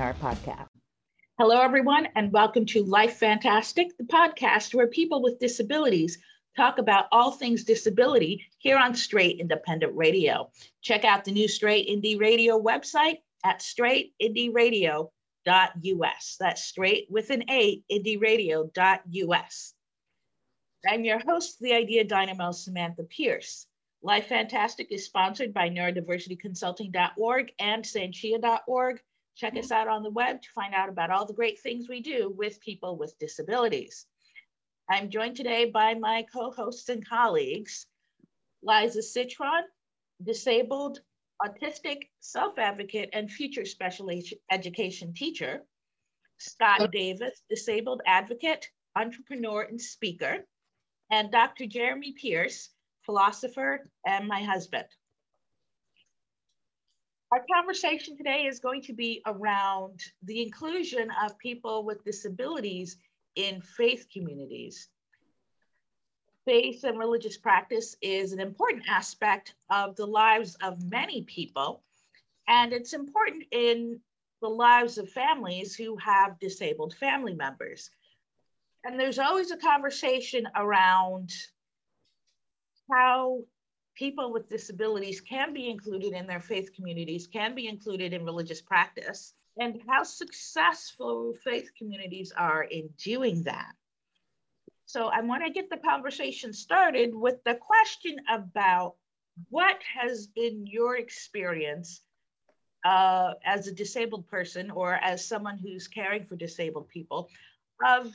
our 0.00 0.14
podcast. 0.14 0.68
Hello, 1.38 1.60
everyone, 1.60 2.08
and 2.14 2.32
welcome 2.32 2.64
to 2.66 2.84
Life 2.84 3.16
Fantastic, 3.16 3.96
the 3.96 4.04
podcast 4.04 4.74
where 4.74 4.86
people 4.86 5.22
with 5.22 5.38
disabilities 5.38 6.18
talk 6.56 6.78
about 6.78 7.06
all 7.12 7.32
things 7.32 7.64
disability 7.64 8.46
here 8.58 8.78
on 8.78 8.94
Straight 8.94 9.40
Independent 9.40 9.96
Radio. 9.96 10.50
Check 10.82 11.04
out 11.04 11.24
the 11.24 11.32
new 11.32 11.48
Straight 11.48 11.88
Indie 11.88 12.20
Radio 12.20 12.62
website 12.62 13.18
at 13.44 13.60
straightindieradio.us. 13.60 16.36
That's 16.40 16.64
straight 16.64 17.06
with 17.10 17.30
an 17.30 17.44
A, 17.50 17.82
indieradio.us. 17.90 19.74
I'm 20.88 21.04
your 21.04 21.18
host, 21.18 21.58
the 21.60 21.74
Idea 21.74 22.04
Dynamo, 22.04 22.52
Samantha 22.52 23.02
Pierce. 23.04 23.66
Life 24.02 24.26
Fantastic 24.26 24.92
is 24.92 25.04
sponsored 25.04 25.52
by 25.52 25.68
neurodiversityconsulting.org 25.70 27.52
and 27.58 27.84
sanchia.org. 27.84 29.00
Check 29.38 29.52
hmm. 29.52 29.60
us 29.60 29.70
out 29.70 29.88
on 29.88 30.02
the 30.02 30.10
web 30.10 30.42
to 30.42 30.48
find 30.54 30.74
out 30.74 30.88
about 30.88 31.10
all 31.10 31.24
the 31.24 31.32
great 31.32 31.60
things 31.60 31.88
we 31.88 32.00
do 32.00 32.34
with 32.36 32.60
people 32.60 32.96
with 32.96 33.18
disabilities. 33.18 34.06
I'm 34.90 35.10
joined 35.10 35.36
today 35.36 35.66
by 35.66 35.94
my 35.94 36.26
co-hosts 36.32 36.88
and 36.88 37.06
colleagues, 37.06 37.86
Liza 38.62 39.02
Citron, 39.02 39.64
disabled, 40.22 41.00
autistic, 41.42 42.08
self-advocate, 42.20 43.10
and 43.12 43.30
future 43.30 43.64
special 43.64 44.10
education 44.50 45.14
teacher, 45.14 45.62
Scott 46.38 46.90
Davis, 46.90 47.42
disabled 47.48 48.00
advocate, 48.06 48.66
entrepreneur, 48.96 49.62
and 49.62 49.80
speaker, 49.80 50.46
and 51.10 51.30
Dr. 51.30 51.66
Jeremy 51.66 52.12
Pierce, 52.12 52.70
philosopher, 53.04 53.88
and 54.06 54.26
my 54.26 54.42
husband. 54.42 54.86
Our 57.30 57.44
conversation 57.52 58.16
today 58.16 58.46
is 58.46 58.58
going 58.58 58.80
to 58.82 58.94
be 58.94 59.20
around 59.26 60.00
the 60.22 60.40
inclusion 60.40 61.10
of 61.22 61.36
people 61.36 61.84
with 61.84 62.02
disabilities 62.02 62.96
in 63.36 63.60
faith 63.60 64.06
communities. 64.10 64.88
Faith 66.46 66.84
and 66.84 66.98
religious 66.98 67.36
practice 67.36 67.96
is 68.00 68.32
an 68.32 68.40
important 68.40 68.84
aspect 68.88 69.54
of 69.68 69.94
the 69.96 70.06
lives 70.06 70.56
of 70.62 70.82
many 70.90 71.20
people, 71.24 71.82
and 72.46 72.72
it's 72.72 72.94
important 72.94 73.44
in 73.50 74.00
the 74.40 74.48
lives 74.48 74.96
of 74.96 75.10
families 75.10 75.74
who 75.74 75.98
have 75.98 76.38
disabled 76.38 76.94
family 76.94 77.34
members. 77.34 77.90
And 78.84 78.98
there's 78.98 79.18
always 79.18 79.50
a 79.50 79.58
conversation 79.58 80.48
around 80.56 81.30
how 82.90 83.42
people 83.98 84.32
with 84.32 84.48
disabilities 84.48 85.20
can 85.20 85.52
be 85.52 85.68
included 85.68 86.12
in 86.12 86.26
their 86.26 86.40
faith 86.40 86.72
communities, 86.74 87.26
can 87.26 87.54
be 87.54 87.66
included 87.66 88.12
in 88.12 88.24
religious 88.24 88.62
practice, 88.62 89.34
and 89.58 89.80
how 89.88 90.04
successful 90.04 91.34
faith 91.42 91.70
communities 91.76 92.32
are 92.36 92.62
in 92.62 92.88
doing 93.02 93.42
that. 93.42 93.72
So 94.86 95.08
I 95.08 95.20
want 95.22 95.44
to 95.44 95.50
get 95.50 95.68
the 95.68 95.76
conversation 95.76 96.52
started 96.52 97.14
with 97.14 97.42
the 97.44 97.56
question 97.56 98.16
about 98.30 98.94
what 99.50 99.78
has 100.00 100.28
been 100.28 100.66
your 100.66 100.96
experience 100.96 102.00
uh, 102.84 103.34
as 103.44 103.66
a 103.66 103.74
disabled 103.74 104.28
person 104.28 104.70
or 104.70 104.94
as 104.94 105.26
someone 105.26 105.58
who's 105.58 105.88
caring 105.88 106.24
for 106.24 106.36
disabled 106.36 106.88
people 106.88 107.28
of 107.84 108.14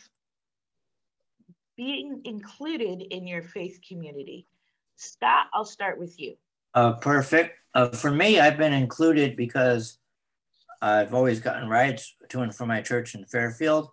being 1.75 2.21
included 2.23 3.01
in 3.01 3.27
your 3.27 3.41
faith 3.41 3.79
community. 3.87 4.47
Scott, 5.03 5.47
I'll 5.53 5.65
start 5.65 5.99
with 5.99 6.19
you. 6.19 6.35
Uh, 6.73 6.93
perfect. 6.93 7.57
Uh, 7.73 7.89
for 7.89 8.11
me, 8.11 8.39
I've 8.39 8.57
been 8.57 8.73
included 8.73 9.35
because 9.35 9.97
I've 10.81 11.13
always 11.13 11.39
gotten 11.39 11.69
rides 11.69 12.15
to 12.29 12.41
and 12.41 12.53
from 12.53 12.69
my 12.69 12.81
church 12.81 13.15
in 13.15 13.25
Fairfield, 13.25 13.89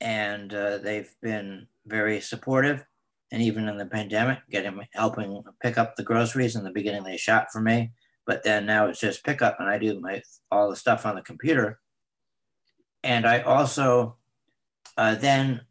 and 0.00 0.52
uh, 0.52 0.78
they've 0.78 1.12
been 1.22 1.66
very 1.86 2.20
supportive. 2.20 2.84
And 3.32 3.42
even 3.42 3.68
in 3.68 3.76
the 3.76 3.86
pandemic, 3.86 4.38
getting 4.50 4.80
helping 4.92 5.42
pick 5.60 5.78
up 5.78 5.96
the 5.96 6.04
groceries. 6.04 6.54
In 6.54 6.62
the 6.62 6.70
beginning, 6.70 7.02
they 7.02 7.16
shot 7.16 7.48
for 7.52 7.60
me, 7.60 7.92
but 8.24 8.44
then 8.44 8.66
now 8.66 8.86
it's 8.86 9.00
just 9.00 9.24
pickup, 9.24 9.58
and 9.58 9.68
I 9.68 9.78
do 9.78 9.98
my 10.00 10.22
all 10.50 10.70
the 10.70 10.76
stuff 10.76 11.06
on 11.06 11.16
the 11.16 11.22
computer. 11.22 11.80
And 13.02 13.26
I 13.26 13.40
also 13.40 14.16
uh, 14.96 15.16
then 15.16 15.62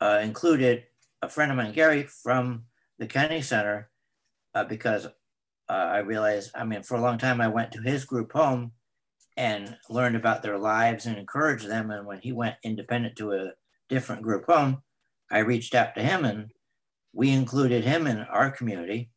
uh, 0.00 0.20
included 0.22 0.84
a 1.22 1.28
friend 1.28 1.50
of 1.50 1.56
mine, 1.56 1.72
Gary, 1.72 2.04
from 2.04 2.64
the 2.98 3.06
Kennedy 3.06 3.42
Center, 3.42 3.90
uh, 4.54 4.64
because 4.64 5.06
uh, 5.06 5.10
I 5.68 5.98
realized, 5.98 6.50
I 6.54 6.64
mean, 6.64 6.82
for 6.82 6.96
a 6.96 7.00
long 7.00 7.18
time, 7.18 7.40
I 7.40 7.48
went 7.48 7.72
to 7.72 7.82
his 7.82 8.04
group 8.04 8.32
home 8.32 8.72
and 9.36 9.76
learned 9.88 10.16
about 10.16 10.42
their 10.42 10.58
lives 10.58 11.06
and 11.06 11.16
encouraged 11.16 11.68
them. 11.68 11.90
And 11.90 12.06
when 12.06 12.20
he 12.20 12.32
went 12.32 12.56
independent 12.62 13.16
to 13.16 13.32
a 13.32 13.52
different 13.88 14.22
group 14.22 14.46
home, 14.46 14.82
I 15.30 15.38
reached 15.38 15.74
out 15.74 15.94
to 15.94 16.02
him 16.02 16.24
and 16.24 16.50
we 17.12 17.30
included 17.30 17.84
him 17.84 18.06
in 18.06 18.18
our 18.18 18.50
community. 18.50 19.10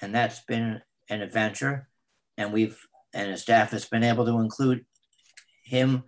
And 0.00 0.14
that's 0.14 0.40
been 0.40 0.80
an 1.08 1.22
adventure. 1.22 1.88
And 2.36 2.52
we've, 2.52 2.78
and 3.14 3.30
his 3.30 3.42
staff 3.42 3.70
has 3.70 3.84
been 3.84 4.02
able 4.02 4.24
to 4.26 4.38
include 4.38 4.84
him, 5.64 6.04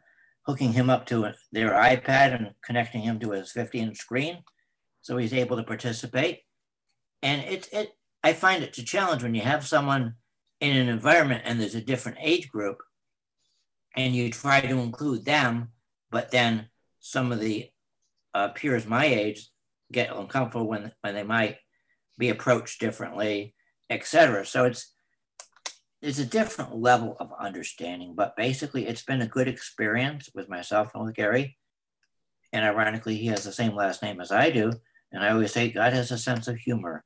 hooking 0.47 0.73
him 0.73 0.91
up 0.91 1.07
to 1.07 1.33
their 1.53 1.73
iPad 1.73 2.35
and 2.35 2.51
connecting 2.65 3.03
him 3.03 3.21
to 3.21 3.31
his 3.31 3.53
50 3.53 3.79
inch 3.79 3.99
screen. 3.99 4.43
So 5.03 5.17
he's 5.17 5.35
able 5.35 5.57
to 5.57 5.63
participate. 5.63 6.41
And 7.23 7.43
it, 7.43 7.69
it, 7.73 7.91
I 8.25 8.33
find 8.33 8.65
it 8.65 8.79
a 8.79 8.83
challenge 8.83 9.23
when 9.23 9.35
you 9.35 9.43
have 9.43 9.67
someone 9.67 10.15
in 10.59 10.75
an 10.75 10.89
environment 10.89 11.43
and 11.45 11.61
there's 11.61 11.75
a 11.75 11.83
different 11.83 12.17
age 12.23 12.49
group 12.49 12.79
and 13.95 14.17
you 14.17 14.31
try 14.31 14.63
to 14.63 14.79
include 14.79 15.27
them, 15.27 15.69
but 16.11 16.31
then 16.31 16.71
some 17.01 17.33
of 17.33 17.39
the 17.39 17.69
uh, 18.33 18.49
peers 18.49 18.87
my 18.87 19.05
age 19.05 19.51
get 19.93 20.17
uncomfortable 20.17 20.67
when, 20.67 20.91
when 21.03 21.15
they 21.15 21.23
might 21.23 21.59
be 22.17 22.31
approached 22.31 22.81
differently, 22.81 23.55
etc. 23.91 24.47
So 24.47 24.65
it's 24.65 24.91
it's 26.01 26.19
a 26.19 26.27
different 26.27 26.77
level 26.77 27.17
of 27.19 27.31
understanding, 27.39 28.15
but 28.15 28.37
basically 28.37 28.87
it's 28.87 29.05
been 29.05 29.23
a 29.23 29.27
good 29.27 29.49
experience 29.49 30.29
with 30.35 30.51
myself 30.51 30.91
and 30.95 31.05
with 31.05 31.15
Gary. 31.15 31.57
And 32.53 32.63
ironically, 32.63 33.17
he 33.17 33.27
has 33.29 33.45
the 33.45 33.53
same 33.53 33.75
last 33.75 34.03
name 34.03 34.21
as 34.21 34.31
I 34.31 34.51
do. 34.51 34.73
And 35.13 35.25
I 35.25 35.31
always 35.31 35.53
say 35.53 35.71
God 35.71 35.95
has 35.95 36.11
a 36.11 36.19
sense 36.19 36.47
of 36.47 36.57
humor. 36.57 37.05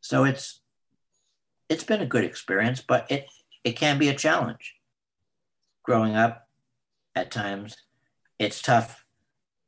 So 0.00 0.24
it's 0.24 0.60
it's 1.68 1.84
been 1.84 2.00
a 2.00 2.06
good 2.06 2.24
experience, 2.24 2.82
but 2.86 3.10
it 3.10 3.26
it 3.64 3.72
can 3.72 3.98
be 3.98 4.08
a 4.08 4.14
challenge 4.14 4.74
growing 5.82 6.14
up 6.16 6.46
at 7.14 7.30
times, 7.30 7.76
it's 8.38 8.62
tough. 8.62 9.04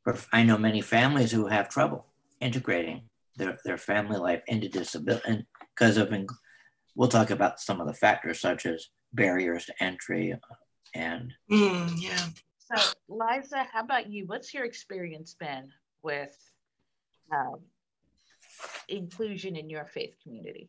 For, 0.04 0.16
I 0.32 0.42
know 0.42 0.58
many 0.58 0.80
families 0.80 1.32
who 1.32 1.46
have 1.46 1.68
trouble 1.68 2.06
integrating 2.40 3.02
their, 3.36 3.58
their 3.64 3.78
family 3.78 4.18
life 4.18 4.42
into 4.46 4.68
disability 4.68 5.46
because 5.74 5.96
of, 5.96 6.12
we'll 6.94 7.08
talk 7.08 7.30
about 7.30 7.60
some 7.60 7.80
of 7.80 7.86
the 7.86 7.94
factors 7.94 8.40
such 8.40 8.66
as 8.66 8.88
barriers 9.12 9.66
to 9.66 9.82
entry 9.82 10.34
and. 10.94 11.32
Mm, 11.50 12.00
yeah. 12.00 12.26
So, 12.58 12.92
Liza, 13.08 13.66
how 13.72 13.82
about 13.82 14.10
you? 14.10 14.24
What's 14.26 14.52
your 14.54 14.64
experience 14.64 15.36
been 15.38 15.68
with 16.02 16.36
um, 17.32 17.56
inclusion 18.88 19.56
in 19.56 19.70
your 19.70 19.86
faith 19.86 20.14
community? 20.22 20.68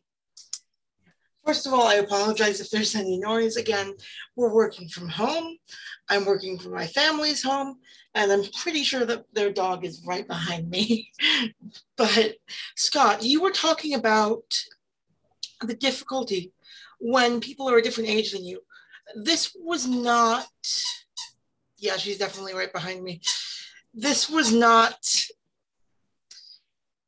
First 1.44 1.66
of 1.66 1.74
all, 1.74 1.86
I 1.86 1.96
apologize 1.96 2.60
if 2.60 2.70
there's 2.70 2.94
any 2.94 3.18
noise. 3.18 3.56
Again, 3.56 3.92
we're 4.34 4.54
working 4.54 4.88
from 4.88 5.10
home. 5.10 5.58
I'm 6.08 6.24
working 6.24 6.58
from 6.58 6.72
my 6.72 6.86
family's 6.86 7.42
home, 7.42 7.76
and 8.14 8.32
I'm 8.32 8.44
pretty 8.62 8.82
sure 8.82 9.04
that 9.04 9.24
their 9.34 9.52
dog 9.52 9.84
is 9.84 10.02
right 10.06 10.26
behind 10.26 10.70
me. 10.70 11.10
but 11.98 12.36
Scott, 12.76 13.22
you 13.22 13.42
were 13.42 13.50
talking 13.50 13.94
about 13.94 14.58
the 15.60 15.74
difficulty 15.74 16.52
when 16.98 17.40
people 17.40 17.68
are 17.68 17.76
a 17.76 17.82
different 17.82 18.08
age 18.08 18.32
than 18.32 18.44
you. 18.46 18.60
This 19.14 19.54
was 19.54 19.86
not, 19.86 20.46
yeah, 21.76 21.96
she's 21.96 22.18
definitely 22.18 22.54
right 22.54 22.72
behind 22.72 23.02
me. 23.02 23.20
This 23.92 24.30
was 24.30 24.50
not 24.50 24.96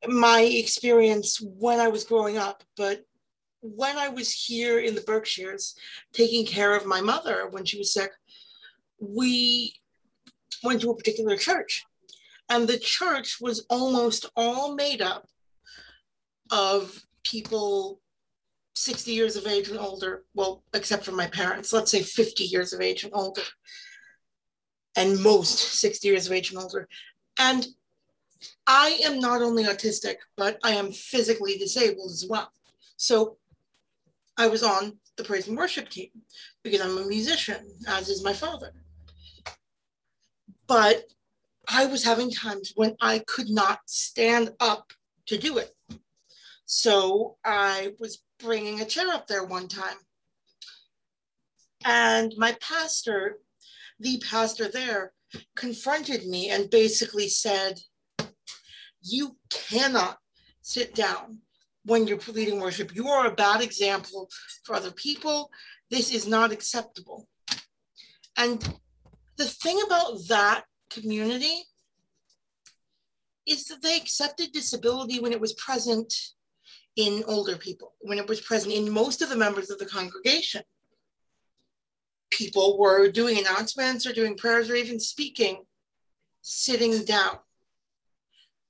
my 0.05 0.41
experience 0.41 1.41
when 1.41 1.79
I 1.79 1.87
was 1.87 2.03
growing 2.03 2.37
up, 2.37 2.63
but 2.75 3.05
when 3.61 3.97
I 3.97 4.09
was 4.09 4.31
here 4.31 4.79
in 4.79 4.95
the 4.95 5.01
Berkshires 5.01 5.75
taking 6.13 6.45
care 6.45 6.75
of 6.75 6.85
my 6.85 7.01
mother 7.01 7.47
when 7.49 7.65
she 7.65 7.77
was 7.77 7.93
sick, 7.93 8.11
we 8.99 9.73
went 10.63 10.81
to 10.81 10.91
a 10.91 10.95
particular 10.95 11.37
church. 11.37 11.83
And 12.49 12.67
the 12.67 12.79
church 12.79 13.37
was 13.41 13.65
almost 13.69 14.25
all 14.35 14.75
made 14.75 15.01
up 15.01 15.27
of 16.51 17.03
people 17.23 17.99
60 18.75 19.11
years 19.11 19.35
of 19.35 19.47
age 19.47 19.69
and 19.69 19.79
older. 19.79 20.23
Well, 20.33 20.63
except 20.73 21.03
for 21.03 21.11
my 21.11 21.27
parents, 21.27 21.73
let's 21.73 21.91
say 21.91 22.01
50 22.01 22.43
years 22.45 22.73
of 22.73 22.81
age 22.81 23.03
and 23.03 23.13
older. 23.13 23.41
And 24.95 25.21
most 25.21 25.79
60 25.79 26.07
years 26.07 26.27
of 26.27 26.33
age 26.33 26.51
and 26.51 26.59
older. 26.59 26.87
And 27.37 27.67
I 28.65 28.99
am 29.03 29.19
not 29.19 29.41
only 29.41 29.63
autistic, 29.63 30.15
but 30.35 30.59
I 30.63 30.71
am 30.71 30.91
physically 30.91 31.57
disabled 31.57 32.11
as 32.11 32.25
well. 32.29 32.51
So 32.97 33.37
I 34.37 34.47
was 34.47 34.63
on 34.63 34.97
the 35.17 35.23
praise 35.23 35.47
and 35.47 35.57
worship 35.57 35.89
team 35.89 36.09
because 36.63 36.81
I'm 36.81 36.97
a 36.97 37.07
musician, 37.07 37.73
as 37.87 38.09
is 38.09 38.23
my 38.23 38.33
father. 38.33 38.71
But 40.67 41.05
I 41.67 41.85
was 41.85 42.03
having 42.03 42.31
times 42.31 42.73
when 42.75 42.95
I 43.01 43.19
could 43.19 43.49
not 43.49 43.79
stand 43.87 44.53
up 44.59 44.93
to 45.27 45.37
do 45.37 45.57
it. 45.57 45.75
So 46.65 47.37
I 47.43 47.93
was 47.99 48.23
bringing 48.39 48.81
a 48.81 48.85
chair 48.85 49.09
up 49.09 49.27
there 49.27 49.43
one 49.43 49.67
time. 49.67 49.97
And 51.85 52.33
my 52.37 52.55
pastor, 52.61 53.39
the 53.99 54.21
pastor 54.29 54.67
there, 54.69 55.13
confronted 55.55 56.27
me 56.27 56.49
and 56.49 56.69
basically 56.69 57.27
said, 57.27 57.79
You 59.07 59.37
cannot 59.49 60.17
sit 60.61 60.93
down 60.93 61.39
when 61.85 62.07
you're 62.07 62.19
leading 62.27 62.59
worship. 62.59 62.93
You 62.93 63.07
are 63.07 63.27
a 63.27 63.35
bad 63.35 63.61
example 63.61 64.29
for 64.63 64.75
other 64.75 64.91
people. 64.91 65.49
This 65.89 66.13
is 66.13 66.27
not 66.27 66.51
acceptable. 66.51 67.27
And 68.35 68.61
the 69.37 69.45
thing 69.45 69.81
about 69.85 70.27
that 70.27 70.63
community 70.89 71.63
is 73.45 73.65
that 73.65 73.81
they 73.81 73.95
accepted 73.95 74.51
disability 74.51 75.19
when 75.19 75.31
it 75.31 75.39
was 75.39 75.53
present 75.53 76.13
in 76.97 77.23
older 77.27 77.55
people, 77.55 77.93
when 77.99 78.17
it 78.17 78.27
was 78.27 78.41
present 78.41 78.73
in 78.73 78.91
most 78.91 79.21
of 79.21 79.29
the 79.29 79.37
members 79.37 79.69
of 79.69 79.79
the 79.79 79.85
congregation. 79.85 80.63
People 82.29 82.77
were 82.77 83.09
doing 83.09 83.37
announcements 83.37 84.05
or 84.05 84.11
doing 84.11 84.35
prayers 84.35 84.69
or 84.69 84.75
even 84.75 84.99
speaking, 84.99 85.63
sitting 86.41 87.05
down. 87.05 87.37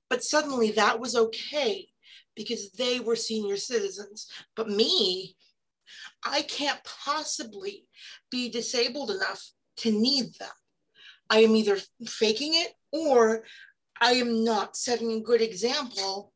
But 0.09 0.23
suddenly 0.23 0.71
that 0.71 0.99
was 0.99 1.15
okay 1.15 1.89
because 2.35 2.71
they 2.71 2.99
were 2.99 3.15
senior 3.15 3.57
citizens. 3.57 4.27
But 4.55 4.69
me, 4.69 5.35
I 6.23 6.43
can't 6.43 6.79
possibly 6.83 7.85
be 8.29 8.49
disabled 8.49 9.11
enough 9.11 9.51
to 9.77 9.91
need 9.91 10.35
that. 10.39 10.53
I 11.29 11.39
am 11.39 11.55
either 11.55 11.77
faking 12.05 12.53
it 12.53 12.73
or 12.91 13.43
I 13.99 14.13
am 14.13 14.43
not 14.43 14.77
setting 14.77 15.11
a 15.11 15.21
good 15.21 15.41
example 15.41 16.31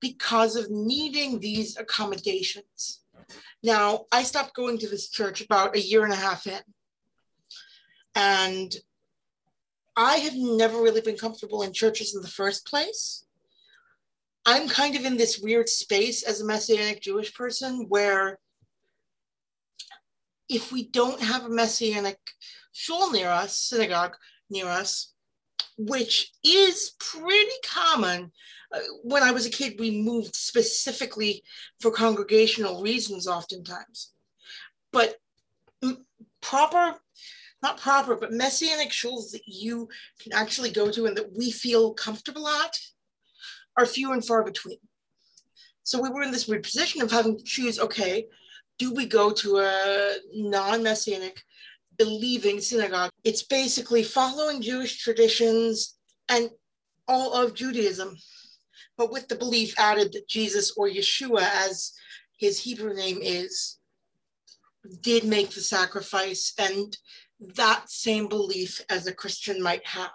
because 0.00 0.56
of 0.56 0.70
needing 0.70 1.40
these 1.40 1.76
accommodations. 1.76 3.00
Now, 3.62 4.04
I 4.12 4.22
stopped 4.22 4.54
going 4.54 4.78
to 4.78 4.88
this 4.88 5.08
church 5.08 5.40
about 5.40 5.76
a 5.76 5.80
year 5.80 6.04
and 6.04 6.12
a 6.12 6.16
half 6.16 6.46
in. 6.46 6.60
And 8.14 8.74
I 9.96 10.16
have 10.16 10.34
never 10.34 10.82
really 10.82 11.00
been 11.00 11.16
comfortable 11.16 11.62
in 11.62 11.72
churches 11.72 12.14
in 12.14 12.22
the 12.22 12.28
first 12.28 12.66
place. 12.66 13.24
I'm 14.46 14.68
kind 14.68 14.96
of 14.96 15.04
in 15.04 15.16
this 15.16 15.38
weird 15.38 15.68
space 15.68 16.22
as 16.22 16.40
a 16.40 16.44
Messianic 16.44 17.00
Jewish 17.00 17.34
person 17.34 17.86
where 17.88 18.38
if 20.48 20.70
we 20.70 20.88
don't 20.88 21.22
have 21.22 21.44
a 21.44 21.48
Messianic 21.48 22.18
shul 22.72 23.10
near 23.10 23.28
us, 23.28 23.56
synagogue 23.56 24.16
near 24.50 24.66
us, 24.66 25.14
which 25.78 26.32
is 26.44 26.92
pretty 26.98 27.56
common. 27.64 28.30
Uh, 28.72 28.80
when 29.02 29.22
I 29.22 29.30
was 29.30 29.46
a 29.46 29.50
kid, 29.50 29.78
we 29.78 30.02
moved 30.02 30.36
specifically 30.36 31.42
for 31.80 31.90
congregational 31.90 32.82
reasons, 32.82 33.26
oftentimes. 33.26 34.12
But 34.92 35.16
proper, 36.40 36.96
not 37.64 37.80
proper, 37.80 38.14
but 38.14 38.32
messianic 38.32 38.90
shuls 38.90 39.32
that 39.32 39.42
you 39.46 39.88
can 40.20 40.32
actually 40.32 40.70
go 40.70 40.90
to 40.90 41.06
and 41.06 41.16
that 41.16 41.36
we 41.36 41.50
feel 41.50 41.94
comfortable 41.94 42.46
at 42.46 42.78
are 43.76 43.86
few 43.86 44.12
and 44.12 44.24
far 44.24 44.44
between. 44.44 44.78
So 45.82 46.00
we 46.00 46.10
were 46.10 46.22
in 46.22 46.30
this 46.30 46.46
weird 46.46 46.62
position 46.62 47.02
of 47.02 47.10
having 47.10 47.36
to 47.36 47.44
choose 47.44 47.80
okay, 47.80 48.26
do 48.78 48.92
we 48.92 49.06
go 49.06 49.32
to 49.32 49.58
a 49.58 50.14
non 50.34 50.82
messianic 50.82 51.42
believing 51.96 52.60
synagogue. 52.60 53.10
It's 53.22 53.42
basically 53.42 54.02
following 54.02 54.60
Jewish 54.60 54.98
traditions 54.98 55.96
and 56.28 56.50
all 57.06 57.34
of 57.34 57.54
Judaism, 57.54 58.16
but 58.96 59.12
with 59.12 59.28
the 59.28 59.36
belief 59.36 59.74
added 59.78 60.12
that 60.12 60.28
Jesus 60.28 60.72
or 60.76 60.88
Yeshua, 60.88 61.42
as 61.66 61.92
his 62.36 62.58
Hebrew 62.60 62.94
name 62.94 63.18
is, 63.22 63.78
did 65.00 65.24
make 65.24 65.50
the 65.50 65.60
sacrifice 65.60 66.52
and 66.58 66.96
that 67.54 67.90
same 67.90 68.28
belief 68.28 68.80
as 68.88 69.06
a 69.06 69.14
Christian 69.14 69.62
might 69.62 69.86
have. 69.86 70.10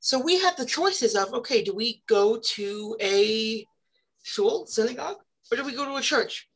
So 0.00 0.18
we 0.18 0.40
had 0.40 0.56
the 0.56 0.66
choices 0.66 1.14
of 1.14 1.34
okay, 1.34 1.62
do 1.62 1.74
we 1.74 2.02
go 2.06 2.38
to 2.38 2.96
a 3.00 3.66
shul, 4.22 4.66
synagogue, 4.66 5.18
or 5.50 5.56
do 5.56 5.64
we 5.64 5.74
go 5.74 5.84
to 5.84 5.96
a 5.96 6.02
church? 6.02 6.48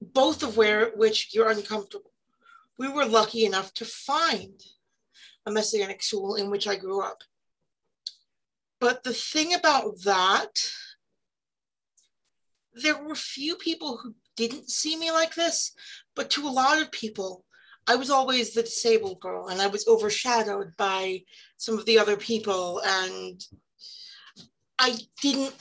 Both 0.00 0.42
of 0.42 0.56
where 0.56 0.90
which 0.96 1.34
you're 1.34 1.50
uncomfortable 1.50 2.12
we 2.78 2.88
were 2.88 3.06
lucky 3.06 3.44
enough 3.44 3.72
to 3.74 3.84
find 3.84 4.62
a 5.46 5.50
Messianic 5.50 6.02
shul 6.02 6.34
in 6.34 6.50
which 6.50 6.66
I 6.66 6.76
grew 6.76 7.00
up. 7.00 7.22
But 8.80 9.04
the 9.04 9.14
thing 9.14 9.54
about 9.54 10.02
that, 10.02 10.70
there 12.74 13.02
were 13.02 13.14
few 13.14 13.56
people 13.56 13.96
who 13.96 14.14
didn't 14.36 14.70
see 14.70 14.96
me 14.96 15.10
like 15.10 15.34
this, 15.34 15.72
but 16.14 16.28
to 16.30 16.46
a 16.46 16.50
lot 16.50 16.80
of 16.80 16.92
people, 16.92 17.44
I 17.88 17.94
was 17.94 18.10
always 18.10 18.52
the 18.52 18.62
disabled 18.62 19.20
girl 19.20 19.48
and 19.48 19.60
I 19.60 19.68
was 19.68 19.86
overshadowed 19.86 20.76
by 20.76 21.22
some 21.56 21.78
of 21.78 21.86
the 21.86 21.98
other 21.98 22.16
people. 22.16 22.82
And 22.84 23.44
I 24.78 24.96
didn't, 25.22 25.54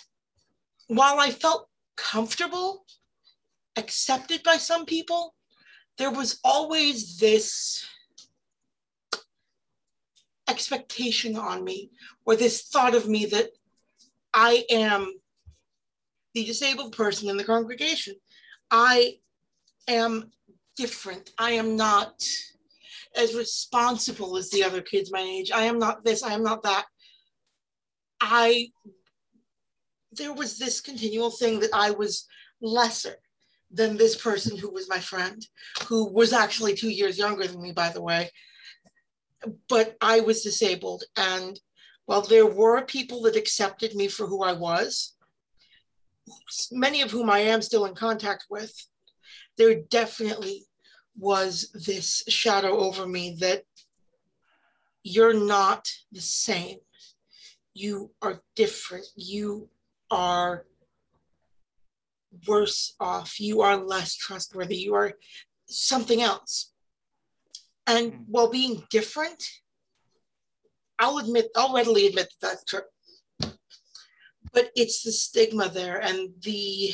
while 0.87 1.19
I 1.19 1.29
felt 1.29 1.69
comfortable, 1.95 2.85
accepted 3.75 4.41
by 4.43 4.57
some 4.57 4.85
people, 4.85 5.35
there 5.97 6.11
was 6.11 6.39
always 6.43 7.17
this 7.17 7.85
expectation 10.47 11.35
on 11.35 11.63
me 11.63 11.91
or 12.25 12.35
this 12.35 12.63
thought 12.63 12.95
of 12.95 13.07
me 13.07 13.25
that 13.27 13.49
I 14.33 14.65
am 14.69 15.13
the 16.33 16.43
disabled 16.43 16.95
person 16.95 17.29
in 17.29 17.37
the 17.37 17.43
congregation. 17.43 18.15
I 18.69 19.19
am 19.87 20.31
different. 20.75 21.31
I 21.37 21.51
am 21.51 21.75
not 21.75 22.23
as 23.15 23.35
responsible 23.35 24.37
as 24.37 24.49
the 24.49 24.63
other 24.63 24.81
kids 24.81 25.11
my 25.11 25.21
age. 25.21 25.51
I 25.51 25.63
am 25.63 25.79
not 25.79 26.03
this, 26.03 26.23
I 26.23 26.33
am 26.33 26.43
not 26.43 26.63
that. 26.63 26.85
I, 28.21 28.69
there 30.11 30.33
was 30.33 30.57
this 30.57 30.81
continual 30.81 31.31
thing 31.31 31.59
that 31.59 31.73
I 31.73 31.91
was 31.91 32.27
lesser 32.61 33.15
than 33.71 33.97
this 33.97 34.15
person 34.15 34.57
who 34.57 34.71
was 34.71 34.89
my 34.89 34.99
friend, 34.99 35.45
who 35.87 36.11
was 36.11 36.33
actually 36.33 36.75
two 36.75 36.89
years 36.89 37.17
younger 37.17 37.45
than 37.47 37.61
me, 37.61 37.71
by 37.71 37.89
the 37.89 38.01
way. 38.01 38.31
But 39.67 39.95
I 40.01 40.21
was 40.21 40.43
disabled. 40.43 41.03
And 41.17 41.59
while 42.05 42.21
there 42.21 42.45
were 42.45 42.85
people 42.85 43.21
that 43.23 43.35
accepted 43.35 43.95
me 43.95 44.07
for 44.07 44.27
who 44.27 44.43
I 44.43 44.53
was, 44.53 45.15
many 46.71 47.01
of 47.01 47.11
whom 47.11 47.29
I 47.29 47.39
am 47.39 47.61
still 47.61 47.85
in 47.85 47.95
contact 47.95 48.45
with, 48.49 48.73
there 49.57 49.75
definitely 49.75 50.64
was 51.17 51.71
this 51.73 52.23
shadow 52.27 52.77
over 52.79 53.07
me 53.07 53.37
that 53.39 53.63
you're 55.03 55.33
not 55.33 55.87
the 56.11 56.21
same. 56.21 56.77
You 57.73 58.11
are 58.21 58.41
different. 58.55 59.05
You 59.15 59.69
are 60.11 60.65
worse 62.47 62.95
off, 62.99 63.39
you 63.39 63.61
are 63.61 63.77
less 63.77 64.15
trustworthy, 64.15 64.77
you 64.77 64.93
are 64.93 65.13
something 65.67 66.21
else. 66.21 66.73
And 67.87 68.13
mm. 68.13 68.19
while 68.27 68.49
being 68.49 68.83
different, 68.89 69.43
I'll 70.99 71.17
admit, 71.17 71.47
I'll 71.55 71.73
readily 71.73 72.07
admit 72.07 72.33
that 72.41 72.47
that's 72.47 72.63
true. 72.63 73.53
But 74.53 74.71
it's 74.75 75.03
the 75.03 75.11
stigma 75.11 75.69
there 75.69 75.99
and 76.01 76.29
the 76.41 76.93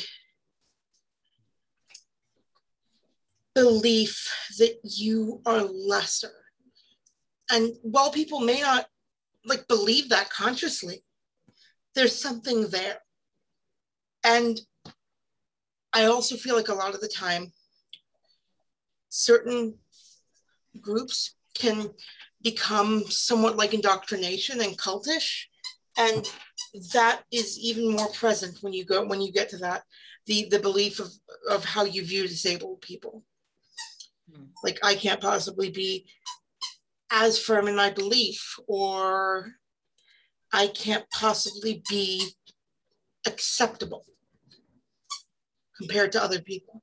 belief 3.54 4.28
that 4.58 4.78
you 4.82 5.40
are 5.46 5.62
lesser. 5.62 6.32
And 7.50 7.72
while 7.82 8.10
people 8.10 8.40
may 8.40 8.60
not 8.60 8.86
like 9.44 9.66
believe 9.68 10.08
that 10.08 10.30
consciously, 10.30 11.04
there's 11.94 12.18
something 12.18 12.68
there. 12.68 12.98
And 14.24 14.60
I 15.92 16.04
also 16.06 16.36
feel 16.36 16.56
like 16.56 16.68
a 16.68 16.74
lot 16.74 16.94
of 16.94 17.00
the 17.00 17.08
time, 17.08 17.52
certain 19.08 19.74
groups 20.80 21.34
can 21.54 21.90
become 22.40 23.04
somewhat 23.08 23.56
like 23.56 23.74
indoctrination 23.74 24.60
and 24.60 24.78
cultish. 24.78 25.44
And 25.98 26.26
that 26.94 27.22
is 27.30 27.58
even 27.58 27.92
more 27.92 28.08
present 28.12 28.58
when 28.62 28.72
you 28.72 28.84
go 28.84 29.04
when 29.04 29.20
you 29.20 29.30
get 29.30 29.50
to 29.50 29.58
that, 29.58 29.82
the 30.26 30.48
the 30.50 30.58
belief 30.58 31.00
of, 31.00 31.08
of 31.50 31.64
how 31.64 31.84
you 31.84 32.04
view 32.04 32.26
disabled 32.26 32.80
people. 32.80 33.24
Hmm. 34.34 34.44
Like 34.64 34.78
I 34.82 34.94
can't 34.94 35.20
possibly 35.20 35.70
be 35.70 36.06
as 37.10 37.38
firm 37.38 37.68
in 37.68 37.76
my 37.76 37.90
belief, 37.90 38.58
or 38.66 39.52
I 40.52 40.68
can't 40.68 41.04
possibly 41.10 41.82
be 41.88 42.28
acceptable 43.26 44.06
compared 45.76 46.12
to 46.12 46.22
other 46.22 46.40
people. 46.40 46.82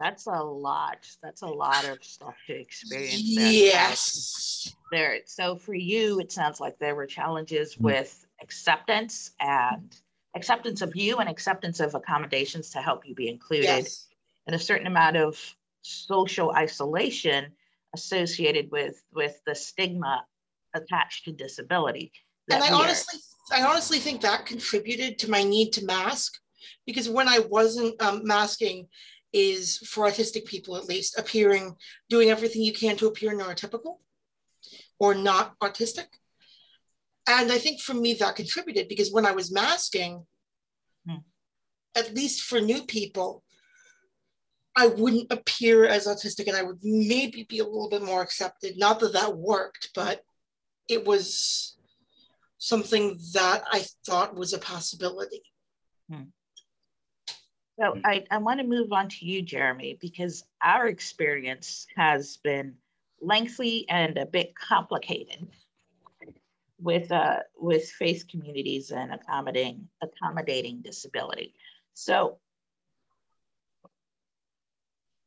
That's 0.00 0.26
a 0.26 0.42
lot. 0.42 1.06
That's 1.22 1.42
a 1.42 1.46
lot 1.46 1.86
of 1.86 2.02
stuff 2.02 2.34
to 2.46 2.54
experience. 2.54 3.20
Yes. 3.22 4.74
There. 4.90 5.18
So 5.26 5.56
for 5.56 5.74
you, 5.74 6.20
it 6.20 6.32
sounds 6.32 6.58
like 6.58 6.78
there 6.78 6.94
were 6.94 7.06
challenges 7.06 7.74
mm-hmm. 7.74 7.84
with 7.84 8.26
acceptance 8.40 9.32
and 9.40 9.94
acceptance 10.34 10.80
of 10.80 10.96
you 10.96 11.18
and 11.18 11.28
acceptance 11.28 11.80
of 11.80 11.94
accommodations 11.94 12.70
to 12.70 12.78
help 12.78 13.06
you 13.06 13.14
be 13.14 13.28
included 13.28 13.64
yes. 13.64 14.06
And 14.46 14.54
a 14.54 14.58
certain 14.58 14.86
amount 14.86 15.16
of 15.16 15.38
social 15.82 16.52
isolation 16.52 17.52
associated 17.94 18.70
with 18.70 19.02
with 19.12 19.40
the 19.46 19.54
stigma 19.54 20.24
attached 20.74 21.24
to 21.24 21.32
disability 21.32 22.12
and 22.50 22.62
i 22.62 22.72
honestly 22.72 23.18
i 23.52 23.62
honestly 23.62 23.98
think 23.98 24.20
that 24.20 24.46
contributed 24.46 25.18
to 25.18 25.30
my 25.30 25.42
need 25.42 25.72
to 25.72 25.84
mask 25.84 26.34
because 26.86 27.08
when 27.08 27.28
i 27.28 27.38
wasn't 27.38 28.00
um, 28.02 28.20
masking 28.24 28.86
is 29.32 29.78
for 29.78 30.06
autistic 30.06 30.44
people 30.44 30.76
at 30.76 30.84
least 30.84 31.18
appearing 31.18 31.74
doing 32.08 32.30
everything 32.30 32.62
you 32.62 32.72
can 32.72 32.96
to 32.96 33.06
appear 33.06 33.32
neurotypical 33.32 33.98
or 34.98 35.14
not 35.14 35.58
autistic 35.60 36.06
and 37.28 37.50
i 37.50 37.58
think 37.58 37.80
for 37.80 37.94
me 37.94 38.14
that 38.14 38.36
contributed 38.36 38.88
because 38.88 39.12
when 39.12 39.26
i 39.26 39.32
was 39.32 39.52
masking 39.52 40.24
hmm. 41.08 41.16
at 41.96 42.14
least 42.14 42.42
for 42.42 42.60
new 42.60 42.82
people 42.84 43.42
I 44.80 44.86
wouldn't 44.86 45.30
appear 45.30 45.84
as 45.84 46.06
autistic 46.06 46.48
and 46.48 46.56
I 46.56 46.62
would 46.62 46.78
maybe 46.82 47.44
be 47.44 47.58
a 47.58 47.64
little 47.64 47.90
bit 47.90 48.02
more 48.02 48.22
accepted. 48.22 48.78
Not 48.78 48.98
that 49.00 49.12
that 49.12 49.36
worked, 49.36 49.90
but 49.94 50.22
it 50.88 51.04
was 51.04 51.76
something 52.56 53.18
that 53.34 53.62
I 53.70 53.84
thought 54.06 54.34
was 54.34 54.54
a 54.54 54.58
possibility. 54.58 55.42
Hmm. 56.10 56.22
So 57.78 57.98
I, 58.02 58.24
I 58.30 58.38
want 58.38 58.60
to 58.60 58.66
move 58.66 58.90
on 58.90 59.10
to 59.10 59.26
you, 59.26 59.42
Jeremy, 59.42 59.98
because 60.00 60.44
our 60.62 60.86
experience 60.86 61.86
has 61.96 62.38
been 62.38 62.74
lengthy 63.20 63.86
and 63.90 64.16
a 64.16 64.24
bit 64.24 64.54
complicated 64.54 65.46
with 66.80 67.12
uh, 67.12 67.40
with 67.58 67.90
faith 67.90 68.24
communities 68.30 68.92
and 68.92 69.12
accommodating 69.12 69.88
accommodating 70.02 70.80
disability. 70.80 71.52
So 71.92 72.38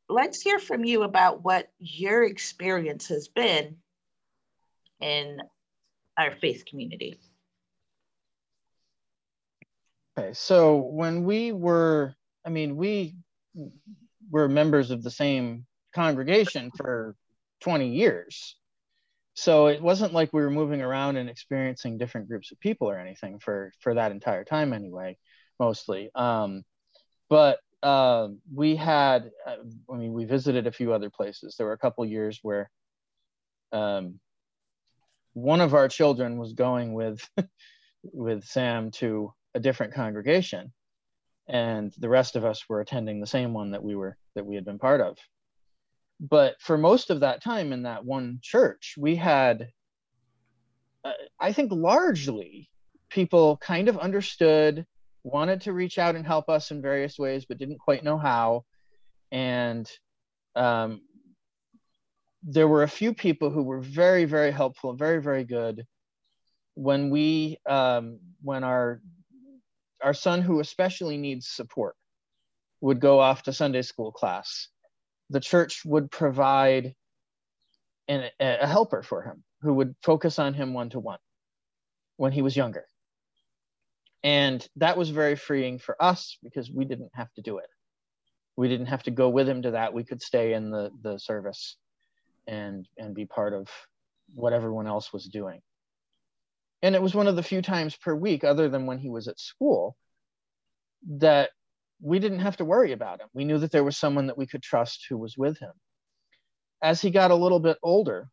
let's 0.09 0.41
hear 0.41 0.59
from 0.59 0.83
you 0.83 1.03
about 1.03 1.43
what 1.43 1.69
your 1.79 2.23
experience 2.23 3.07
has 3.07 3.27
been 3.27 3.77
in 5.01 5.39
our 6.17 6.31
faith 6.35 6.65
community. 6.65 7.19
Okay, 10.17 10.33
so 10.33 10.77
when 10.77 11.23
we 11.23 11.51
were, 11.51 12.13
I 12.45 12.49
mean, 12.49 12.75
we 12.75 13.15
were 14.29 14.47
members 14.47 14.91
of 14.91 15.01
the 15.01 15.11
same 15.11 15.65
congregation 15.93 16.71
for 16.75 17.15
20 17.61 17.89
years. 17.89 18.55
So 19.35 19.67
it 19.67 19.81
wasn't 19.81 20.13
like 20.13 20.31
we 20.31 20.41
were 20.41 20.51
moving 20.51 20.81
around 20.81 21.17
and 21.17 21.29
experiencing 21.29 21.97
different 21.97 22.27
groups 22.27 22.51
of 22.51 22.59
people 22.59 22.89
or 22.89 22.99
anything 22.99 23.39
for 23.39 23.71
for 23.79 23.95
that 23.95 24.11
entire 24.11 24.43
time 24.43 24.73
anyway, 24.73 25.17
mostly. 25.59 26.11
Um, 26.13 26.63
but 27.29 27.57
uh, 27.83 28.29
we 28.51 28.77
had, 28.77 29.29
uh, 29.45 29.57
I 29.91 29.97
mean, 29.97 30.13
we 30.13 30.23
visited 30.23 30.65
a 30.67 30.71
few 30.71 30.93
other 30.93 31.09
places. 31.09 31.55
There 31.55 31.67
were 31.67 31.73
a 31.73 31.77
couple 31.77 32.05
years 32.05 32.39
where 32.41 32.71
um, 33.73 34.19
one 35.33 35.59
of 35.59 35.73
our 35.73 35.89
children 35.89 36.37
was 36.37 36.53
going 36.53 36.93
with 36.93 37.27
with 38.03 38.45
Sam 38.45 38.91
to 38.91 39.33
a 39.53 39.59
different 39.59 39.93
congregation, 39.93 40.71
and 41.47 41.93
the 41.97 42.09
rest 42.09 42.37
of 42.37 42.45
us 42.45 42.63
were 42.69 42.79
attending 42.79 43.19
the 43.19 43.27
same 43.27 43.53
one 43.53 43.71
that 43.71 43.83
we 43.83 43.95
were 43.95 44.17
that 44.35 44.45
we 44.45 44.55
had 44.55 44.65
been 44.65 44.79
part 44.79 45.01
of. 45.01 45.17
But 46.21 46.55
for 46.61 46.77
most 46.77 47.09
of 47.09 47.19
that 47.19 47.43
time 47.43 47.73
in 47.73 47.83
that 47.83 48.05
one 48.05 48.39
church, 48.41 48.95
we 48.97 49.17
had, 49.17 49.67
uh, 51.03 51.11
I 51.37 51.51
think, 51.51 51.73
largely 51.73 52.69
people 53.09 53.57
kind 53.57 53.89
of 53.89 53.97
understood 53.97 54.85
wanted 55.23 55.61
to 55.61 55.73
reach 55.73 55.97
out 55.97 56.15
and 56.15 56.25
help 56.25 56.49
us 56.49 56.71
in 56.71 56.81
various 56.81 57.17
ways, 57.17 57.45
but 57.45 57.57
didn't 57.57 57.79
quite 57.79 58.03
know 58.03 58.17
how. 58.17 58.65
And 59.31 59.89
um, 60.55 61.01
there 62.43 62.67
were 62.67 62.83
a 62.83 62.87
few 62.87 63.13
people 63.13 63.49
who 63.49 63.63
were 63.63 63.79
very, 63.79 64.25
very 64.25 64.51
helpful, 64.51 64.93
very, 64.93 65.21
very 65.21 65.43
good. 65.43 65.85
When 66.75 67.09
we, 67.09 67.57
um, 67.67 68.19
when 68.41 68.63
our 68.63 69.01
our 70.03 70.13
son, 70.13 70.41
who 70.41 70.59
especially 70.59 71.15
needs 71.15 71.47
support, 71.47 71.95
would 72.81 72.99
go 72.99 73.19
off 73.19 73.43
to 73.43 73.53
Sunday 73.53 73.83
school 73.83 74.11
class, 74.11 74.67
the 75.29 75.39
church 75.39 75.85
would 75.85 76.11
provide 76.11 76.93
an, 78.09 78.29
a 78.39 78.67
helper 78.67 79.01
for 79.01 79.23
him 79.23 79.43
who 79.61 79.75
would 79.75 79.95
focus 80.03 80.39
on 80.39 80.53
him 80.53 80.73
one 80.73 80.89
to 80.89 80.99
one 80.99 81.19
when 82.17 82.33
he 82.33 82.41
was 82.41 82.57
younger 82.57 82.85
and 84.23 84.65
that 84.77 84.97
was 84.97 85.09
very 85.09 85.35
freeing 85.35 85.79
for 85.79 86.01
us 86.01 86.37
because 86.43 86.71
we 86.71 86.85
didn't 86.85 87.11
have 87.13 87.31
to 87.33 87.41
do 87.41 87.57
it. 87.57 87.67
We 88.55 88.69
didn't 88.69 88.87
have 88.87 89.03
to 89.03 89.11
go 89.11 89.29
with 89.29 89.49
him 89.49 89.63
to 89.63 89.71
that. 89.71 89.93
We 89.93 90.03
could 90.03 90.21
stay 90.21 90.53
in 90.53 90.71
the 90.71 90.91
the 91.01 91.17
service 91.17 91.77
and 92.47 92.87
and 92.97 93.13
be 93.13 93.25
part 93.25 93.53
of 93.53 93.67
what 94.33 94.53
everyone 94.53 94.87
else 94.87 95.11
was 95.11 95.25
doing. 95.25 95.61
And 96.81 96.95
it 96.95 97.01
was 97.01 97.15
one 97.15 97.27
of 97.27 97.35
the 97.35 97.43
few 97.43 97.61
times 97.61 97.95
per 97.95 98.13
week 98.13 98.43
other 98.43 98.69
than 98.69 98.85
when 98.85 98.99
he 98.99 99.09
was 99.09 99.27
at 99.27 99.39
school 99.39 99.95
that 101.19 101.49
we 102.01 102.19
didn't 102.19 102.39
have 102.39 102.57
to 102.57 102.65
worry 102.65 102.91
about 102.91 103.21
him. 103.21 103.27
We 103.33 103.45
knew 103.45 103.57
that 103.59 103.71
there 103.71 103.83
was 103.83 103.97
someone 103.97 104.27
that 104.27 104.37
we 104.37 104.47
could 104.47 104.61
trust 104.61 105.05
who 105.09 105.17
was 105.17 105.37
with 105.37 105.57
him. 105.59 105.71
As 106.81 107.01
he 107.01 107.09
got 107.09 107.31
a 107.31 107.35
little 107.35 107.59
bit 107.59 107.77
older 107.81 108.29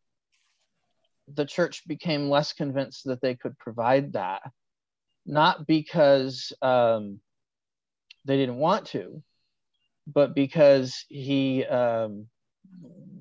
the 1.34 1.44
church 1.44 1.86
became 1.86 2.28
less 2.28 2.52
convinced 2.52 3.04
that 3.04 3.20
they 3.20 3.34
could 3.34 3.58
provide 3.58 4.12
that 4.12 4.42
not 5.26 5.66
because 5.66 6.52
um, 6.62 7.20
they 8.24 8.36
didn't 8.36 8.56
want 8.56 8.86
to, 8.86 9.22
but 10.06 10.34
because 10.34 11.04
he 11.08 11.64
um, 11.64 12.26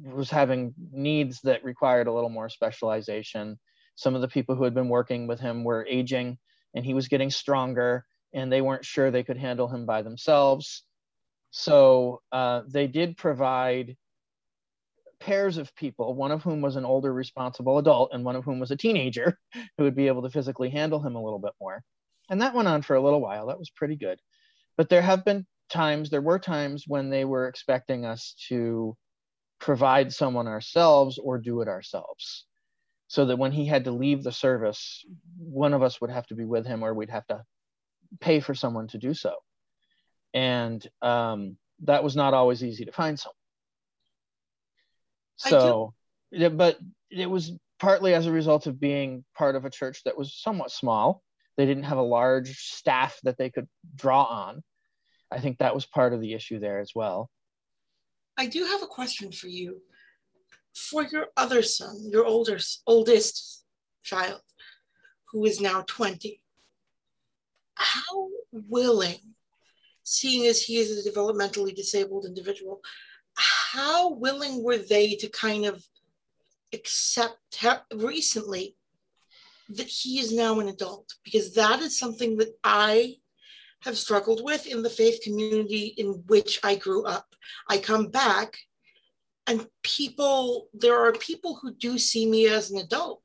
was 0.03 0.29
having 0.29 0.74
needs 0.91 1.41
that 1.41 1.63
required 1.63 2.08
a 2.08 2.13
little 2.13 2.29
more 2.29 2.50
specialization. 2.50 3.60
Some 3.96 4.15
of 4.15 4.22
the 4.22 4.27
people 4.27 4.56
who 4.56 4.63
had 4.63 4.74
been 4.74 4.89
working 4.89 5.27
with 5.27 5.39
him 5.39 5.63
were 5.63 5.86
aging 5.89 6.38
and 6.74 6.86
he 6.86 6.94
was 6.94 7.08
getting 7.08 7.29
stronger 7.29 8.06
and 8.34 8.51
they 8.51 8.62
weren't 8.62 8.86
sure 8.86 9.12
they 9.12 9.24
could 9.24 9.38
handle 9.38 9.68
him 9.68 9.86
by 9.86 10.01
themselves. 10.01 10.84
So 11.51 12.22
uh, 12.32 12.62
they 12.68 12.88
did 12.88 13.18
provide 13.18 13.98
pairs 15.20 15.58
of 15.58 15.76
people, 15.76 16.14
one 16.16 16.32
of 16.32 16.44
whom 16.44 16.62
was 16.62 16.76
an 16.76 16.86
older 16.86 17.14
responsible 17.14 17.78
adult 17.78 18.12
and 18.14 18.24
one 18.24 18.36
of 18.36 18.46
whom 18.46 18.60
was 18.60 18.72
a 18.72 18.78
teenager 18.78 19.38
who 19.78 19.84
would 19.84 19.96
be 19.96 20.08
able 20.08 20.22
to 20.24 20.30
physically 20.30 20.70
handle 20.70 21.02
him 21.02 21.16
a 21.16 21.24
little 21.24 21.40
bit 21.40 21.54
more. 21.60 21.84
And 22.30 22.42
that 22.42 22.54
went 22.54 22.68
on 22.68 22.82
for 22.82 22.96
a 22.96 23.02
little 23.02 23.22
while. 23.22 23.48
That 23.48 23.60
was 23.60 23.70
pretty 23.70 23.96
good. 23.96 24.20
But 24.78 24.90
there 24.90 25.02
have 25.02 25.26
been 25.26 25.46
times, 25.70 26.10
there 26.10 26.22
were 26.22 26.40
times 26.40 26.86
when 26.88 27.10
they 27.10 27.26
were 27.26 27.48
expecting 27.48 28.06
us 28.06 28.36
to 28.48 28.96
provide 29.60 30.14
someone 30.14 30.48
ourselves 30.48 31.18
or 31.18 31.38
do 31.38 31.62
it 31.62 31.68
ourselves. 31.68 32.46
So 33.08 33.26
that 33.26 33.40
when 33.40 33.52
he 33.52 33.66
had 33.66 33.86
to 33.86 33.92
leave 33.92 34.24
the 34.24 34.32
service, 34.32 35.04
one 35.38 35.74
of 35.74 35.82
us 35.82 36.00
would 36.00 36.12
have 36.12 36.28
to 36.28 36.36
be 36.36 36.46
with 36.46 36.68
him 36.68 36.84
or 36.84 36.94
we'd 36.94 37.10
have 37.10 37.26
to 37.28 37.44
pay 38.20 38.40
for 38.40 38.54
someone 38.54 38.88
to 38.90 39.00
do 39.00 39.16
so. 39.16 39.34
And 40.34 40.86
um, 41.02 41.58
that 41.84 42.04
was 42.04 42.16
not 42.16 42.36
always 42.36 42.64
easy 42.64 42.86
to 42.86 42.92
find 42.92 43.20
someone. 43.20 43.36
So, 45.39 45.93
but 46.31 46.77
it 47.10 47.29
was 47.29 47.51
partly 47.79 48.13
as 48.13 48.25
a 48.25 48.31
result 48.31 48.67
of 48.67 48.79
being 48.79 49.24
part 49.36 49.55
of 49.55 49.65
a 49.65 49.69
church 49.69 50.03
that 50.03 50.17
was 50.17 50.34
somewhat 50.34 50.72
small 50.72 51.24
they 51.60 51.65
didn't 51.65 51.84
have 51.84 51.98
a 51.98 52.01
large 52.01 52.58
staff 52.58 53.19
that 53.24 53.38
they 53.38 53.50
could 53.50 53.67
draw 53.93 54.24
on. 54.24 54.63
I 55.29 55.41
think 55.41 55.58
that 55.58 55.75
was 55.75 55.86
part 55.86 56.13
of 56.13 56.22
the 56.22 56.34
issue 56.34 56.58
there 56.58 56.79
as 56.79 56.93
well. 56.96 57.29
I 58.38 58.48
do 58.48 58.63
have 58.63 58.81
a 58.81 58.88
question 58.88 59.34
for 59.34 59.48
you. 59.48 59.81
For 60.74 61.03
your 61.03 61.25
other 61.36 61.62
son, 61.62 61.98
your 62.10 62.25
older, 62.25 62.60
oldest 62.88 63.65
child, 64.03 64.39
who 65.34 65.43
is 65.43 65.60
now 65.60 65.84
20, 65.86 66.41
how 67.74 68.29
willing, 68.53 69.17
seeing 70.03 70.48
as 70.48 70.62
he 70.62 70.77
is 70.77 71.05
a 71.05 71.12
developmentally 71.12 71.75
disabled 71.75 72.25
individual, 72.25 72.79
how 73.39 74.13
willing 74.13 74.63
were 74.63 74.77
they 74.77 75.15
to 75.15 75.29
kind 75.29 75.65
of 75.65 75.84
accept 76.74 77.63
recently 77.93 78.75
that 79.69 79.88
he 79.88 80.19
is 80.19 80.34
now 80.34 80.60
an 80.60 80.67
adult 80.67 81.13
because 81.24 81.53
that 81.53 81.79
is 81.79 81.98
something 81.98 82.38
that 82.38 82.53
I 82.63 83.15
have 83.81 83.98
struggled 83.98 84.43
with 84.43 84.67
in 84.67 84.84
the 84.84 84.89
faith 84.89 85.22
community 85.24 85.93
in 85.98 86.24
which 86.27 86.60
I 86.63 86.75
grew 86.75 87.05
up. 87.05 87.34
I 87.69 87.77
come 87.77 88.08
back 88.08 88.58
and 89.48 89.67
people, 89.84 90.67
there 90.74 91.05
are 91.05 91.13
people 91.13 91.58
who 91.62 91.74
do 91.74 91.98
see 91.98 92.29
me 92.29 92.48
as 92.48 92.72
an 92.72 92.79
adult. 92.79 93.24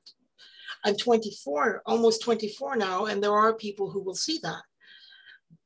I'm 0.85 0.97
24, 0.97 1.83
almost 1.87 2.23
24 2.23 2.76
now, 2.76 3.06
and 3.06 3.23
there 3.23 3.35
are 3.35 3.54
people 3.54 3.90
who 3.90 4.02
will 4.02 4.14
see 4.14 4.38
that. 4.42 4.62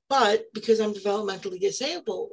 But 0.08 0.46
because 0.54 0.80
I'm 0.80 0.94
developmentally 0.94 1.60
disabled, 1.60 2.30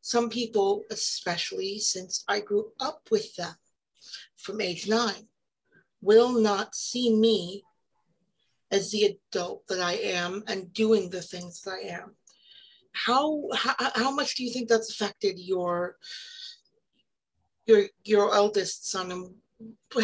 some 0.00 0.30
people, 0.30 0.84
especially 0.90 1.78
since 1.78 2.24
I 2.26 2.40
grew 2.40 2.72
up 2.80 3.08
with 3.10 3.34
them 3.36 3.54
from 4.36 4.60
age 4.60 4.88
nine, 4.88 5.28
will 6.00 6.40
not 6.40 6.74
see 6.74 7.14
me 7.14 7.64
as 8.70 8.90
the 8.90 9.18
adult 9.32 9.66
that 9.68 9.80
I 9.80 9.94
am 9.94 10.42
and 10.46 10.72
doing 10.72 11.10
the 11.10 11.20
things 11.20 11.60
that 11.62 11.72
I 11.72 11.88
am. 11.88 12.14
How, 12.92 13.48
how, 13.54 13.74
how 13.94 14.10
much 14.10 14.36
do 14.36 14.44
you 14.44 14.52
think 14.52 14.68
that's 14.68 14.90
affected 14.90 15.38
your 15.38 15.96
your 17.66 17.84
your 18.04 18.34
eldest 18.34 18.90
son 18.90 19.12
and 19.12 19.34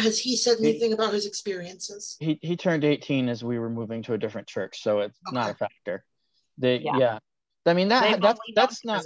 has 0.01 0.19
he 0.19 0.37
said 0.37 0.57
anything 0.59 0.89
he, 0.89 0.93
about 0.93 1.13
his 1.13 1.25
experiences 1.25 2.15
he, 2.19 2.39
he 2.41 2.55
turned 2.55 2.85
18 2.85 3.27
as 3.27 3.43
we 3.43 3.57
were 3.59 3.69
moving 3.69 4.03
to 4.03 4.13
a 4.13 4.17
different 4.17 4.47
church 4.47 4.81
so 4.81 4.99
it's 4.99 5.17
okay. 5.27 5.35
not 5.35 5.51
a 5.51 5.55
factor 5.55 6.05
they 6.57 6.77
yeah. 6.77 6.97
yeah. 6.97 7.19
i 7.65 7.73
mean 7.73 7.87
that 7.87 8.21
that's 8.21 8.39
that's 8.55 8.85
not 8.85 9.03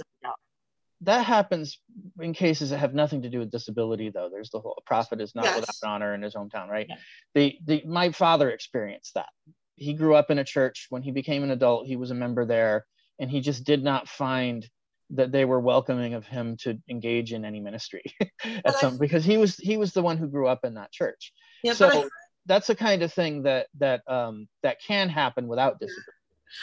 that 1.02 1.24
happens 1.24 1.78
in 2.20 2.32
cases 2.32 2.70
that 2.70 2.78
have 2.78 2.94
nothing 2.94 3.22
to 3.22 3.28
do 3.28 3.40
with 3.40 3.50
disability 3.50 4.10
though. 4.10 4.28
There's 4.30 4.50
the 4.50 4.60
whole 4.60 4.80
prophet 4.86 5.20
is 5.20 5.34
not 5.34 5.44
yes. 5.44 5.60
without 5.60 5.88
honor 5.88 6.14
in 6.14 6.22
his 6.22 6.34
hometown 6.34 6.68
right? 6.68 6.86
Yeah. 6.88 6.96
the, 7.34 7.58
the 7.64 7.82
my 7.86 8.10
father 8.10 8.50
experienced 8.50 9.14
that. 9.14 9.28
He 9.76 9.94
grew 9.94 10.14
up 10.14 10.30
in 10.30 10.38
a 10.38 10.44
church. 10.44 10.86
When 10.90 11.02
he 11.02 11.10
became 11.10 11.42
an 11.42 11.50
adult 11.50 11.86
he 11.86 11.96
was 11.96 12.10
a 12.10 12.14
member 12.14 12.44
there 12.44 12.86
and 13.18 13.30
he 13.30 13.40
just 13.40 13.64
did 13.64 13.82
not 13.82 14.08
find 14.08 14.68
that 15.10 15.32
they 15.32 15.44
were 15.44 15.60
welcoming 15.60 16.14
of 16.14 16.24
him 16.24 16.56
to 16.56 16.78
engage 16.88 17.32
in 17.32 17.44
any 17.44 17.60
ministry 17.60 18.02
at 18.64 18.76
some 18.76 18.96
because 18.96 19.24
he 19.24 19.36
was 19.36 19.56
he 19.56 19.76
was 19.76 19.92
the 19.92 20.02
one 20.02 20.16
who 20.16 20.26
grew 20.26 20.46
up 20.46 20.64
in 20.64 20.74
that 20.74 20.92
church. 20.92 21.32
Yeah, 21.62 21.74
so 21.74 21.88
I, 21.88 22.08
that's 22.46 22.66
the 22.66 22.76
kind 22.76 23.02
of 23.02 23.12
thing 23.12 23.42
that 23.42 23.66
that 23.78 24.02
um 24.08 24.48
that 24.62 24.78
can 24.80 25.08
happen 25.08 25.48
without 25.48 25.80
disability 25.80 26.12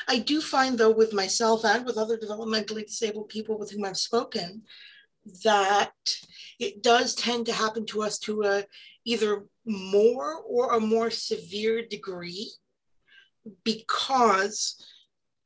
i 0.07 0.17
do 0.19 0.41
find 0.41 0.77
though 0.77 0.91
with 0.91 1.13
myself 1.13 1.63
and 1.63 1.85
with 1.85 1.97
other 1.97 2.17
developmentally 2.17 2.85
disabled 2.85 3.29
people 3.29 3.57
with 3.57 3.71
whom 3.71 3.85
i've 3.85 3.97
spoken 3.97 4.63
that 5.43 5.91
it 6.59 6.81
does 6.81 7.15
tend 7.15 7.45
to 7.45 7.53
happen 7.53 7.85
to 7.85 8.01
us 8.01 8.17
to 8.17 8.43
a 8.43 8.63
either 9.05 9.45
more 9.65 10.35
or 10.47 10.73
a 10.73 10.79
more 10.79 11.09
severe 11.09 11.85
degree 11.85 12.49
because 13.63 14.83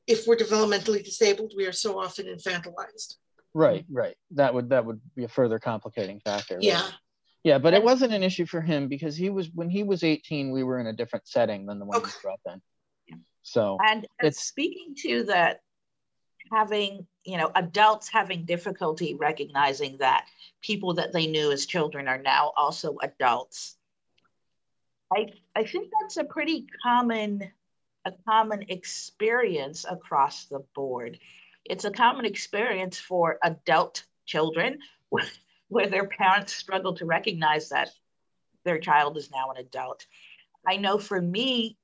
if 0.07 0.27
we're 0.27 0.35
developmentally 0.35 1.03
disabled, 1.03 1.53
we 1.55 1.65
are 1.65 1.71
so 1.71 1.99
often 1.99 2.25
infantilized. 2.25 3.15
Right, 3.53 3.85
right. 3.89 4.15
That 4.31 4.53
would 4.53 4.69
that 4.69 4.85
would 4.85 4.99
be 5.15 5.23
a 5.23 5.29
further 5.29 5.59
complicating 5.59 6.19
factor. 6.19 6.55
Right? 6.55 6.63
Yeah. 6.63 6.87
Yeah, 7.43 7.57
but 7.57 7.73
it 7.73 7.83
wasn't 7.83 8.13
an 8.13 8.23
issue 8.23 8.45
for 8.45 8.61
him 8.61 8.87
because 8.87 9.17
he 9.17 9.29
was 9.29 9.49
when 9.53 9.69
he 9.69 9.83
was 9.83 10.03
18, 10.03 10.51
we 10.51 10.63
were 10.63 10.79
in 10.79 10.87
a 10.87 10.93
different 10.93 11.27
setting 11.27 11.65
than 11.65 11.77
the 11.77 11.85
one 11.85 11.97
okay. 11.97 12.09
he 12.09 12.21
grew 12.21 12.31
up 12.31 12.39
in. 12.47 12.61
So 13.43 13.77
and 13.85 14.07
it's 14.19 14.43
speaking 14.43 14.95
to 14.99 15.23
that 15.25 15.61
having, 16.51 17.05
you 17.25 17.37
know, 17.37 17.51
adults 17.55 18.09
having 18.09 18.45
difficulty 18.45 19.15
recognizing 19.15 19.97
that 19.97 20.25
people 20.61 20.95
that 20.95 21.13
they 21.13 21.27
knew 21.27 21.51
as 21.51 21.65
children 21.65 22.07
are 22.07 22.17
now 22.17 22.53
also 22.55 22.97
adults. 23.01 23.77
I 25.13 25.27
I 25.55 25.63
think 25.63 25.91
that's 26.01 26.17
a 26.17 26.23
pretty 26.23 26.67
common 26.83 27.51
a 28.05 28.11
common 28.27 28.65
experience 28.69 29.85
across 29.89 30.45
the 30.45 30.59
board. 30.75 31.19
It's 31.65 31.85
a 31.85 31.91
common 31.91 32.25
experience 32.25 32.99
for 32.99 33.39
adult 33.43 34.03
children 34.25 34.79
where 35.67 35.87
their 35.87 36.07
parents 36.07 36.55
struggle 36.55 36.93
to 36.95 37.05
recognize 37.05 37.69
that 37.69 37.89
their 38.63 38.79
child 38.79 39.17
is 39.17 39.31
now 39.31 39.51
an 39.51 39.57
adult. 39.57 40.05
I 40.67 40.77
know 40.77 40.97
for 40.97 41.21
me, 41.21 41.77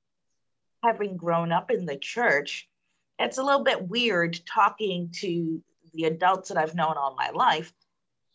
having 0.84 1.18
grown 1.18 1.52
up 1.52 1.72
in 1.72 1.86
the 1.86 1.98
church, 1.98 2.70
it's 3.18 3.38
a 3.38 3.44
little 3.44 3.64
bit 3.64 3.88
weird 3.88 4.40
talking 4.46 5.10
to 5.16 5.62
the 5.94 6.06
adults 6.06 6.50
that 6.50 6.58
I've 6.58 6.76
known 6.76 6.96
all 6.98 7.16
my 7.18 7.30
life 7.32 7.74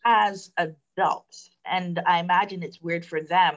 as 0.05 0.51
adults. 0.57 1.49
And 1.65 1.99
I 2.05 2.19
imagine 2.19 2.63
it's 2.63 2.81
weird 2.81 3.05
for 3.05 3.21
them 3.21 3.55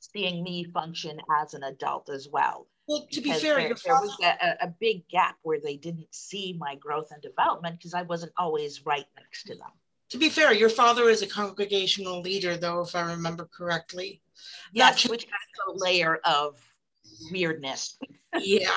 seeing 0.00 0.42
me 0.42 0.64
function 0.64 1.20
as 1.40 1.54
an 1.54 1.62
adult 1.62 2.08
as 2.08 2.28
well. 2.28 2.66
Well, 2.88 3.06
to 3.12 3.20
be 3.20 3.32
fair, 3.32 3.56
there, 3.56 3.74
there 3.84 3.94
was 3.94 4.18
a, 4.20 4.64
a, 4.64 4.74
big 4.80 5.06
gap 5.08 5.36
where 5.42 5.60
they 5.60 5.76
didn't 5.76 6.12
see 6.12 6.56
my 6.58 6.74
growth 6.74 7.12
and 7.12 7.22
development 7.22 7.78
because 7.78 7.94
I 7.94 8.02
wasn't 8.02 8.32
always 8.36 8.84
right 8.84 9.04
next 9.16 9.44
to 9.44 9.54
them. 9.54 9.70
To 10.08 10.18
be 10.18 10.28
fair, 10.28 10.52
your 10.52 10.70
father 10.70 11.08
is 11.08 11.22
a 11.22 11.26
congregational 11.26 12.20
leader, 12.20 12.56
though, 12.56 12.80
if 12.80 12.96
I 12.96 13.02
remember 13.02 13.48
correctly. 13.56 14.22
Yes, 14.72 15.08
which 15.08 15.24
adds 15.24 15.68
a 15.68 15.84
layer 15.84 16.16
of 16.24 16.60
weirdness. 17.30 17.98
yeah. 18.38 18.70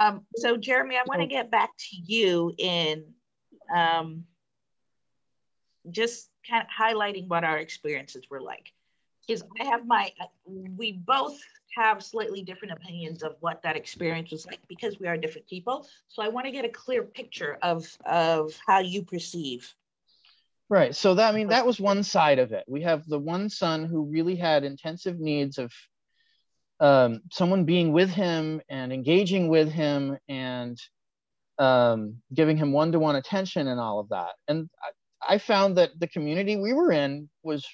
Um, 0.00 0.22
so, 0.36 0.56
Jeremy, 0.56 0.96
I 0.96 1.02
want 1.06 1.20
to 1.20 1.26
get 1.26 1.50
back 1.50 1.70
to 1.76 1.96
you 1.96 2.54
in 2.56 3.04
um, 3.74 4.24
just 5.90 6.30
kind 6.48 6.62
of 6.62 6.68
highlighting 6.68 7.28
what 7.28 7.44
our 7.44 7.58
experiences 7.58 8.24
were 8.30 8.40
like. 8.40 8.72
Because 9.26 9.44
I 9.60 9.64
have 9.64 9.86
my, 9.86 10.10
we 10.46 10.92
both 10.92 11.38
have 11.76 12.02
slightly 12.02 12.42
different 12.42 12.72
opinions 12.72 13.22
of 13.22 13.36
what 13.40 13.62
that 13.62 13.76
experience 13.76 14.30
was 14.30 14.46
like 14.46 14.58
because 14.68 14.98
we 14.98 15.06
are 15.06 15.16
different 15.16 15.46
people. 15.46 15.86
So 16.08 16.22
I 16.22 16.28
want 16.28 16.46
to 16.46 16.52
get 16.52 16.64
a 16.64 16.68
clear 16.68 17.02
picture 17.02 17.58
of 17.62 17.86
of 18.04 18.58
how 18.66 18.80
you 18.80 19.04
perceive. 19.04 19.72
Right. 20.68 20.94
So 20.94 21.14
that 21.14 21.32
I 21.32 21.36
mean 21.36 21.48
that 21.48 21.66
was 21.66 21.80
one 21.80 22.02
side 22.02 22.38
of 22.38 22.52
it. 22.52 22.64
We 22.66 22.82
have 22.82 23.06
the 23.06 23.18
one 23.18 23.48
son 23.48 23.84
who 23.84 24.04
really 24.04 24.36
had 24.36 24.64
intensive 24.64 25.20
needs 25.20 25.58
of 25.58 25.72
um, 26.80 27.20
someone 27.30 27.64
being 27.64 27.92
with 27.92 28.10
him 28.10 28.60
and 28.68 28.92
engaging 28.92 29.48
with 29.48 29.70
him 29.70 30.18
and 30.28 30.78
um, 31.58 32.16
giving 32.32 32.56
him 32.56 32.72
one-to-one 32.72 33.16
attention 33.16 33.68
and 33.68 33.78
all 33.78 34.00
of 34.00 34.08
that. 34.08 34.30
And 34.48 34.70
I, 35.28 35.34
I 35.34 35.38
found 35.38 35.76
that 35.76 35.90
the 35.98 36.08
community 36.08 36.56
we 36.56 36.72
were 36.72 36.90
in 36.90 37.28
was 37.42 37.66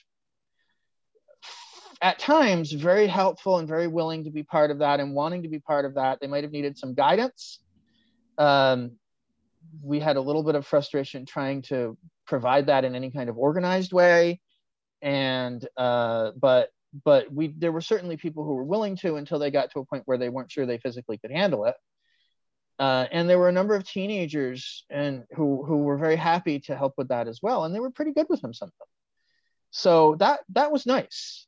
at 2.03 2.19
times 2.19 2.73
very 2.73 3.07
helpful 3.07 3.59
and 3.59 3.69
very 3.69 3.87
willing 3.87 4.25
to 4.25 4.31
be 4.31 4.42
part 4.42 4.71
of 4.71 4.81
that 4.81 5.01
and 5.01 5.14
wanting 5.14 5.45
to 5.45 5.49
be 5.49 5.61
part 5.61 5.85
of 5.85 5.95
that. 5.95 6.21
They 6.21 6.27
might 6.27 6.45
have 6.45 6.53
needed 6.53 6.77
some 6.77 6.95
guidance. 6.95 7.61
Um, 8.38 8.92
we 9.83 10.01
had 10.01 10.16
a 10.16 10.21
little 10.21 10.42
bit 10.42 10.57
of 10.57 10.66
frustration 10.66 11.25
trying 11.25 11.62
to 11.62 11.97
provide 12.27 12.66
that 12.66 12.85
in 12.85 12.95
any 12.95 13.11
kind 13.11 13.31
of 13.31 13.38
organized 13.38 13.92
way. 13.92 14.40
And 15.01 15.66
uh, 15.77 16.33
but 16.37 16.71
but 17.05 17.33
we 17.33 17.55
there 17.57 17.73
were 17.73 17.81
certainly 17.81 18.17
people 18.17 18.45
who 18.45 18.55
were 18.55 18.65
willing 18.65 18.97
to 18.97 19.17
until 19.17 19.39
they 19.39 19.51
got 19.51 19.71
to 19.73 19.81
a 19.81 19.85
point 19.85 20.03
where 20.07 20.19
they 20.19 20.29
weren't 20.29 20.51
sure 20.51 20.67
they 20.67 20.79
physically 20.79 21.19
could 21.19 21.31
handle 21.31 21.65
it. 21.65 21.75
Uh, 22.79 23.07
and 23.11 23.29
there 23.29 23.39
were 23.39 23.49
a 23.49 23.53
number 23.53 23.75
of 23.75 23.87
teenagers 23.89 24.85
and 24.91 25.25
who 25.35 25.65
who 25.65 25.79
were 25.79 25.99
very 25.99 26.17
happy 26.17 26.61
to 26.61 26.77
help 26.77 26.95
with 26.97 27.09
that 27.09 27.29
as 27.29 27.41
well, 27.43 27.65
and 27.65 27.75
they 27.75 27.81
were 27.81 27.91
pretty 27.91 28.13
good 28.13 28.27
with 28.29 28.43
him 28.43 28.53
some. 28.53 28.71
So 29.71 30.17
that 30.17 30.41
that 30.51 30.73
was 30.73 30.87
nice 30.87 31.47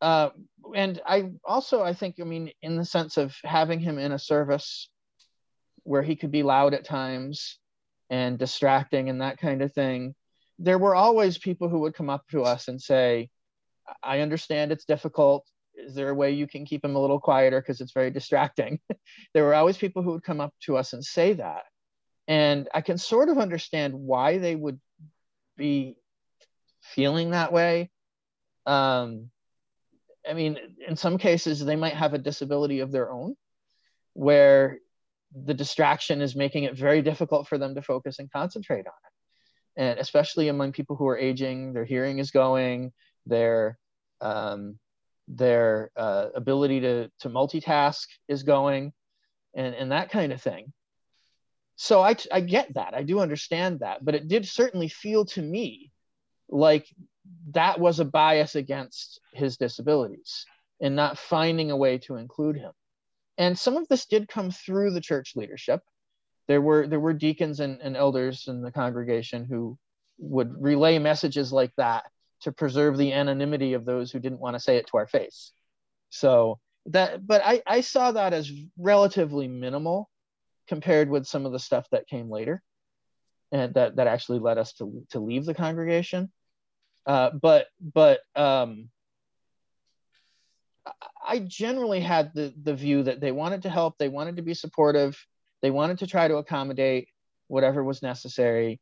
uh, 0.00 0.30
and 0.74 1.00
I 1.04 1.30
also 1.44 1.82
I 1.82 1.92
think 1.92 2.16
I 2.20 2.24
mean 2.24 2.52
in 2.62 2.76
the 2.76 2.84
sense 2.84 3.16
of 3.16 3.36
having 3.44 3.80
him 3.80 3.98
in 3.98 4.12
a 4.12 4.18
service 4.18 4.88
where 5.82 6.02
he 6.02 6.16
could 6.16 6.30
be 6.30 6.42
loud 6.42 6.74
at 6.74 6.84
times 6.84 7.58
and 8.08 8.38
distracting 8.38 9.08
and 9.08 9.20
that 9.20 9.38
kind 9.38 9.62
of 9.62 9.72
thing. 9.72 10.14
There 10.58 10.78
were 10.78 10.94
always 10.94 11.38
people 11.38 11.68
who 11.68 11.80
would 11.80 11.94
come 11.94 12.10
up 12.10 12.26
to 12.30 12.42
us 12.42 12.68
and 12.68 12.80
say, 12.80 13.30
"I 14.02 14.20
understand 14.20 14.72
it's 14.72 14.84
difficult. 14.84 15.46
Is 15.74 15.94
there 15.94 16.10
a 16.10 16.14
way 16.14 16.32
you 16.32 16.46
can 16.46 16.64
keep 16.64 16.84
him 16.84 16.96
a 16.96 17.00
little 17.00 17.20
quieter 17.20 17.60
because 17.60 17.80
it's 17.80 17.92
very 17.92 18.10
distracting?" 18.10 18.80
there 19.34 19.44
were 19.44 19.54
always 19.54 19.78
people 19.78 20.02
who 20.02 20.12
would 20.12 20.24
come 20.24 20.40
up 20.40 20.54
to 20.62 20.76
us 20.76 20.92
and 20.92 21.04
say 21.04 21.34
that, 21.34 21.64
and 22.28 22.68
I 22.74 22.80
can 22.80 22.98
sort 22.98 23.28
of 23.28 23.38
understand 23.38 23.94
why 23.94 24.38
they 24.38 24.54
would 24.54 24.80
be 25.56 25.96
feeling 26.82 27.30
that 27.30 27.52
way. 27.52 27.90
Um, 28.66 29.30
I 30.28 30.34
mean, 30.34 30.58
in 30.86 30.96
some 30.96 31.18
cases, 31.18 31.64
they 31.64 31.76
might 31.76 31.94
have 31.94 32.14
a 32.14 32.18
disability 32.18 32.80
of 32.80 32.92
their 32.92 33.10
own 33.10 33.36
where 34.12 34.78
the 35.34 35.54
distraction 35.54 36.20
is 36.20 36.34
making 36.34 36.64
it 36.64 36.76
very 36.76 37.02
difficult 37.02 37.48
for 37.48 37.58
them 37.58 37.74
to 37.74 37.82
focus 37.82 38.18
and 38.18 38.30
concentrate 38.30 38.86
on 38.86 38.92
it. 39.06 39.82
And 39.82 39.98
especially 39.98 40.48
among 40.48 40.72
people 40.72 40.96
who 40.96 41.06
are 41.08 41.16
aging, 41.18 41.72
their 41.72 41.84
hearing 41.84 42.18
is 42.18 42.30
going, 42.30 42.92
their 43.30 43.78
um, 44.20 44.78
their 45.28 45.90
uh, 45.96 46.26
ability 46.34 46.80
to, 46.80 47.10
to 47.20 47.28
multitask 47.30 48.06
is 48.28 48.42
going, 48.42 48.92
and, 49.54 49.74
and 49.74 49.92
that 49.92 50.10
kind 50.10 50.32
of 50.32 50.42
thing. 50.42 50.72
So 51.76 52.02
I, 52.02 52.16
I 52.30 52.40
get 52.40 52.74
that. 52.74 52.94
I 52.94 53.04
do 53.04 53.20
understand 53.20 53.80
that. 53.80 54.04
But 54.04 54.14
it 54.14 54.28
did 54.28 54.46
certainly 54.46 54.88
feel 54.88 55.24
to 55.26 55.42
me 55.42 55.92
like 56.50 56.86
that 57.52 57.80
was 57.80 58.00
a 58.00 58.04
bias 58.04 58.54
against 58.54 59.20
his 59.32 59.56
disabilities 59.56 60.44
and 60.82 60.94
not 60.96 61.16
finding 61.16 61.70
a 61.70 61.76
way 61.76 61.98
to 61.98 62.16
include 62.16 62.56
him. 62.56 62.72
And 63.38 63.58
some 63.58 63.76
of 63.76 63.88
this 63.88 64.06
did 64.06 64.28
come 64.28 64.50
through 64.50 64.90
the 64.90 65.00
church 65.00 65.32
leadership. 65.36 65.80
There 66.48 66.60
were 66.60 66.86
there 66.86 67.00
were 67.00 67.14
deacons 67.14 67.60
and, 67.60 67.80
and 67.80 67.96
elders 67.96 68.46
in 68.48 68.60
the 68.60 68.72
congregation 68.72 69.44
who 69.44 69.78
would 70.18 70.60
relay 70.60 70.98
messages 70.98 71.52
like 71.52 71.72
that 71.76 72.04
to 72.42 72.52
preserve 72.52 72.96
the 72.96 73.12
anonymity 73.12 73.74
of 73.74 73.84
those 73.84 74.10
who 74.12 74.20
didn't 74.20 74.40
want 74.40 74.54
to 74.56 74.60
say 74.60 74.76
it 74.76 74.86
to 74.88 74.96
our 74.98 75.06
face. 75.06 75.52
So 76.10 76.58
that 76.86 77.26
but 77.26 77.42
I, 77.44 77.62
I 77.66 77.80
saw 77.82 78.12
that 78.12 78.32
as 78.32 78.50
relatively 78.78 79.48
minimal 79.48 80.08
compared 80.68 81.10
with 81.10 81.26
some 81.26 81.46
of 81.46 81.52
the 81.52 81.58
stuff 81.58 81.86
that 81.90 82.06
came 82.08 82.30
later. 82.30 82.62
and 83.52 83.74
that 83.74 83.96
that 83.96 84.06
actually 84.06 84.38
led 84.38 84.58
us 84.58 84.72
to 84.74 85.04
to 85.10 85.20
leave 85.20 85.44
the 85.44 85.54
congregation. 85.54 86.30
Uh, 87.06 87.30
but 87.30 87.66
but 87.80 88.20
um, 88.36 88.90
I 91.26 91.40
generally 91.40 92.00
had 92.00 92.32
the 92.34 92.52
the 92.62 92.74
view 92.74 93.02
that 93.04 93.20
they 93.20 93.32
wanted 93.32 93.62
to 93.62 93.70
help, 93.70 93.98
they 93.98 94.08
wanted 94.08 94.36
to 94.36 94.42
be 94.42 94.54
supportive, 94.54 95.18
they 95.62 95.70
wanted 95.70 95.98
to 96.00 96.06
try 96.06 96.28
to 96.28 96.36
accommodate 96.36 97.08
whatever 97.48 97.82
was 97.82 98.02
necessary. 98.02 98.80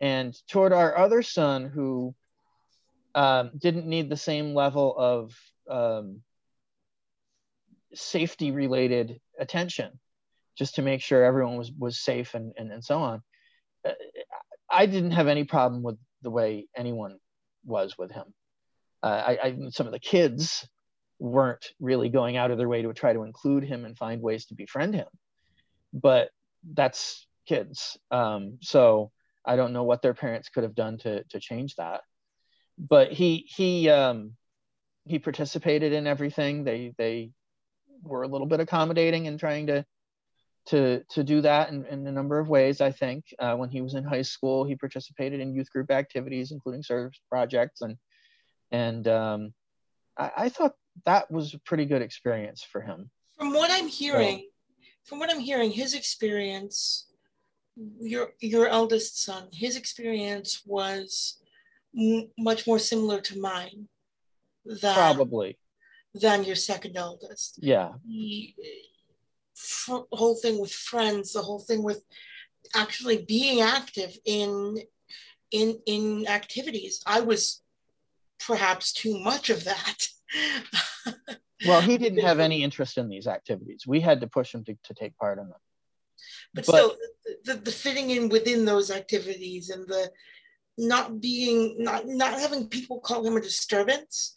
And 0.00 0.34
toward 0.48 0.72
our 0.72 0.96
other 0.96 1.22
son, 1.22 1.70
who 1.72 2.14
um, 3.14 3.50
didn't 3.56 3.86
need 3.86 4.08
the 4.08 4.16
same 4.16 4.54
level 4.54 4.94
of 4.96 5.34
um, 5.68 6.22
safety 7.94 8.50
related 8.50 9.20
attention, 9.38 9.98
just 10.56 10.76
to 10.76 10.82
make 10.82 11.02
sure 11.02 11.24
everyone 11.24 11.56
was 11.56 11.70
was 11.72 12.00
safe 12.00 12.34
and 12.34 12.52
and, 12.56 12.72
and 12.72 12.84
so 12.84 12.98
on. 12.98 13.22
Uh, 13.86 13.92
I 14.70 14.86
didn't 14.86 15.12
have 15.12 15.28
any 15.28 15.44
problem 15.44 15.82
with 15.82 15.98
the 16.22 16.30
way 16.30 16.66
anyone 16.76 17.18
was 17.64 17.96
with 17.98 18.10
him. 18.10 18.24
Uh, 19.02 19.06
I, 19.06 19.38
I, 19.42 19.56
some 19.70 19.86
of 19.86 19.92
the 19.92 19.98
kids 19.98 20.66
weren't 21.18 21.72
really 21.80 22.08
going 22.08 22.36
out 22.36 22.50
of 22.50 22.58
their 22.58 22.68
way 22.68 22.82
to 22.82 22.92
try 22.92 23.12
to 23.12 23.22
include 23.22 23.64
him 23.64 23.84
and 23.84 23.96
find 23.96 24.22
ways 24.22 24.46
to 24.46 24.54
befriend 24.54 24.94
him, 24.94 25.08
but 25.92 26.30
that's 26.74 27.26
kids. 27.46 27.98
Um, 28.10 28.58
so 28.60 29.10
I 29.44 29.56
don't 29.56 29.72
know 29.72 29.84
what 29.84 30.02
their 30.02 30.14
parents 30.14 30.48
could 30.48 30.62
have 30.62 30.74
done 30.74 30.98
to 30.98 31.24
to 31.24 31.40
change 31.40 31.76
that. 31.76 32.02
But 32.78 33.12
he 33.12 33.46
he 33.48 33.88
um, 33.88 34.32
he 35.04 35.18
participated 35.18 35.92
in 35.92 36.06
everything. 36.06 36.64
They 36.64 36.94
they 36.96 37.30
were 38.02 38.22
a 38.22 38.28
little 38.28 38.46
bit 38.46 38.60
accommodating 38.60 39.26
in 39.26 39.38
trying 39.38 39.68
to 39.68 39.84
to 40.66 41.02
to 41.10 41.24
do 41.24 41.40
that 41.40 41.70
in, 41.70 41.84
in 41.86 42.06
a 42.06 42.12
number 42.12 42.38
of 42.38 42.48
ways. 42.48 42.80
I 42.80 42.92
think 42.92 43.24
uh, 43.38 43.54
when 43.56 43.70
he 43.70 43.80
was 43.80 43.94
in 43.94 44.04
high 44.04 44.22
school, 44.22 44.64
he 44.64 44.76
participated 44.76 45.40
in 45.40 45.54
youth 45.54 45.70
group 45.70 45.90
activities, 45.90 46.52
including 46.52 46.82
service 46.82 47.20
projects, 47.28 47.80
and 47.80 47.96
and 48.70 49.06
um, 49.08 49.54
I, 50.16 50.30
I, 50.36 50.48
thought 50.48 50.74
that 51.04 51.30
was 51.30 51.52
a 51.54 51.58
pretty 51.60 51.84
good 51.84 52.00
experience 52.00 52.62
for 52.62 52.80
him. 52.80 53.10
From 53.36 53.52
what 53.52 53.70
I'm 53.70 53.88
hearing, 53.88 54.38
so, 54.38 54.44
from 55.04 55.18
what 55.18 55.30
I'm 55.30 55.40
hearing, 55.40 55.70
his 55.70 55.94
experience, 55.94 57.08
your 58.00 58.32
your 58.40 58.68
eldest 58.68 59.22
son, 59.22 59.48
his 59.52 59.76
experience 59.76 60.62
was 60.64 61.41
m- 61.98 62.30
much 62.38 62.66
more 62.66 62.78
similar 62.78 63.20
to 63.20 63.38
mine. 63.38 63.88
Than, 64.64 64.94
probably 64.94 65.58
than 66.14 66.44
your 66.44 66.56
second 66.56 66.96
eldest. 66.96 67.58
Yeah. 67.62 67.92
He, 68.06 68.54
fr- 69.54 70.06
whole 70.12 70.36
thing 70.36 70.60
with 70.60 70.72
friends, 70.72 71.32
the 71.32 71.42
whole 71.42 71.60
thing 71.60 71.82
with 71.82 72.04
actually 72.74 73.24
being 73.24 73.60
active 73.60 74.16
in 74.24 74.78
in 75.50 75.78
in 75.86 76.26
activities. 76.28 77.02
I 77.06 77.20
was 77.20 77.62
perhaps 78.46 78.92
too 78.92 79.18
much 79.18 79.50
of 79.50 79.64
that. 79.64 80.06
well, 81.66 81.80
he 81.80 81.98
didn't 81.98 82.20
have 82.20 82.40
any 82.40 82.62
interest 82.62 82.98
in 82.98 83.08
these 83.08 83.26
activities. 83.26 83.86
We 83.86 84.00
had 84.00 84.20
to 84.20 84.26
push 84.26 84.54
him 84.54 84.64
to, 84.64 84.76
to 84.84 84.94
take 84.94 85.16
part 85.16 85.38
in 85.38 85.48
them. 85.48 85.58
But, 86.54 86.66
but 86.66 86.74
still, 86.74 86.96
the, 87.44 87.54
the 87.54 87.72
fitting 87.72 88.10
in 88.10 88.28
within 88.28 88.64
those 88.64 88.90
activities 88.90 89.70
and 89.70 89.86
the 89.86 90.10
not 90.78 91.20
being 91.20 91.76
not 91.78 92.06
not 92.06 92.38
having 92.38 92.68
people 92.68 93.00
call 93.00 93.26
him 93.26 93.36
a 93.36 93.40
disturbance, 93.40 94.34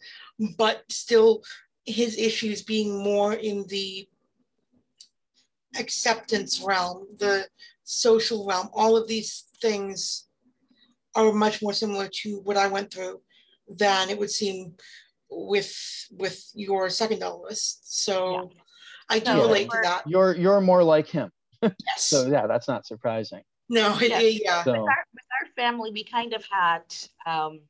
but 0.56 0.82
still 0.90 1.42
his 1.84 2.18
issues 2.18 2.62
being 2.62 3.02
more 3.02 3.32
in 3.32 3.64
the 3.68 4.08
acceptance 5.78 6.60
realm, 6.60 7.06
the 7.18 7.46
social 7.84 8.46
realm, 8.46 8.68
all 8.72 8.96
of 8.96 9.08
these 9.08 9.44
things 9.60 10.26
are 11.14 11.32
much 11.32 11.62
more 11.62 11.72
similar 11.72 12.08
to 12.08 12.40
what 12.40 12.56
I 12.56 12.66
went 12.66 12.92
through 12.92 13.20
than 13.68 14.10
it 14.10 14.18
would 14.18 14.30
seem 14.30 14.74
with 15.30 15.74
with 16.10 16.50
your 16.54 16.90
second 16.90 17.22
eldest. 17.22 18.02
So 18.02 18.50
yeah. 18.52 18.60
I 19.08 19.18
do 19.20 19.32
relate 19.40 19.70
to 19.70 19.78
that. 19.82 20.02
You're 20.06 20.34
you're 20.34 20.60
more 20.60 20.84
like 20.84 21.08
him. 21.08 21.30
Yes. 21.62 21.74
so 21.96 22.26
yeah, 22.26 22.46
that's 22.46 22.68
not 22.68 22.86
surprising. 22.86 23.42
No, 23.68 23.98
yeah. 24.00 24.20
yeah. 24.20 24.62
So. 24.62 24.72
With, 24.72 24.80
our, 24.80 25.04
with 25.14 25.24
our 25.25 25.25
family, 25.56 25.90
we 25.90 26.04
kind 26.04 26.34
of 26.34 26.44
had 26.50 26.82
um, 27.26 27.60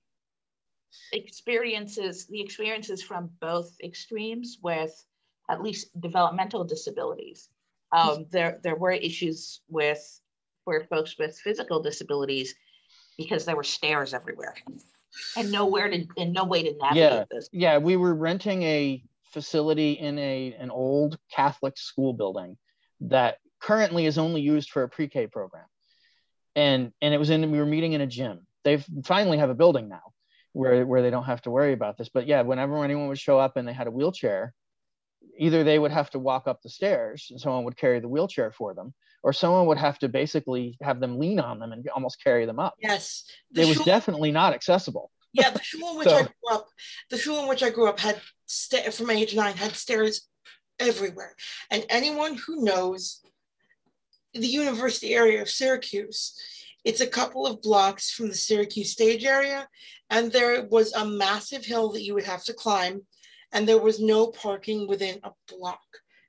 experiences, 1.12 2.26
the 2.26 2.40
experiences 2.40 3.02
from 3.02 3.30
both 3.40 3.74
extremes 3.82 4.58
with 4.62 5.04
at 5.48 5.62
least 5.62 5.98
developmental 6.00 6.64
disabilities. 6.64 7.48
Um, 7.92 8.26
there, 8.30 8.58
there 8.62 8.74
were 8.74 8.92
issues 8.92 9.60
with 9.68 10.20
for 10.64 10.84
folks 10.90 11.16
with 11.18 11.38
physical 11.38 11.80
disabilities 11.80 12.54
because 13.16 13.44
there 13.44 13.56
were 13.56 13.62
stairs 13.62 14.12
everywhere 14.12 14.54
and 15.36 15.50
nowhere 15.50 15.88
to 15.88 16.06
and 16.18 16.32
no 16.32 16.44
way 16.44 16.62
to 16.64 16.76
navigate 16.76 16.96
yeah. 16.96 17.24
this. 17.30 17.48
Yeah, 17.52 17.78
we 17.78 17.96
were 17.96 18.14
renting 18.14 18.62
a 18.62 19.02
facility 19.32 19.92
in 19.92 20.18
a 20.18 20.54
an 20.58 20.70
old 20.70 21.18
Catholic 21.30 21.78
school 21.78 22.12
building 22.12 22.56
that 23.00 23.38
currently 23.60 24.06
is 24.06 24.18
only 24.18 24.40
used 24.40 24.70
for 24.70 24.82
a 24.82 24.88
pre-K 24.88 25.28
program. 25.28 25.64
And 26.56 26.92
and 27.00 27.14
it 27.14 27.18
was 27.18 27.30
in 27.30 27.50
we 27.52 27.58
were 27.58 27.66
meeting 27.66 27.92
in 27.92 28.00
a 28.00 28.06
gym. 28.06 28.46
They've 28.64 28.84
finally 29.04 29.38
have 29.38 29.50
a 29.50 29.54
building 29.54 29.88
now 29.88 30.02
where 30.52 30.84
where 30.84 31.02
they 31.02 31.10
don't 31.10 31.24
have 31.24 31.42
to 31.42 31.50
worry 31.50 31.74
about 31.74 31.98
this. 31.98 32.08
But 32.08 32.26
yeah, 32.26 32.42
whenever 32.42 32.82
anyone 32.82 33.08
would 33.08 33.18
show 33.18 33.38
up 33.38 33.56
and 33.56 33.68
they 33.68 33.74
had 33.74 33.86
a 33.86 33.90
wheelchair, 33.90 34.54
either 35.38 35.64
they 35.64 35.78
would 35.78 35.90
have 35.90 36.10
to 36.10 36.18
walk 36.18 36.46
up 36.46 36.62
the 36.62 36.68
stairs 36.68 37.28
and 37.30 37.40
someone 37.40 37.64
would 37.64 37.76
carry 37.76 38.00
the 38.00 38.08
wheelchair 38.08 38.50
for 38.50 38.74
them 38.74 38.94
or 39.22 39.32
someone 39.32 39.66
would 39.66 39.78
have 39.78 39.98
to 39.98 40.08
basically 40.08 40.76
have 40.82 41.00
them 41.00 41.18
lean 41.18 41.40
on 41.40 41.58
them 41.58 41.72
and 41.72 41.88
almost 41.88 42.22
carry 42.22 42.46
them 42.46 42.58
up 42.58 42.74
yes 42.80 43.24
it 43.54 43.66
was 43.66 43.78
definitely 43.80 44.30
not 44.30 44.54
accessible 44.54 45.10
yeah 45.32 45.50
the 45.50 45.62
shul 45.62 45.90
in 45.92 45.98
which 45.98 46.08
so, 46.08 46.16
i 46.16 46.22
grew 46.22 46.52
up 46.52 46.68
the 47.10 47.18
shul 47.18 47.42
in 47.42 47.48
which 47.48 47.62
i 47.62 47.70
grew 47.70 47.88
up 47.88 47.98
had 47.98 48.20
sta- 48.46 48.90
from 48.90 49.10
age 49.10 49.34
nine 49.34 49.56
had 49.56 49.72
stairs 49.72 50.28
everywhere 50.78 51.34
and 51.70 51.84
anyone 51.88 52.36
who 52.46 52.62
knows 52.62 53.22
the 54.40 54.46
university 54.46 55.14
area 55.14 55.42
of 55.42 55.48
syracuse 55.48 56.34
it's 56.84 57.00
a 57.00 57.06
couple 57.06 57.46
of 57.46 57.60
blocks 57.62 58.10
from 58.10 58.28
the 58.28 58.34
syracuse 58.34 58.92
stage 58.92 59.24
area 59.24 59.68
and 60.10 60.30
there 60.30 60.64
was 60.66 60.92
a 60.92 61.04
massive 61.04 61.64
hill 61.64 61.90
that 61.92 62.02
you 62.02 62.14
would 62.14 62.24
have 62.24 62.44
to 62.44 62.54
climb 62.54 63.02
and 63.52 63.66
there 63.66 63.80
was 63.80 64.00
no 64.00 64.28
parking 64.28 64.86
within 64.86 65.18
a 65.24 65.30
block. 65.48 65.80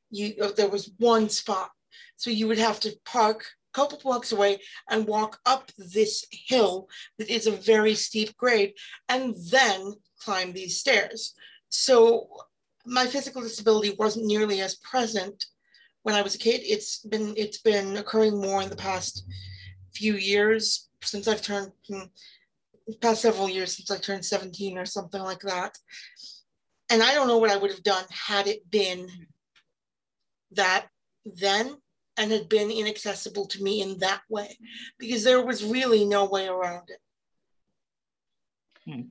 You, 0.10 0.34
uh, 0.42 0.52
there 0.56 0.70
was 0.70 0.92
one 0.98 1.30
spot. 1.30 1.72
So 2.16 2.30
you 2.30 2.48
would 2.48 2.58
have 2.58 2.80
to 2.82 2.96
park 3.06 3.42
a 3.42 3.76
couple 3.78 4.00
blocks 4.00 4.32
away 4.32 4.60
and 4.90 5.08
walk 5.08 5.40
up 5.46 5.72
this 5.78 6.26
hill 6.32 6.88
that 7.18 7.30
is 7.30 7.48
a 7.48 7.52
very 7.52 7.96
steep 7.96 8.36
grade 8.38 8.74
and 9.10 9.36
then 9.52 9.94
climb 10.20 10.54
these 10.54 10.80
stairs. 10.80 11.34
So 11.70 12.30
my 12.86 13.06
physical 13.06 13.42
disability 13.42 13.96
wasn't 14.00 14.26
nearly 14.26 14.62
as 14.62 14.76
present 14.76 15.46
when 16.08 16.16
I 16.16 16.22
was 16.22 16.36
a 16.36 16.38
kid. 16.38 16.62
It's 16.64 17.00
been 17.00 17.34
it's 17.36 17.58
been 17.58 17.98
occurring 17.98 18.40
more 18.40 18.62
in 18.62 18.70
the 18.70 18.78
past 18.78 19.26
few 19.94 20.14
years 20.14 20.88
since 21.04 21.28
I've 21.28 21.42
turned 21.42 21.74
hmm, 21.90 22.08
past 23.02 23.24
several 23.24 23.50
years 23.50 23.76
since 23.76 23.92
I 23.92 23.98
turned 23.98 24.24
17 24.24 24.78
or 24.78 24.86
something 24.86 25.22
like 25.22 25.42
that 25.42 25.78
and 26.90 27.04
I 27.04 27.14
don't 27.14 27.28
know 27.28 27.40
what 27.40 27.50
I 27.50 27.58
would 27.58 27.72
have 27.72 27.84
done 27.84 28.06
had 28.10 28.48
it 28.48 28.72
been 28.72 29.10
that 30.52 30.88
then 31.26 31.76
and 32.16 32.32
had 32.32 32.48
been 32.48 32.72
inaccessible 32.72 33.46
to 33.48 33.62
me 33.62 33.82
in 33.82 34.00
that 34.00 34.22
way 34.30 34.58
because 34.98 35.26
there 35.26 35.46
was 35.46 35.66
really 35.66 36.06
no 36.06 36.24
way 36.24 36.48
around 36.48 36.90
it. 36.90 37.02
Hmm. 38.86 39.02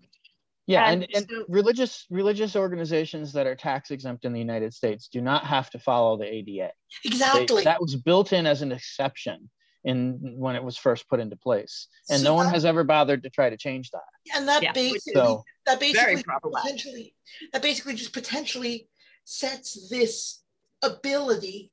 Yeah, 0.66 0.90
and, 0.90 1.06
and, 1.14 1.30
and 1.30 1.44
religious 1.48 2.06
religious 2.10 2.56
organizations 2.56 3.32
that 3.34 3.46
are 3.46 3.54
tax 3.54 3.92
exempt 3.92 4.24
in 4.24 4.32
the 4.32 4.40
United 4.40 4.74
States 4.74 5.08
do 5.08 5.20
not 5.20 5.44
have 5.44 5.70
to 5.70 5.78
follow 5.78 6.16
the 6.16 6.24
ADA. 6.24 6.70
Exactly. 7.04 7.60
They, 7.60 7.64
that 7.64 7.80
was 7.80 7.94
built 7.94 8.32
in 8.32 8.46
as 8.46 8.62
an 8.62 8.72
exception 8.72 9.48
in 9.84 10.34
when 10.36 10.56
it 10.56 10.64
was 10.64 10.76
first 10.76 11.08
put 11.08 11.20
into 11.20 11.36
place, 11.36 11.86
and 12.10 12.20
so 12.20 12.24
no 12.24 12.34
one 12.34 12.48
has 12.48 12.64
ever 12.64 12.82
bothered 12.82 13.22
to 13.22 13.30
try 13.30 13.48
to 13.48 13.56
change 13.56 13.90
that. 13.92 14.00
And 14.34 14.48
that 14.48 14.62
yeah. 14.62 14.72
basically 14.72 15.12
so, 15.14 15.44
that 15.66 15.78
basically 15.78 16.24
potentially 16.42 17.14
that 17.52 17.62
basically 17.62 17.94
just 17.94 18.12
potentially 18.12 18.88
sets 19.24 19.88
this 19.88 20.42
ability 20.82 21.70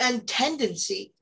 and 0.00 0.26
tendency 0.26 1.12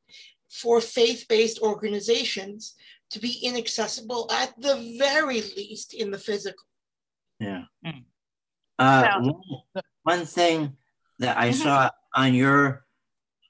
for 0.49 0.81
faith-based 0.81 1.61
organizations 1.61 2.75
to 3.11 3.19
be 3.19 3.41
inaccessible 3.43 4.31
at 4.33 4.59
the 4.61 4.97
very 4.99 5.41
least 5.41 5.95
in 5.95 6.11
the 6.11 6.19
physical. 6.19 6.65
Yeah. 7.39 7.65
Mm. 7.85 8.05
Uh, 8.79 9.21
one, 9.21 9.83
one 10.05 10.27
thing 10.27 10.77
that 11.19 11.37
I 11.37 11.51
mm-hmm. 11.51 11.63
saw 11.63 11.91
on 12.15 12.35
your 12.35 12.85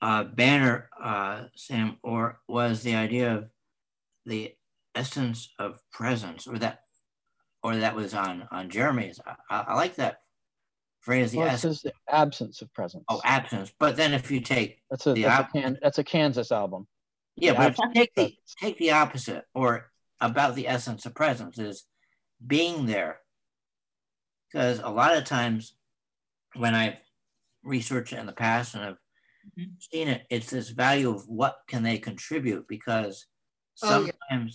uh, 0.02 0.24
banner, 0.24 0.88
uh, 1.00 1.44
Sam, 1.54 1.98
or 2.02 2.40
was 2.48 2.82
the 2.82 2.94
idea 2.94 3.36
of 3.36 3.50
the 4.26 4.54
essence 4.94 5.50
of 5.58 5.80
presence, 5.92 6.46
or 6.46 6.58
that, 6.58 6.80
or 7.62 7.76
that 7.76 7.94
was 7.94 8.14
on 8.14 8.48
on 8.50 8.70
Jeremy's. 8.70 9.20
I, 9.24 9.64
I 9.68 9.74
like 9.74 9.96
that 9.96 10.20
phrase. 11.00 11.32
The 11.32 11.38
well, 11.38 11.48
essence. 11.48 11.82
the 11.82 11.92
absence 12.08 12.62
of 12.62 12.72
presence. 12.74 13.04
Oh, 13.08 13.20
absence. 13.24 13.72
But 13.78 13.96
then 13.96 14.14
if 14.14 14.30
you 14.30 14.40
take 14.40 14.80
that's 14.90 15.06
a 15.06 15.12
the 15.12 15.22
that's, 15.24 15.54
a, 15.54 15.60
Can, 15.60 15.78
that's 15.82 15.98
a 15.98 16.04
Kansas 16.04 16.50
album. 16.50 16.86
Yeah, 17.36 17.54
but 17.54 17.76
take 17.94 18.14
the 18.14 18.34
take 18.60 18.78
the 18.78 18.92
opposite, 18.92 19.44
or 19.54 19.90
about 20.20 20.54
the 20.54 20.68
essence 20.68 21.06
of 21.06 21.14
presence 21.14 21.58
is 21.58 21.86
being 22.44 22.86
there. 22.86 23.20
Because 24.52 24.80
a 24.80 24.90
lot 24.90 25.16
of 25.16 25.24
times, 25.24 25.74
when 26.56 26.74
I've 26.74 27.00
researched 27.62 28.12
it 28.12 28.18
in 28.18 28.26
the 28.26 28.32
past 28.32 28.74
and 28.74 28.84
I've 28.84 28.98
mm-hmm. 29.58 29.70
seen 29.78 30.08
it, 30.08 30.22
it's 30.28 30.50
this 30.50 30.70
value 30.70 31.10
of 31.14 31.28
what 31.28 31.58
can 31.68 31.82
they 31.82 31.98
contribute. 31.98 32.66
Because 32.68 33.26
sometimes 33.74 34.12
oh, 34.30 34.36
yeah. 34.36 34.48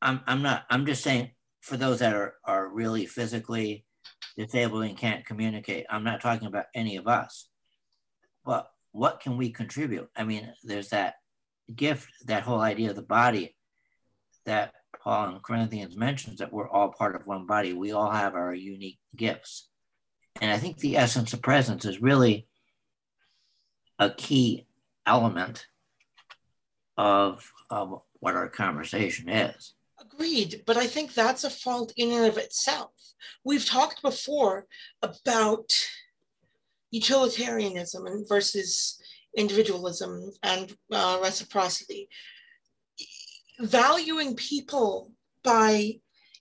I'm 0.00 0.20
I'm 0.26 0.42
not 0.42 0.64
I'm 0.70 0.86
just 0.86 1.02
saying 1.02 1.30
for 1.60 1.76
those 1.76 1.98
that 1.98 2.14
are 2.14 2.34
are 2.44 2.68
really 2.68 3.06
physically 3.06 3.84
disabled 4.36 4.84
and 4.84 4.96
can't 4.96 5.26
communicate. 5.26 5.86
I'm 5.90 6.04
not 6.04 6.20
talking 6.20 6.46
about 6.46 6.66
any 6.74 6.96
of 6.96 7.06
us. 7.06 7.48
But 8.44 8.70
what 8.92 9.20
can 9.20 9.36
we 9.36 9.50
contribute? 9.50 10.08
I 10.16 10.24
mean, 10.24 10.52
there's 10.62 10.90
that 10.90 11.14
gift, 11.74 12.08
that 12.26 12.42
whole 12.42 12.60
idea 12.60 12.90
of 12.90 12.96
the 12.96 13.02
body 13.02 13.56
that 14.46 14.72
Paul 15.02 15.30
in 15.30 15.40
Corinthians 15.40 15.96
mentions 15.96 16.38
that 16.38 16.52
we're 16.52 16.68
all 16.68 16.92
part 16.92 17.14
of 17.14 17.26
one 17.26 17.46
body. 17.46 17.72
We 17.72 17.92
all 17.92 18.10
have 18.10 18.34
our 18.34 18.54
unique 18.54 18.98
gifts. 19.16 19.68
And 20.40 20.50
I 20.50 20.58
think 20.58 20.78
the 20.78 20.96
essence 20.96 21.32
of 21.32 21.42
presence 21.42 21.84
is 21.84 22.02
really 22.02 22.48
a 23.98 24.10
key 24.10 24.66
element 25.06 25.66
of, 26.96 27.50
of 27.70 28.02
what 28.20 28.34
our 28.34 28.48
conversation 28.48 29.28
is. 29.28 29.74
Agreed, 30.00 30.62
but 30.66 30.76
I 30.76 30.86
think 30.86 31.14
that's 31.14 31.44
a 31.44 31.50
fault 31.50 31.92
in 31.96 32.10
and 32.10 32.26
of 32.26 32.36
itself. 32.36 32.90
We've 33.44 33.64
talked 33.64 34.02
before 34.02 34.66
about 35.02 35.70
utilitarianism 36.90 38.06
and 38.06 38.28
versus 38.28 38.98
individualism 39.36 40.30
and 40.42 40.76
uh, 40.92 41.18
reciprocity. 41.22 42.08
Valuing 43.60 44.34
people 44.34 45.12
by 45.42 46.00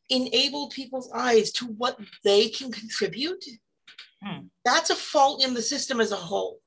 enable 0.10 0.70
people's 0.70 1.12
eyes 1.14 1.52
to 1.52 1.66
what 1.66 2.00
they 2.24 2.50
can 2.50 2.72
contribute, 2.72 3.44
hmm. 4.24 4.48
that's 4.66 4.90
a 4.90 4.96
fault 4.96 5.44
in 5.44 5.54
the 5.54 5.62
system 5.62 6.00
as 6.00 6.12
a 6.12 6.18
whole. 6.18 6.60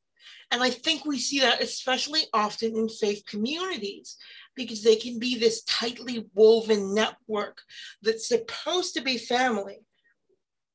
And 0.51 0.62
I 0.62 0.71
think 0.71 1.05
we 1.05 1.19
see 1.19 1.41
that 1.41 1.61
especially 1.61 2.23
often 2.33 2.77
in 2.77 2.89
faith 2.89 3.25
communities 3.27 4.17
because 4.55 4.83
they 4.83 4.97
can 4.97 5.19
be 5.19 5.37
this 5.37 5.62
tightly 5.65 6.27
woven 6.35 6.95
network 6.95 7.61
that's 8.03 8.29
supposed 8.29 8.95
to 8.95 9.03
be 9.03 9.19
family, 9.19 9.81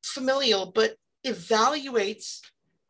familial, 0.04 0.72
but 0.72 0.96
evaluates 1.26 2.40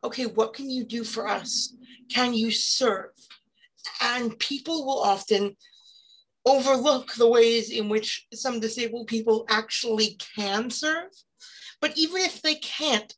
okay, 0.04 0.26
what 0.26 0.54
can 0.54 0.70
you 0.70 0.84
do 0.84 1.04
for 1.04 1.28
us? 1.28 1.74
Can 2.10 2.34
you 2.34 2.50
serve? 2.50 3.10
And 4.00 4.38
people 4.38 4.84
will 4.86 5.00
often 5.00 5.56
overlook 6.44 7.14
the 7.14 7.28
ways 7.28 7.70
in 7.70 7.88
which 7.88 8.26
some 8.32 8.60
disabled 8.60 9.06
people 9.06 9.46
actually 9.48 10.18
can 10.36 10.70
serve. 10.70 11.10
But 11.80 11.96
even 11.96 12.22
if 12.22 12.42
they 12.42 12.56
can't, 12.56 13.12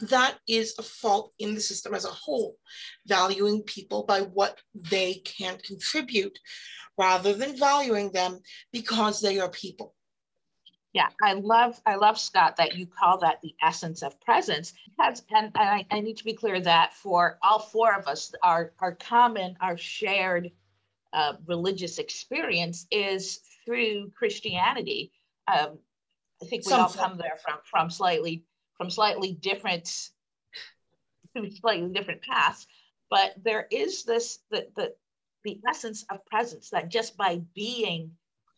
that 0.00 0.38
is 0.46 0.74
a 0.78 0.82
fault 0.82 1.32
in 1.38 1.54
the 1.54 1.60
system 1.60 1.94
as 1.94 2.04
a 2.04 2.08
whole, 2.08 2.56
valuing 3.06 3.62
people 3.62 4.04
by 4.04 4.20
what 4.20 4.58
they 4.74 5.14
can 5.24 5.58
contribute 5.58 6.38
rather 6.96 7.32
than 7.32 7.56
valuing 7.56 8.12
them 8.12 8.40
because 8.72 9.20
they 9.20 9.40
are 9.40 9.50
people. 9.50 9.94
Yeah, 10.94 11.08
I 11.22 11.34
love 11.34 11.80
I 11.84 11.96
love 11.96 12.18
Scott 12.18 12.56
that 12.56 12.76
you 12.76 12.86
call 12.86 13.18
that 13.18 13.42
the 13.42 13.54
essence 13.62 14.02
of 14.02 14.18
presence. 14.20 14.72
And 14.98 15.52
I, 15.54 15.86
I 15.90 16.00
need 16.00 16.16
to 16.16 16.24
be 16.24 16.32
clear 16.32 16.60
that 16.60 16.94
for 16.94 17.38
all 17.42 17.58
four 17.58 17.94
of 17.94 18.06
us, 18.06 18.34
our 18.42 18.72
our 18.78 18.94
common, 18.94 19.56
our 19.60 19.76
shared 19.76 20.50
uh, 21.12 21.34
religious 21.46 21.98
experience 21.98 22.86
is 22.90 23.40
through 23.64 24.10
Christianity. 24.16 25.12
Um, 25.46 25.78
I 26.42 26.46
think 26.46 26.66
we 26.66 26.72
all 26.72 26.88
come 26.88 27.18
there 27.18 27.38
from 27.42 27.58
from 27.64 27.90
slightly 27.90 28.44
from 28.78 28.88
slightly 28.88 29.32
different 29.32 30.10
slightly 31.60 31.88
different 31.92 32.22
paths, 32.22 32.66
but 33.10 33.34
there 33.44 33.66
is 33.70 34.04
this 34.04 34.38
the 34.50 34.68
the 34.74 34.94
the 35.44 35.60
essence 35.68 36.04
of 36.10 36.24
presence 36.26 36.70
that 36.70 36.88
just 36.88 37.16
by 37.16 37.42
being 37.54 38.12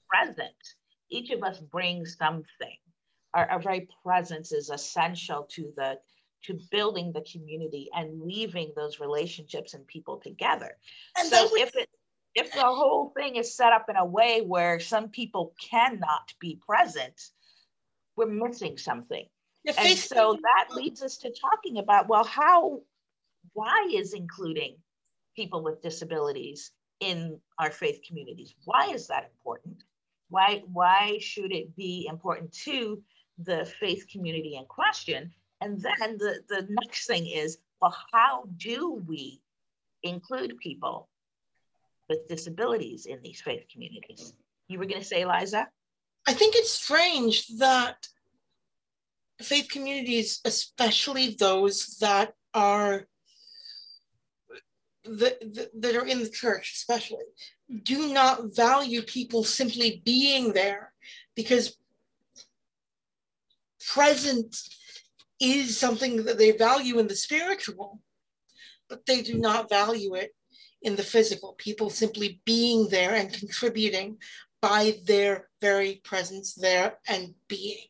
present 0.09 0.55
each 1.11 1.31
of 1.31 1.43
us 1.43 1.59
brings 1.59 2.17
something. 2.17 2.77
Our, 3.35 3.49
our 3.49 3.61
very 3.61 3.89
presence 4.03 4.53
is 4.53 4.71
essential 4.71 5.47
to 5.51 5.73
the 5.77 5.99
to 6.45 6.59
building 6.71 7.13
the 7.13 7.25
community 7.31 7.91
and 7.95 8.19
weaving 8.19 8.73
those 8.75 8.99
relationships 8.99 9.75
and 9.75 9.87
people 9.87 10.17
together. 10.17 10.75
And 11.19 11.29
so 11.29 11.51
if 11.57 11.77
it 11.77 11.89
if 12.35 12.53
the 12.53 12.65
whole 12.65 13.13
thing 13.17 13.37
is 13.37 13.57
set 13.57 13.73
up 13.73 13.87
in 13.89 13.97
a 13.97 14.05
way 14.05 14.41
where 14.41 14.79
some 14.79 15.09
people 15.09 15.55
cannot 15.61 16.33
be 16.41 16.61
present, 16.67 17.21
we're 18.17 18.27
missing 18.27 18.79
something. 18.79 19.27
and 19.67 19.99
so 19.99 20.39
that 20.43 20.75
leads 20.75 21.03
us 21.03 21.19
to 21.19 21.33
talking 21.33 21.79
about 21.79 22.09
well, 22.09 22.25
how, 22.25 22.81
why 23.53 23.89
is 23.93 24.15
including 24.15 24.77
people 25.37 25.63
with 25.63 25.83
disabilities 25.83 26.71
in 27.01 27.39
our 27.59 27.71
faith 27.71 28.01
communities? 28.07 28.55
Why 28.65 28.87
is 28.87 29.09
that 29.09 29.31
important? 29.33 29.83
Why, 30.31 30.63
why 30.73 31.19
should 31.21 31.53
it 31.53 31.77
be 31.77 32.07
important 32.09 32.53
to 32.65 33.03
the 33.39 33.65
faith 33.81 34.07
community 34.11 34.57
in 34.57 34.65
question? 34.65 35.33
And 35.61 35.81
then 35.81 36.17
the, 36.19 36.41
the 36.49 36.67
next 36.71 37.07
thing 37.07 37.27
is, 37.27 37.59
well, 37.83 37.95
how 38.13 38.45
do 38.57 39.03
we 39.07 39.43
include 40.03 40.59
people 40.59 41.09
with 42.09 42.29
disabilities 42.29 43.07
in 43.07 43.21
these 43.23 43.41
faith 43.41 43.65
communities? 43.71 44.33
You 44.69 44.79
were 44.79 44.87
going 44.87 45.01
to 45.01 45.07
say, 45.07 45.25
Liza? 45.27 45.69
I 46.27 46.33
think 46.33 46.55
it's 46.55 46.71
strange 46.71 47.47
that 47.59 48.07
faith 49.41 49.69
communities, 49.71 50.41
especially 50.45 51.31
those 51.39 51.99
that 52.01 52.35
are 52.55 53.07
that, 55.05 55.71
that 55.75 55.97
are 55.97 56.07
in 56.07 56.23
the 56.23 56.29
church, 56.29 56.73
especially, 56.75 57.25
do 57.71 58.13
not 58.13 58.55
value 58.55 59.03
people 59.03 59.45
simply 59.45 60.03
being 60.05 60.53
there 60.53 60.93
because 61.37 61.77
present 63.93 64.57
is 65.41 65.79
something 65.79 66.25
that 66.25 66.39
they 66.39 66.53
value 66.53 66.99
in 66.99 67.07
the 67.07 67.15
spiritual, 67.15 68.01
but 68.89 69.07
they 69.07 69.23
do 69.23 69.39
not 69.39 69.69
value 69.69 70.15
it 70.15 70.35
in 70.83 70.97
the 70.97 71.03
physical. 71.03 71.55
People 71.55 71.91
simply 71.91 72.41
being 72.45 72.89
there 72.89 73.15
and 73.15 73.33
contributing 73.33 74.19
by 74.61 74.99
their 75.07 75.49
very 75.61 76.01
presence 76.05 76.55
there 76.55 76.99
and 77.09 77.35
being. 77.49 77.87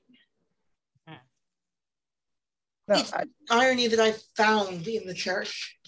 No, 2.86 2.98
it's 2.98 3.12
I, 3.12 3.24
irony 3.50 3.86
that 3.86 4.00
I 4.00 4.14
found 4.36 4.86
in 4.86 5.06
the 5.06 5.14
church. 5.14 5.78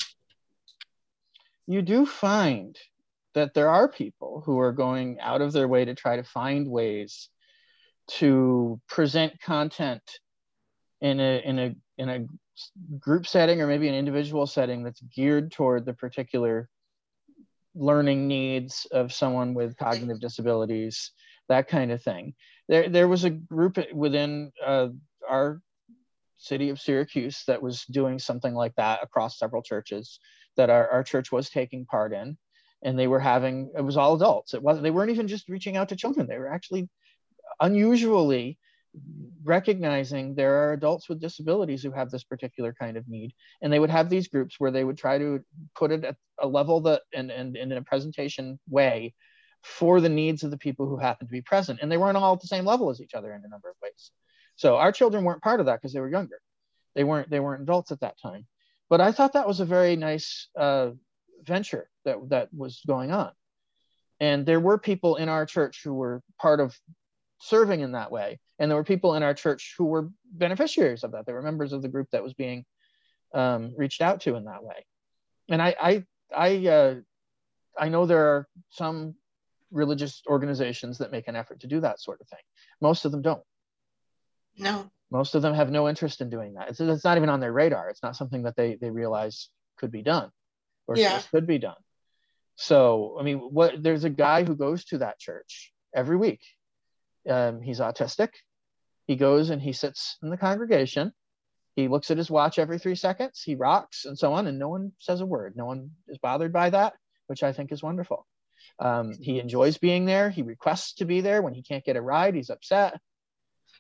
You 1.66 1.83
do 1.83 2.07
find 2.07 2.78
that 3.35 3.55
there 3.55 3.71
are 3.71 3.88
people 3.88 4.42
who 4.45 4.59
are 4.59 4.73
going 4.73 5.18
out 5.21 5.40
of 5.40 5.53
their 5.53 5.68
way 5.68 5.85
to 5.85 5.95
try 5.95 6.16
to 6.16 6.25
find 6.25 6.68
ways 6.68 7.29
to 8.09 8.81
present 8.88 9.40
content 9.40 10.03
in 11.01 11.21
a 11.21 11.42
in 11.45 11.59
a 11.59 11.75
in 11.99 12.09
a 12.09 12.27
group 12.99 13.27
setting 13.27 13.61
or 13.61 13.66
maybe 13.66 13.88
an 13.88 13.95
individual 13.95 14.47
setting 14.47 14.83
that's 14.83 15.01
geared 15.14 15.51
toward 15.51 15.85
the 15.85 15.95
particular 15.95 16.68
learning 17.75 18.29
needs 18.29 18.87
of 18.92 19.12
someone 19.12 19.55
with 19.55 19.77
cognitive 19.77 20.21
disabilities 20.21 21.12
that 21.49 21.68
kind 21.68 21.90
of 21.90 22.03
thing. 22.03 22.35
There 22.68 22.88
there 22.88 23.09
was 23.09 23.25
a 23.25 23.31
group 23.31 23.79
within 23.92 24.53
uh, 24.64 24.88
our 25.29 25.61
city 26.38 26.71
of 26.71 26.81
syracuse 26.81 27.45
that 27.47 27.62
was 27.62 27.85
doing 27.87 28.18
something 28.18 28.55
like 28.55 28.75
that 28.75 29.01
across 29.03 29.38
several 29.38 29.62
churches 29.62 30.18
that 30.57 30.71
our, 30.71 30.88
our 30.88 31.03
church 31.05 31.31
was 31.31 31.49
taking 31.49 31.87
part 31.87 32.12
in 32.12 32.37
and 32.83 32.99
they 32.99 33.07
were 33.07 33.21
having 33.21 33.71
it 33.77 33.83
was 33.83 33.97
all 33.97 34.14
adults. 34.14 34.55
It 34.55 34.62
wasn't 34.62 34.85
they 34.85 34.90
weren't 34.90 35.11
even 35.11 35.29
just 35.29 35.49
reaching 35.49 35.77
out 35.77 35.88
to 35.90 35.97
children. 35.97 36.27
They 36.27 36.38
were 36.38 36.53
actually 36.53 36.88
unusually 37.61 38.59
recognizing 39.45 40.35
there 40.35 40.62
are 40.62 40.73
adults 40.73 41.09
with 41.09 41.21
disabilities 41.21 41.83
who 41.83 41.92
have 41.92 42.11
this 42.11 42.25
particular 42.25 42.75
kind 42.79 42.97
of 42.97 43.09
need. 43.09 43.33
And 43.61 43.73
they 43.73 43.79
would 43.79 43.90
have 43.90 44.09
these 44.09 44.29
groups 44.29 44.57
where 44.59 44.71
they 44.71 44.85
would 44.85 44.99
try 44.99 45.18
to 45.18 45.40
put 45.75 45.92
it 45.92 46.05
at 46.05 46.16
a 46.38 46.47
level 46.47 46.81
that 46.83 47.03
and, 47.14 47.31
and, 47.31 47.57
and 47.57 47.73
in 47.73 47.79
a 47.79 47.83
presentation 47.83 48.59
way 48.68 49.14
for 49.62 50.01
the 50.01 50.09
needs 50.09 50.42
of 50.42 50.51
the 50.51 50.59
people 50.59 50.87
who 50.87 50.99
happen 50.99 51.27
to 51.27 51.33
be 51.33 51.40
present. 51.40 51.79
And 51.81 51.90
they 51.90 51.97
weren't 51.97 52.16
all 52.16 52.35
at 52.35 52.40
the 52.40 52.47
same 52.47 52.64
level 52.64 52.90
as 52.90 53.01
each 53.01 53.14
other 53.14 53.33
in 53.33 53.42
a 53.45 53.49
number 53.49 53.71
of 53.71 53.77
ways. 53.83 54.11
So 54.57 54.77
our 54.77 54.92
children 54.92 55.25
weren't 55.25 55.42
part 55.42 55.61
of 55.61 55.66
that 55.66 55.81
because 55.81 55.92
they 55.92 56.01
were 56.01 56.11
younger. 56.11 56.40
They 56.95 57.05
weren't 57.05 57.31
they 57.31 57.40
weren't 57.40 57.62
adults 57.62 57.92
at 57.92 58.01
that 58.01 58.21
time. 58.21 58.47
But 58.90 59.01
i 59.01 59.12
thought 59.12 59.33
that 59.33 59.49
was 59.49 59.61
a 59.61 59.64
very 59.64 59.97
nice 59.97 60.49
uh, 60.59 60.90
venture 61.42 61.88
that 62.05 62.16
that 62.28 62.48
was 62.55 62.81
going 62.87 63.11
on 63.11 63.33
and 64.20 64.46
there 64.46 64.61
were 64.61 64.78
people 64.78 65.16
in 65.16 65.28
our 65.28 65.46
church 65.46 65.83
who 65.85 65.94
were 65.94 66.22
part 66.38 66.61
of 66.61 66.76
serving 67.40 67.81
in 67.81 67.92
that 67.92 68.12
way 68.12 68.38
and 68.59 68.70
there 68.70 68.78
were 68.78 68.85
people 68.85 69.14
in 69.14 69.22
our 69.22 69.35
church 69.35 69.74
who 69.76 69.85
were 69.85 70.11
beneficiaries 70.33 71.05
of 71.05 71.12
that 71.12 71.26
they 71.26 71.33
were 71.33 71.42
members 71.42 71.72
of 71.72 71.83
the 71.83 71.88
group 71.88 72.09
that 72.12 72.22
was 72.22 72.35
being 72.35 72.64
um, 73.35 73.74
reached 73.76 74.02
out 74.02 74.20
to 74.20 74.37
in 74.37 74.44
that 74.44 74.62
way 74.62 74.87
and 75.48 75.61
i 75.61 75.74
i 75.81 76.05
i 76.35 76.68
uh, 76.68 76.94
I 77.78 77.88
know 77.88 78.07
there 78.07 78.26
are 78.26 78.48
some 78.70 79.14
religious 79.70 80.22
organizations 80.26 80.98
that 80.98 81.11
make 81.11 81.28
an 81.28 81.37
effort 81.37 81.61
to 81.61 81.66
do 81.66 81.81
that 81.81 82.00
sort 82.00 82.20
of 82.20 82.28
thing. 82.28 82.40
Most 82.81 83.05
of 83.05 83.12
them 83.12 83.22
don't. 83.22 83.42
No. 84.59 84.90
Most 85.11 85.35
of 85.35 85.42
them 85.42 85.55
have 85.55 85.70
no 85.70 85.88
interest 85.88 86.20
in 86.20 86.31
doing 86.31 86.55
that. 86.55 86.70
It's, 86.70 86.81
it's 86.81 87.05
not 87.05 87.16
even 87.16 87.28
on 87.28 87.40
their 87.40 87.52
radar. 87.52 87.88
It's 87.88 88.02
not 88.02 88.16
something 88.16 88.42
that 88.42 88.57
they 88.57 88.76
they 88.76 88.90
realize 88.90 89.48
could 89.76 89.90
be 89.90 90.02
done 90.02 90.31
or 90.87 90.97
Yeah. 90.97 91.21
could 91.31 91.47
be 91.47 91.59
done. 91.59 91.77
So, 92.57 93.16
I 93.18 93.23
mean, 93.23 93.38
what 93.38 93.83
there's 93.83 94.05
a 94.05 94.11
guy 94.11 94.45
who 94.45 94.55
goes 94.55 94.85
to 94.87 94.99
that 94.99 95.18
church 95.18 95.73
every 95.95 96.16
week. 96.16 96.40
Um, 97.29 97.61
he's 97.62 97.81
autistic. 97.81 98.31
He 99.07 99.16
goes 99.16 99.51
and 99.51 99.61
he 99.61 99.73
sits 99.73 100.18
in 100.23 100.31
the 100.31 100.37
congregation. 100.37 101.12
He 101.75 101.88
looks 101.88 102.11
at 102.11 102.18
his 102.18 102.31
watch 102.31 102.59
every 102.59 102.79
three 102.79 102.95
seconds. 102.95 103.42
He 103.42 103.55
rocks 103.55 104.05
and 104.05 104.18
so 104.18 104.33
on, 104.35 104.47
and 104.47 104.59
no 104.59 104.68
one 104.68 104.92
says 104.99 105.21
a 105.21 105.27
word. 105.27 105.57
No 105.57 105.64
one 105.64 105.90
is 106.09 106.18
bothered 106.18 106.53
by 106.53 106.71
that, 106.71 106.95
which 107.27 107.42
I 107.42 107.53
think 107.53 107.73
is 107.73 107.83
wonderful. 107.83 108.27
Um, 108.79 109.12
he 109.21 109.40
enjoys 109.40 109.79
being 109.79 110.05
there. 110.05 110.29
He 110.31 110.42
requests 110.42 110.95
to 110.95 111.05
be 111.05 111.21
there. 111.21 111.42
When 111.42 111.55
he 111.55 111.62
can't 111.62 111.85
get 111.85 111.97
a 111.97 112.03
ride, 112.03 112.35
he's 112.35 112.51
upset, 112.51 113.01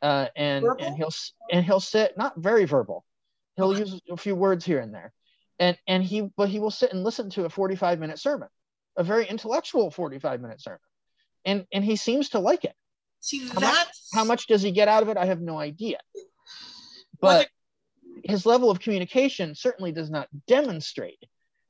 uh, 0.00 0.28
and 0.34 0.64
Verbal? 0.64 0.84
and 0.84 0.96
he'll 0.96 1.10
and 1.50 1.64
he'll 1.64 1.80
sit 1.80 2.16
not 2.16 2.36
very 2.36 2.64
verbal. 2.64 3.04
He'll 3.56 3.78
use 3.78 4.00
a 4.10 4.16
few 4.16 4.34
words 4.34 4.64
here 4.64 4.80
and 4.80 4.94
there, 4.94 5.12
and 5.62 5.76
and 5.86 6.02
he 6.02 6.22
but 6.36 6.48
he 6.48 6.58
will 6.58 6.70
sit 6.72 6.92
and 6.92 7.04
listen 7.04 7.30
to 7.30 7.44
a 7.44 7.48
45 7.48 8.00
minute 8.00 8.18
sermon, 8.18 8.48
a 8.96 9.04
very 9.04 9.26
intellectual 9.26 9.90
45 9.90 10.40
minute 10.40 10.60
sermon, 10.60 10.80
and 11.44 11.64
and 11.72 11.84
he 11.84 11.96
seems 11.96 12.30
to 12.30 12.40
like 12.40 12.64
it. 12.64 12.74
See, 13.20 13.46
How 13.48 13.60
much- 13.60 13.88
How 14.12 14.24
much 14.24 14.46
does 14.48 14.62
he 14.62 14.72
get 14.72 14.88
out 14.88 15.02
of 15.04 15.08
it? 15.08 15.16
I 15.16 15.26
have 15.26 15.40
no 15.40 15.58
idea. 15.58 15.98
But 17.20 17.48
his 18.24 18.44
level 18.44 18.68
of 18.70 18.80
communication 18.80 19.54
certainly 19.54 19.92
does 19.92 20.10
not 20.10 20.28
demonstrate 20.48 21.22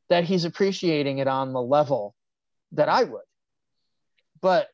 that 0.09 0.25
he's 0.25 0.45
appreciating 0.47 1.19
it 1.19 1.29
on 1.29 1.53
the 1.53 1.61
level 1.61 2.15
that 2.73 2.89
I 2.89 3.05
would. 3.05 3.23
But 4.41 4.69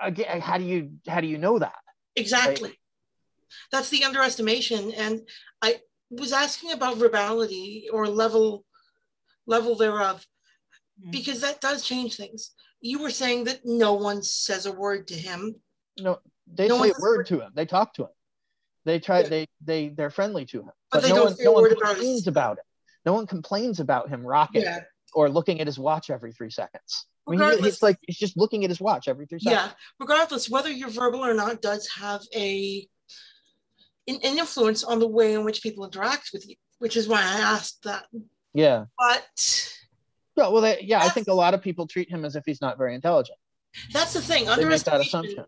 again, 0.00 0.40
how 0.42 0.58
do 0.58 0.64
you 0.64 0.92
how 1.06 1.22
do 1.22 1.26
you 1.26 1.38
know 1.38 1.58
that? 1.58 1.80
Exactly. 2.14 2.78
That's 3.72 3.88
the 3.88 4.04
underestimation. 4.04 4.92
And 4.92 5.26
I 5.62 5.80
was 6.10 6.32
asking 6.32 6.72
about 6.72 6.96
verbality 6.98 7.84
or 7.92 8.06
level 8.08 8.64
level 9.46 9.74
thereof, 9.76 10.26
Mhm. 11.02 11.10
because 11.12 11.40
that 11.40 11.60
does 11.60 11.82
change 11.82 12.16
things. 12.16 12.50
You 12.80 12.98
were 12.98 13.10
saying 13.10 13.44
that 13.44 13.60
no 13.64 13.94
one 13.94 14.22
says 14.22 14.66
a 14.66 14.72
word 14.72 15.08
to 15.08 15.14
him. 15.14 15.60
No, 15.98 16.20
they 16.46 16.68
No 16.68 16.82
say 16.82 16.90
a 16.90 17.00
word 17.00 17.26
to 17.26 17.40
him. 17.40 17.52
They 17.54 17.66
talk 17.66 17.94
to 17.94 18.04
him. 18.04 18.10
They 18.84 19.00
try. 19.00 19.20
Yeah. 19.22 19.28
They 19.28 19.46
they 19.60 19.88
they're 19.88 20.10
friendly 20.10 20.44
to 20.46 20.62
him. 20.62 20.72
But 20.90 21.02
they 21.02 21.08
no 21.10 21.16
don't 21.16 21.24
one 21.26 21.36
say 21.36 21.42
a 21.42 21.46
no 21.46 21.52
one 21.52 21.62
word 21.62 21.72
about 21.72 21.94
complains 21.94 22.26
about 22.26 22.58
it. 22.58 22.64
No 23.06 23.12
one 23.14 23.26
complains 23.26 23.80
about 23.80 24.08
him 24.08 24.26
rocking 24.26 24.62
Yeah. 24.62 24.84
or 25.14 25.28
looking 25.30 25.60
at 25.60 25.66
his 25.66 25.78
watch 25.78 26.10
every 26.10 26.32
three 26.32 26.50
seconds. 26.50 27.06
I 27.26 27.30
mean, 27.32 27.40
Regardless- 27.40 27.74
he's 27.74 27.82
like 27.82 27.98
he's 28.02 28.18
just 28.18 28.36
looking 28.36 28.64
at 28.64 28.70
his 28.70 28.80
watch 28.80 29.08
every 29.08 29.26
three 29.26 29.40
seconds. 29.40 29.72
Yeah. 29.72 29.72
Regardless, 29.98 30.48
whether 30.48 30.70
you're 30.70 30.90
verbal 30.90 31.24
or 31.24 31.34
not 31.34 31.60
does 31.62 31.86
have 31.88 32.22
a 32.34 32.88
an, 34.08 34.16
an 34.22 34.38
influence 34.38 34.82
on 34.82 34.98
the 34.98 35.06
way 35.08 35.34
in 35.34 35.44
which 35.44 35.62
people 35.62 35.84
interact 35.84 36.30
with 36.32 36.48
you, 36.48 36.56
which 36.78 36.96
is 36.96 37.06
why 37.08 37.18
I 37.20 37.40
asked 37.40 37.84
that. 37.84 38.06
Yeah. 38.54 38.86
But 38.98 39.72
Yeah, 40.36 40.48
well, 40.48 40.62
they, 40.62 40.80
yeah, 40.82 41.00
I 41.00 41.08
think 41.10 41.28
a 41.28 41.34
lot 41.34 41.54
of 41.54 41.62
people 41.62 41.86
treat 41.86 42.10
him 42.10 42.24
as 42.24 42.34
if 42.34 42.44
he's 42.46 42.60
not 42.60 42.78
very 42.78 42.94
intelligent. 42.94 43.38
that's 43.92 44.14
the 44.14 44.20
thing. 44.20 44.46
Make 44.46 44.56
that 44.56 44.58
Underestimation. 44.58 45.06
assumption. 45.06 45.44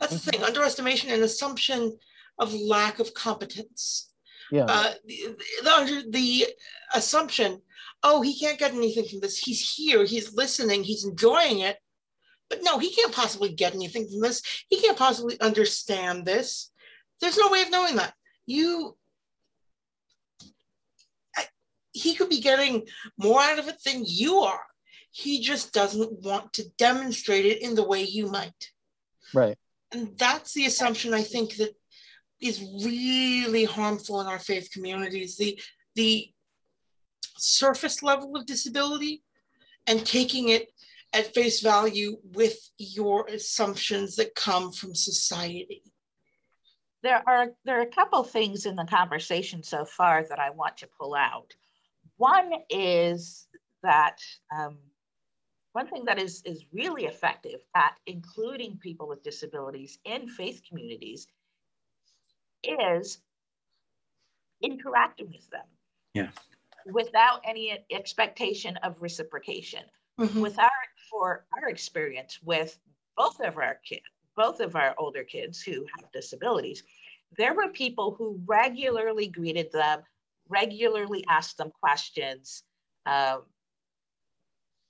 That's 0.00 0.12
the 0.12 0.30
thing. 0.30 0.42
Underestimation 0.42 1.10
and 1.10 1.22
assumption 1.22 1.96
of 2.38 2.52
lack 2.54 2.98
of 2.98 3.14
competence. 3.14 4.10
Yeah, 4.50 4.66
uh, 4.68 4.92
the, 5.06 5.36
the, 5.62 5.70
under 5.70 6.10
the 6.10 6.46
assumption, 6.94 7.62
oh, 8.02 8.20
he 8.20 8.38
can't 8.38 8.58
get 8.58 8.74
anything 8.74 9.06
from 9.08 9.20
this. 9.20 9.38
He's 9.38 9.76
here, 9.76 10.04
he's 10.04 10.34
listening, 10.34 10.84
he's 10.84 11.04
enjoying 11.06 11.60
it. 11.60 11.78
But 12.50 12.60
no, 12.62 12.78
he 12.78 12.94
can't 12.94 13.14
possibly 13.14 13.50
get 13.54 13.74
anything 13.74 14.06
from 14.10 14.20
this. 14.20 14.42
He 14.68 14.78
can't 14.78 14.98
possibly 14.98 15.40
understand 15.40 16.26
this. 16.26 16.70
There's 17.22 17.38
no 17.38 17.50
way 17.50 17.62
of 17.62 17.70
knowing 17.70 17.96
that. 17.96 18.12
You, 18.44 18.96
I, 21.36 21.44
he 21.92 22.14
could 22.14 22.28
be 22.28 22.40
getting 22.40 22.86
more 23.16 23.40
out 23.40 23.60
of 23.60 23.68
it 23.68 23.76
than 23.86 24.02
you 24.04 24.40
are. 24.40 24.60
He 25.12 25.40
just 25.40 25.72
doesn't 25.72 26.20
want 26.20 26.52
to 26.54 26.68
demonstrate 26.78 27.46
it 27.46 27.62
in 27.62 27.74
the 27.74 27.86
way 27.86 28.02
you 28.02 28.26
might. 28.26 28.70
right. 29.32 29.56
And 29.92 30.18
that's 30.18 30.54
the 30.54 30.66
assumption 30.66 31.14
I 31.14 31.22
think 31.22 31.56
that 31.56 31.74
is 32.40 32.60
really 32.84 33.64
harmful 33.64 34.20
in 34.20 34.26
our 34.26 34.38
faith 34.38 34.70
communities. 34.72 35.36
The 35.36 35.60
the 35.94 36.32
surface 37.38 38.02
level 38.02 38.36
of 38.36 38.46
disability 38.46 39.22
and 39.86 40.04
taking 40.04 40.48
it 40.48 40.68
at 41.12 41.34
face 41.34 41.60
value 41.60 42.16
with 42.24 42.56
your 42.78 43.26
assumptions 43.26 44.16
that 44.16 44.34
come 44.34 44.72
from 44.72 44.94
society. 44.94 45.82
There 47.02 47.22
are 47.26 47.48
there 47.64 47.78
are 47.78 47.82
a 47.82 47.86
couple 47.86 48.22
things 48.22 48.66
in 48.66 48.76
the 48.76 48.84
conversation 48.84 49.62
so 49.62 49.84
far 49.84 50.24
that 50.28 50.38
I 50.38 50.50
want 50.50 50.76
to 50.78 50.88
pull 50.98 51.14
out. 51.14 51.52
One 52.16 52.52
is 52.70 53.48
that 53.82 54.18
um, 54.56 54.78
one 55.72 55.88
thing 55.88 56.04
that 56.04 56.18
is 56.18 56.42
is 56.44 56.64
really 56.72 57.06
effective 57.06 57.60
at 57.74 57.94
including 58.06 58.78
people 58.78 59.08
with 59.08 59.22
disabilities 59.22 59.98
in 60.04 60.28
faith 60.28 60.62
communities 60.68 61.26
is 62.62 63.18
interacting 64.62 65.30
with 65.32 65.48
them. 65.50 65.66
Yeah. 66.14 66.30
Without 66.86 67.40
any 67.44 67.84
expectation 67.90 68.76
of 68.78 69.00
reciprocation 69.00 69.84
Mhm. 70.18 70.40
with 70.42 70.58
our 70.58 70.70
for 71.10 71.46
our 71.56 71.68
experience 71.68 72.40
with 72.42 72.78
both 73.16 73.40
of 73.40 73.56
our 73.56 73.76
kids 73.76 74.04
both 74.36 74.60
of 74.60 74.76
our 74.76 74.94
older 74.98 75.24
kids 75.24 75.62
who 75.62 75.84
have 75.96 76.10
disabilities 76.12 76.82
there 77.36 77.54
were 77.54 77.68
people 77.68 78.14
who 78.16 78.40
regularly 78.46 79.26
greeted 79.26 79.70
them 79.72 80.02
regularly 80.48 81.24
asked 81.28 81.56
them 81.56 81.70
questions 81.80 82.62
um, 83.06 83.42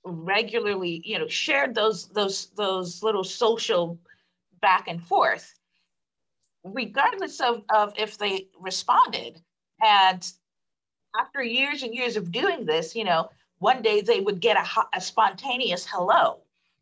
regularly 0.05 1.01
you 1.05 1.17
know 1.17 1.27
shared 1.27 1.73
those 1.73 2.07
those 2.09 2.47
those 2.57 3.01
little 3.01 3.23
social 3.23 3.97
back 4.61 4.87
and 4.87 5.01
forth 5.01 5.53
regardless 6.63 7.41
of, 7.41 7.63
of 7.73 7.93
if 7.97 8.17
they 8.17 8.47
responded. 8.59 9.41
And 9.81 10.25
after 11.19 11.43
years 11.43 11.83
and 11.83 11.93
years 11.93 12.15
of 12.15 12.31
doing 12.31 12.65
this 12.65 12.95
you 12.95 13.03
know 13.03 13.29
one 13.59 13.81
day 13.81 14.01
they 14.01 14.19
would 14.19 14.39
get 14.39 14.57
a, 14.57 14.97
a 14.97 15.01
spontaneous 15.01 15.85
hello 15.85 16.39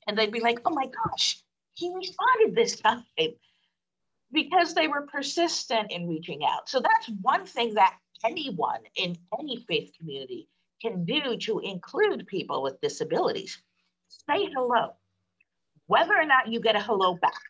and 0.08 0.18
they'd 0.18 0.32
be 0.32 0.40
like 0.40 0.60
oh 0.66 0.74
my 0.74 0.86
gosh 0.86 1.44
he 1.74 1.92
responded 1.96 2.56
this 2.56 2.80
time 2.80 3.04
because 4.32 4.74
they 4.74 4.88
were 4.88 5.08
persistent 5.08 5.92
in 5.92 6.08
reaching 6.08 6.44
out. 6.46 6.70
So 6.70 6.80
that's 6.82 7.10
one 7.22 7.46
thing 7.46 7.74
that 7.76 7.98
anyone 8.24 8.82
in 8.96 9.18
any 9.40 9.58
faith 9.68 9.92
community 9.98 10.48
can 10.82 11.06
do 11.06 11.38
to 11.38 11.60
include 11.60 12.28
people 12.28 12.62
with 12.64 12.80
disabilities. 12.82 13.62
Say 14.08 14.50
hello. 14.54 14.96
Whether 15.88 16.14
or 16.16 16.26
not 16.26 16.48
you 16.48 16.60
get 16.60 16.76
a 16.76 16.80
hello 16.82 17.16
back. 17.16 17.42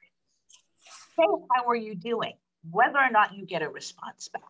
Say 1.18 1.26
how 1.54 1.68
are 1.68 1.76
you 1.76 1.96
doing? 1.96 2.34
Whether 2.70 2.98
or 3.00 3.10
not 3.10 3.36
you 3.36 3.46
get 3.46 3.62
a 3.62 3.70
response 3.70 4.30
back. 4.30 4.44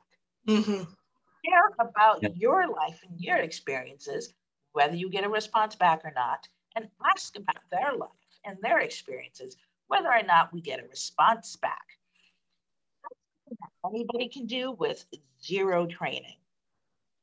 Mhm. 0.48 0.96
share 1.44 1.70
about 1.80 2.22
Yeah. 2.22 2.30
your 2.36 2.68
life 2.68 3.02
and 3.04 3.20
your 3.20 3.38
experiences, 3.38 4.32
whether 4.74 4.96
you 4.96 5.10
get 5.10 5.24
a 5.24 5.30
response 5.30 5.76
back 5.76 6.06
or 6.06 6.12
not, 6.12 6.48
and 6.76 6.88
ask 7.04 7.36
about 7.36 7.68
their 7.72 7.94
life 7.96 8.21
and 8.46 8.58
their 8.62 8.80
experiences, 8.80 9.56
whether 9.88 10.10
or 10.10 10.24
not 10.24 10.54
we 10.54 10.62
get 10.62 10.80
a 10.80 10.88
response 10.88 11.56
back. 11.56 11.86
Anybody 13.86 14.30
can 14.30 14.46
do 14.46 14.72
with 14.72 15.06
zero 15.44 15.86
training. 15.86 16.36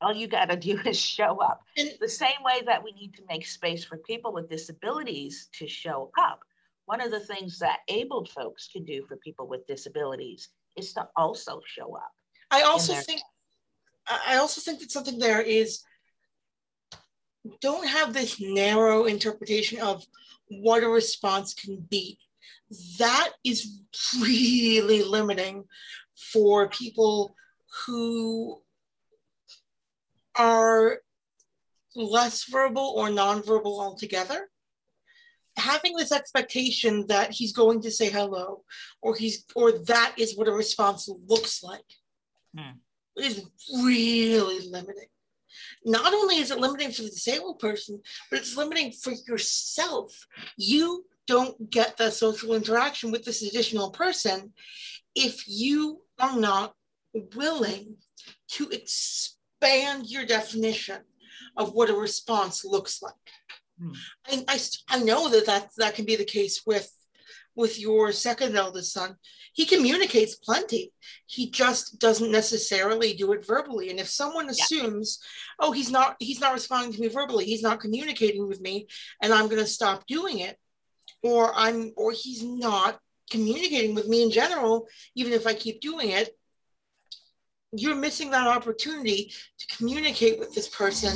All 0.01 0.15
you 0.15 0.29
got 0.29 0.51
to 0.51 0.57
do 0.57 0.79
is 0.85 0.99
show 0.99 1.41
up. 1.41 1.63
The 1.77 2.09
same 2.09 2.43
way 2.45 2.63
that 2.67 2.83
we 2.83 2.93
need 2.93 3.15
to 3.15 3.23
make 3.29 3.47
space 3.47 3.85
for 3.85 3.99
people 3.99 4.33
with 4.33 4.49
disabilities 4.51 5.49
to 5.55 5.67
show 5.67 6.11
up. 6.19 6.41
One 6.87 7.01
of 7.01 7.11
the 7.11 7.21
things 7.21 7.59
that 7.59 7.81
abled 7.89 8.31
folks 8.31 8.69
can 8.73 8.85
do 8.85 9.05
for 9.07 9.17
people 9.17 9.47
with 9.47 9.67
disabilities 9.67 10.49
is 10.77 10.93
to 10.95 11.09
also 11.17 11.61
show 11.67 11.97
up. 11.97 12.11
I 12.51 12.63
also 12.63 12.95
think 12.95 13.21
I 14.27 14.37
also 14.37 14.63
think 14.63 14.81
that 14.81 14.91
something 14.91 15.19
there 15.19 15.43
is 15.43 15.83
don't 17.61 17.87
have 17.87 18.13
this 18.13 18.41
narrow 18.41 19.05
interpretation 19.05 19.81
of 19.81 20.07
what 20.51 20.83
a 20.83 20.89
response 20.89 21.55
can 21.55 21.77
be. 21.77 22.19
That 22.99 23.31
is 23.45 23.81
really 24.21 25.03
limiting 25.03 25.65
for 26.33 26.69
people 26.69 27.35
who 27.87 28.61
are 30.37 30.99
less 31.97 32.45
verbal 32.45 32.95
or 32.97 33.09
nonverbal 33.09 33.81
altogether. 33.81 34.51
Having 35.57 35.97
this 35.97 36.13
expectation 36.13 37.07
that 37.09 37.33
he's 37.33 37.53
going 37.53 37.83
to 37.83 37.91
say 37.91 38.09
hello 38.11 38.63
or 39.03 39.17
he's 39.17 39.45
or 39.57 39.73
that 39.73 40.15
is 40.17 40.37
what 40.37 40.47
a 40.49 40.53
response 40.53 41.09
looks 41.27 41.63
like 41.63 41.85
Hmm. 42.57 42.79
is 43.17 43.45
really 43.83 44.69
limiting. 44.69 45.09
Not 45.85 46.13
only 46.13 46.37
is 46.37 46.51
it 46.51 46.59
limiting 46.59 46.93
for 46.93 47.03
the 47.03 47.11
disabled 47.11 47.59
person, 47.59 48.01
but 48.31 48.41
it's 48.41 48.57
limiting 48.57 48.93
for 48.93 49.13
yourself. 49.27 50.27
You 50.57 51.05
don't 51.27 51.71
get 51.71 51.97
the 51.97 52.11
social 52.11 52.55
interaction 52.55 53.11
with 53.11 53.25
this 53.25 53.43
additional 53.43 53.91
person 53.91 54.53
if 55.15 55.45
you 55.47 56.01
are 56.19 56.39
not 56.39 56.75
willing 57.35 57.97
to 58.49 58.69
expand 58.71 60.09
your 60.09 60.25
definition 60.25 61.03
of 61.57 61.73
what 61.73 61.91
a 61.91 61.95
response 61.95 62.65
looks 62.65 63.03
like. 63.03 63.15
Hmm. 63.81 63.93
I, 64.27 64.45
I, 64.49 64.61
I 64.89 64.99
know 65.01 65.29
that, 65.29 65.47
that 65.47 65.71
that 65.77 65.95
can 65.95 66.05
be 66.05 66.17
the 66.17 66.25
case 66.25 66.63
with 66.67 66.91
with 67.59 67.79
your 67.79 68.13
second 68.13 68.57
eldest 68.57 68.93
son 68.93 69.17
he 69.53 69.67
communicates 69.67 70.37
plenty 70.37 70.93
he 71.27 71.51
just 71.51 71.99
doesn't 71.99 72.33
necessarily 72.33 73.13
do 73.13 73.33
it 73.33 73.47
verbally 73.47 73.91
and 73.91 73.99
if 73.99 74.09
someone 74.09 74.49
assumes 74.49 75.19
yeah. 75.21 75.67
oh 75.67 75.73
he's 75.73 75.91
not 75.91 76.17
he's 76.21 76.41
not 76.41 76.55
responding 76.55 76.93
to 76.93 77.01
me 77.01 77.09
verbally 77.09 77.45
he's 77.45 77.63
not 77.63 77.81
communicating 77.81 78.49
with 78.49 78.61
me 78.61 78.87
and 79.23 79.33
i'm 79.33 79.49
going 79.49 79.63
to 79.63 79.67
stop 79.67 80.07
doing 80.07 80.39
it 80.39 80.57
or 81.23 81.53
i'm 81.55 81.93
or 81.97 82.13
he's 82.13 82.43
not 82.43 82.99
communicating 83.29 83.95
with 83.95 84.09
me 84.09 84.23
in 84.23 84.31
general 84.31 84.87
even 85.17 85.33
if 85.33 85.47
i 85.47 85.53
keep 85.53 85.81
doing 85.81 86.11
it 86.11 86.31
you're 87.73 87.97
missing 87.97 88.31
that 88.31 88.47
opportunity 88.47 89.33
to 89.59 89.77
communicate 89.77 90.39
with 90.39 90.55
this 90.55 90.69
person 90.69 91.13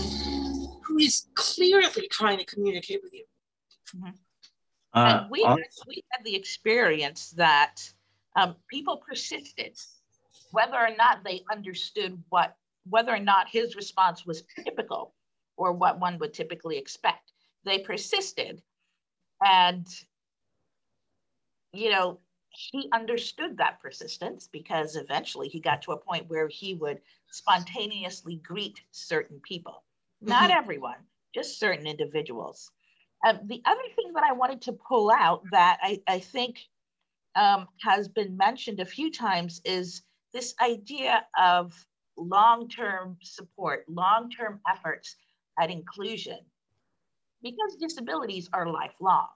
who 0.85 0.99
is 0.99 1.27
clearly 1.35 2.09
trying 2.11 2.39
to 2.39 2.45
communicate 2.45 3.01
with 3.03 3.13
you. 3.15 3.25
Mm-hmm. 3.97 4.11
Uh, 4.95 5.21
and 5.23 5.31
we, 5.31 5.43
had, 5.43 5.57
we 5.87 6.03
had 6.11 6.25
the 6.25 6.35
experience 6.35 7.31
that 7.31 7.77
um, 8.37 8.57
people 8.69 8.99
persisted, 8.99 9.79
whether 10.51 10.77
or 10.77 10.95
not 10.97 11.25
they 11.25 11.43
understood 11.51 12.23
what, 12.29 12.57
whether 12.89 13.15
or 13.15 13.19
not 13.19 13.49
his 13.49 13.75
response 13.77 14.27
was 14.27 14.45
typical 14.65 15.15
or 15.57 15.73
what 15.73 15.99
one 16.01 16.19
would 16.19 16.35
typically 16.35 16.77
expect. 16.77 17.33
They 17.65 17.79
persisted. 17.79 18.63
And, 19.45 19.87
you 21.73 21.91
know, 21.91 22.19
he 22.51 22.89
understood 22.93 23.57
that 23.57 23.81
persistence 23.81 24.49
because 24.53 24.97
eventually 24.97 25.49
he 25.49 25.59
got 25.59 25.81
to 25.83 25.93
a 25.93 25.97
point 25.97 26.29
where 26.29 26.49
he 26.49 26.75
would 26.75 27.01
spontaneously 27.31 28.37
greet 28.37 28.81
certain 28.91 29.41
people. 29.41 29.85
Not 30.21 30.51
mm-hmm. 30.51 30.59
everyone, 30.59 30.99
just 31.35 31.59
certain 31.59 31.87
individuals. 31.87 32.71
Um, 33.25 33.41
the 33.47 33.63
other 33.65 33.83
thing 33.95 34.13
that 34.15 34.25
I 34.25 34.33
wanted 34.33 34.63
to 34.63 34.73
pull 34.73 35.11
out 35.11 35.43
that 35.53 35.79
I, 35.83 36.01
I 36.09 36.19
think 36.19 36.59
um, 37.37 37.69
has 37.81 38.09
been 38.09 38.37
mentioned 38.37 38.81
a 38.81 38.85
few 38.85 39.11
times 39.11 39.61
is 39.65 40.03
this 40.33 40.55
idea 40.61 41.25
of 41.39 41.73
long 42.17 42.69
term 42.69 43.17
support, 43.23 43.85
long 43.89 44.31
term 44.31 44.61
efforts 44.69 45.17
at 45.59 45.71
inclusion, 45.71 46.39
because 47.43 47.77
disabilities 47.81 48.49
are 48.53 48.67
lifelong. 48.67 49.29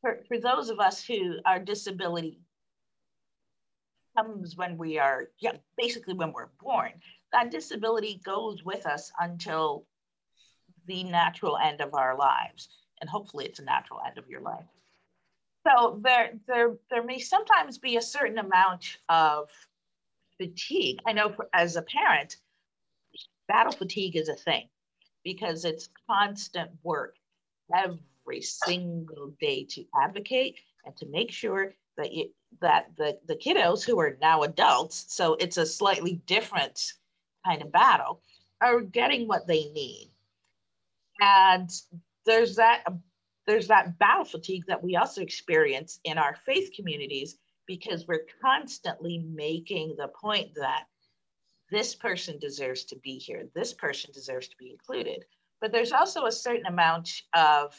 For, 0.00 0.20
for 0.28 0.38
those 0.38 0.70
of 0.70 0.78
us 0.80 1.04
who 1.04 1.36
our 1.44 1.58
disability 1.58 2.40
comes 4.16 4.56
when 4.56 4.78
we 4.78 4.98
are, 4.98 5.28
yeah, 5.40 5.56
basically 5.76 6.14
when 6.14 6.32
we're 6.32 6.50
born, 6.60 6.92
that 7.32 7.50
disability 7.50 8.20
goes 8.24 8.64
with 8.64 8.86
us 8.86 9.10
until 9.20 9.84
the 10.88 11.04
natural 11.04 11.56
end 11.56 11.80
of 11.80 11.94
our 11.94 12.16
lives. 12.16 12.68
And 13.00 13.08
hopefully 13.08 13.44
it's 13.44 13.60
a 13.60 13.64
natural 13.64 14.00
end 14.04 14.18
of 14.18 14.28
your 14.28 14.40
life. 14.40 14.64
So 15.66 16.00
there, 16.02 16.32
there, 16.48 16.76
there 16.90 17.04
may 17.04 17.18
sometimes 17.18 17.78
be 17.78 17.96
a 17.96 18.02
certain 18.02 18.38
amount 18.38 18.98
of 19.08 19.48
fatigue. 20.36 20.98
I 21.06 21.12
know 21.12 21.30
for, 21.30 21.48
as 21.52 21.76
a 21.76 21.82
parent, 21.82 22.36
battle 23.46 23.72
fatigue 23.72 24.16
is 24.16 24.28
a 24.28 24.34
thing 24.34 24.68
because 25.24 25.64
it's 25.64 25.90
constant 26.08 26.70
work 26.82 27.16
every 27.74 28.40
single 28.40 29.34
day 29.40 29.64
to 29.70 29.84
advocate 30.02 30.56
and 30.84 30.96
to 30.96 31.06
make 31.06 31.30
sure 31.30 31.74
that 31.96 32.12
you, 32.12 32.30
that 32.60 32.86
the, 32.96 33.18
the 33.26 33.36
kiddos 33.36 33.84
who 33.84 33.98
are 34.00 34.16
now 34.22 34.42
adults, 34.42 35.06
so 35.08 35.34
it's 35.34 35.58
a 35.58 35.66
slightly 35.66 36.22
different 36.26 36.92
kind 37.44 37.60
of 37.60 37.70
battle, 37.72 38.22
are 38.60 38.80
getting 38.80 39.28
what 39.28 39.46
they 39.46 39.70
need. 39.70 40.10
And 41.20 41.70
there's 42.26 42.56
that 42.56 42.84
there's 43.46 43.68
that 43.68 43.98
battle 43.98 44.24
fatigue 44.24 44.64
that 44.68 44.82
we 44.82 44.96
also 44.96 45.22
experience 45.22 46.00
in 46.04 46.18
our 46.18 46.36
faith 46.44 46.70
communities 46.76 47.38
because 47.66 48.06
we're 48.06 48.26
constantly 48.42 49.18
making 49.18 49.94
the 49.96 50.08
point 50.08 50.48
that 50.54 50.84
this 51.70 51.94
person 51.94 52.38
deserves 52.38 52.84
to 52.84 52.96
be 52.96 53.18
here, 53.18 53.48
this 53.54 53.72
person 53.72 54.10
deserves 54.12 54.48
to 54.48 54.56
be 54.58 54.70
included. 54.70 55.24
But 55.60 55.72
there's 55.72 55.92
also 55.92 56.26
a 56.26 56.32
certain 56.32 56.66
amount 56.66 57.10
of 57.34 57.74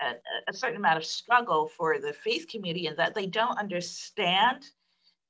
a, 0.00 0.14
a 0.48 0.52
certain 0.52 0.76
amount 0.76 0.98
of 0.98 1.04
struggle 1.04 1.68
for 1.68 1.98
the 1.98 2.12
faith 2.12 2.46
community 2.48 2.86
and 2.86 2.96
that 2.96 3.14
they 3.14 3.26
don't 3.26 3.58
understand 3.58 4.64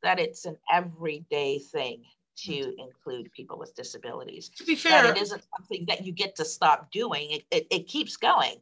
that 0.02 0.18
it's 0.18 0.44
an 0.44 0.56
everyday 0.70 1.58
thing 1.58 2.04
to 2.36 2.52
mm-hmm. 2.52 2.80
include 2.80 3.32
people 3.32 3.58
with 3.58 3.74
disabilities. 3.74 4.48
To 4.56 4.64
be 4.64 4.74
fair, 4.74 5.02
that 5.04 5.16
it 5.16 5.22
isn't 5.22 5.42
something 5.56 5.84
that 5.88 6.04
you 6.04 6.12
get 6.12 6.36
to 6.36 6.44
stop 6.44 6.90
doing. 6.90 7.30
It, 7.30 7.44
it, 7.50 7.66
it 7.70 7.88
keeps 7.88 8.16
going. 8.16 8.56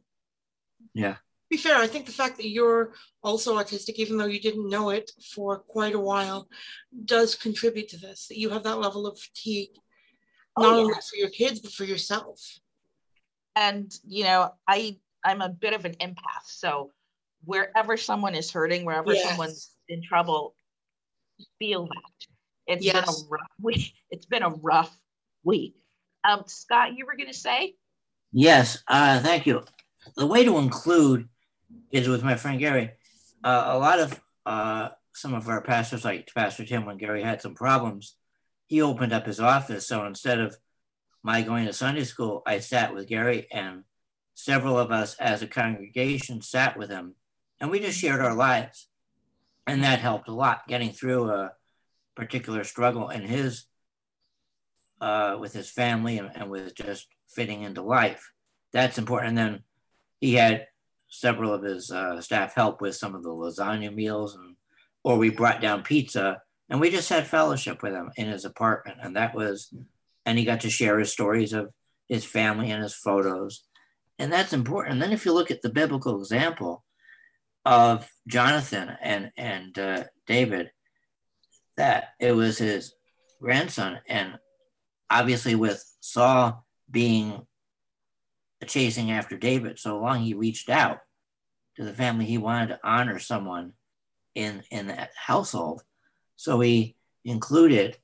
Yeah. 0.93 1.13
To 1.13 1.19
be 1.49 1.57
fair, 1.57 1.77
I 1.77 1.87
think 1.87 2.05
the 2.05 2.11
fact 2.11 2.37
that 2.37 2.49
you're 2.49 2.93
also 3.21 3.57
autistic, 3.57 3.95
even 3.95 4.17
though 4.17 4.25
you 4.25 4.39
didn't 4.39 4.69
know 4.69 4.89
it 4.89 5.11
for 5.33 5.59
quite 5.59 5.95
a 5.95 5.99
while, 5.99 6.47
does 7.05 7.35
contribute 7.35 7.89
to 7.89 7.97
this. 7.97 8.27
That 8.27 8.39
you 8.39 8.49
have 8.49 8.63
that 8.63 8.79
level 8.79 9.05
of 9.05 9.19
fatigue, 9.19 9.69
oh, 10.55 10.61
not 10.61 10.73
oh, 10.73 10.75
yeah. 10.75 10.81
only 10.81 10.93
for 10.93 11.15
your 11.15 11.29
kids 11.29 11.59
but 11.59 11.71
for 11.71 11.83
yourself. 11.83 12.39
And 13.55 13.93
you 14.07 14.23
know, 14.23 14.53
I 14.67 14.97
I'm 15.23 15.41
a 15.41 15.49
bit 15.49 15.73
of 15.73 15.85
an 15.85 15.93
empath. 15.95 16.45
So 16.45 16.91
wherever 17.45 17.97
someone 17.97 18.35
is 18.35 18.51
hurting, 18.51 18.85
wherever 18.85 19.13
yes. 19.13 19.27
someone's 19.27 19.71
in 19.89 20.01
trouble, 20.01 20.55
feel 21.59 21.85
that. 21.85 22.27
It's 22.67 22.85
yes. 22.85 22.93
been 22.93 23.27
a 23.27 23.29
rough 23.29 23.51
week. 23.61 23.93
It's 24.09 24.25
been 24.25 24.43
a 24.43 24.49
rough 24.49 24.97
week. 25.43 25.75
Um, 26.23 26.43
Scott, 26.47 26.95
you 26.95 27.05
were 27.05 27.15
going 27.15 27.31
to 27.31 27.37
say? 27.37 27.75
Yes, 28.31 28.81
uh, 28.87 29.19
thank 29.19 29.45
you. 29.45 29.63
The 30.15 30.25
way 30.25 30.43
to 30.45 30.57
include 30.57 31.27
is 31.91 32.07
with 32.07 32.23
my 32.23 32.35
friend 32.35 32.59
Gary. 32.59 32.91
Uh, 33.43 33.63
a 33.67 33.77
lot 33.77 33.99
of 33.99 34.21
uh, 34.45 34.89
some 35.13 35.33
of 35.33 35.47
our 35.47 35.61
pastors, 35.61 36.05
like 36.05 36.29
Pastor 36.33 36.65
Tim, 36.65 36.85
when 36.85 36.97
Gary 36.97 37.23
had 37.23 37.41
some 37.41 37.55
problems, 37.55 38.15
he 38.65 38.81
opened 38.81 39.13
up 39.13 39.25
his 39.25 39.39
office. 39.39 39.87
So 39.87 40.05
instead 40.05 40.39
of 40.39 40.57
my 41.21 41.41
going 41.41 41.65
to 41.65 41.73
Sunday 41.73 42.03
school, 42.03 42.41
I 42.45 42.59
sat 42.59 42.93
with 42.93 43.07
Gary 43.07 43.47
and 43.51 43.83
several 44.33 44.77
of 44.77 44.91
us 44.91 45.15
as 45.19 45.41
a 45.41 45.47
congregation 45.47 46.41
sat 46.41 46.77
with 46.77 46.89
him 46.89 47.15
and 47.59 47.69
we 47.69 47.79
just 47.79 47.99
shared 47.99 48.19
our 48.19 48.33
lives. 48.33 48.87
And 49.65 49.83
that 49.83 49.99
helped 49.99 50.27
a 50.27 50.33
lot 50.33 50.67
getting 50.67 50.91
through 50.91 51.29
a 51.29 51.53
particular 52.15 52.63
struggle 52.63 53.09
in 53.09 53.23
his, 53.23 53.65
uh, 55.01 55.37
with 55.39 55.53
his 55.53 55.69
family 55.69 56.17
and, 56.17 56.31
and 56.35 56.49
with 56.49 56.75
just 56.75 57.07
fitting 57.27 57.63
into 57.63 57.81
life. 57.81 58.31
That's 58.71 58.97
important. 58.97 59.29
And 59.29 59.37
then 59.37 59.63
he 60.19 60.35
had 60.35 60.67
several 61.09 61.53
of 61.53 61.63
his 61.63 61.91
uh, 61.91 62.19
staff 62.21 62.55
help 62.55 62.81
with 62.81 62.95
some 62.95 63.13
of 63.13 63.23
the 63.23 63.29
lasagna 63.29 63.93
meals 63.93 64.35
and 64.35 64.55
or 65.03 65.17
we 65.17 65.29
brought 65.29 65.61
down 65.61 65.83
pizza 65.83 66.41
and 66.69 66.79
we 66.79 66.89
just 66.89 67.09
had 67.09 67.27
fellowship 67.27 67.83
with 67.83 67.93
him 67.93 68.09
in 68.15 68.27
his 68.27 68.45
apartment 68.45 68.97
and 69.03 69.15
that 69.15 69.35
was 69.35 69.71
and 70.25 70.39
he 70.39 70.45
got 70.45 70.61
to 70.61 70.71
share 70.71 70.97
his 70.97 71.11
stories 71.11 71.53
of 71.53 71.71
his 72.09 72.25
family 72.25 72.71
and 72.71 72.81
his 72.81 72.95
photos 72.95 73.63
and 74.19 74.31
that's 74.31 74.53
important. 74.53 74.93
And 74.93 75.01
then 75.01 75.11
if 75.11 75.25
you 75.25 75.33
look 75.33 75.51
at 75.51 75.61
the 75.61 75.69
biblical 75.69 76.19
example 76.19 76.83
of 77.65 78.09
Jonathan 78.27 78.95
and 79.01 79.31
and 79.37 79.77
uh, 79.77 80.03
David, 80.27 80.71
that 81.77 82.09
it 82.19 82.31
was 82.33 82.57
his 82.57 82.93
grandson, 83.41 83.99
and 84.07 84.37
obviously 85.09 85.55
with 85.55 85.83
Saul 85.99 86.65
being 86.89 87.45
chasing 88.65 89.11
after 89.11 89.37
David 89.37 89.79
so 89.79 89.99
long, 89.99 90.21
he 90.21 90.33
reached 90.33 90.69
out 90.69 90.99
to 91.75 91.83
the 91.83 91.93
family. 91.93 92.25
He 92.25 92.37
wanted 92.37 92.67
to 92.69 92.79
honor 92.83 93.19
someone 93.19 93.73
in 94.35 94.63
in 94.71 94.87
that 94.87 95.11
household, 95.15 95.83
so 96.35 96.59
he 96.59 96.95
included 97.25 97.97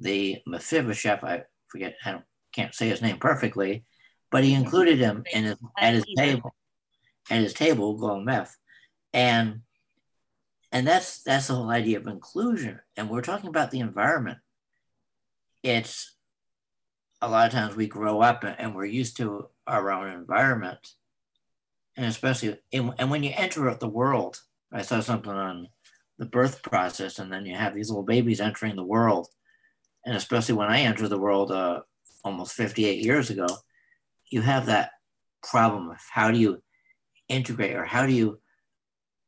the 0.00 0.38
Mephibosheth. 0.46 1.24
I 1.24 1.44
forget. 1.68 1.96
I 2.04 2.12
don't, 2.12 2.24
can't 2.52 2.74
say 2.74 2.88
his 2.88 3.02
name 3.02 3.18
perfectly, 3.18 3.84
but 4.30 4.44
he 4.44 4.54
included 4.54 4.98
him 4.98 5.24
in 5.32 5.44
his, 5.44 5.56
at 5.78 5.94
his 5.94 6.06
table, 6.16 6.54
at 7.30 7.40
his 7.40 7.54
table, 7.54 7.96
going 7.96 8.24
meth, 8.24 8.56
and 9.12 9.60
and 10.72 10.86
that's 10.86 11.22
that's 11.22 11.48
the 11.48 11.54
whole 11.54 11.70
idea 11.70 11.98
of 11.98 12.06
inclusion. 12.06 12.80
And 12.96 13.08
we're 13.08 13.22
talking 13.22 13.48
about 13.48 13.70
the 13.70 13.80
environment. 13.80 14.38
It's 15.62 16.16
a 17.20 17.28
lot 17.28 17.46
of 17.46 17.52
times 17.52 17.74
we 17.74 17.86
grow 17.86 18.20
up 18.20 18.44
and 18.44 18.74
we're 18.74 18.84
used 18.84 19.16
to 19.16 19.48
our 19.66 19.90
own 19.90 20.08
environment, 20.08 20.94
and 21.96 22.06
especially 22.06 22.58
in, 22.70 22.92
and 22.98 23.10
when 23.10 23.22
you 23.22 23.32
enter 23.34 23.72
the 23.74 23.88
world, 23.88 24.40
I 24.72 24.82
saw 24.82 25.00
something 25.00 25.32
on 25.32 25.68
the 26.18 26.26
birth 26.26 26.62
process, 26.62 27.18
and 27.18 27.32
then 27.32 27.46
you 27.46 27.56
have 27.56 27.74
these 27.74 27.90
little 27.90 28.04
babies 28.04 28.40
entering 28.40 28.76
the 28.76 28.84
world, 28.84 29.28
and 30.04 30.16
especially 30.16 30.54
when 30.54 30.68
I 30.68 30.80
enter 30.80 31.08
the 31.08 31.18
world, 31.18 31.50
uh, 31.50 31.80
almost 32.24 32.52
58 32.52 33.04
years 33.04 33.30
ago, 33.30 33.46
you 34.30 34.42
have 34.42 34.66
that 34.66 34.90
problem 35.42 35.90
of 35.90 35.98
how 36.10 36.30
do 36.30 36.38
you 36.38 36.62
integrate 37.28 37.74
or 37.74 37.84
how 37.84 38.06
do 38.06 38.12
you 38.12 38.40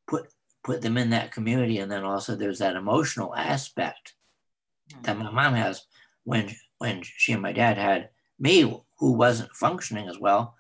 put 0.07 0.29
put 0.63 0.83
them 0.83 0.97
in 0.97 1.11
that 1.11 1.33
community 1.33 1.79
and 1.79 1.91
then 1.91 2.05
also 2.05 2.35
there's 2.35 2.59
that 2.59 2.77
emotional 2.77 3.35
aspect 3.35 4.15
that 5.03 5.19
my 5.19 5.31
mom 5.31 5.55
has 5.55 5.83
when 6.25 6.51
when 6.79 7.03
she 7.03 7.33
and 7.33 7.43
my 7.43 7.53
dad 7.53 7.79
had 7.79 8.11
me 8.39 8.63
who 8.99 9.13
wasn't 9.13 9.55
functioning 9.55 10.09
as 10.09 10.19
well. 10.19 10.55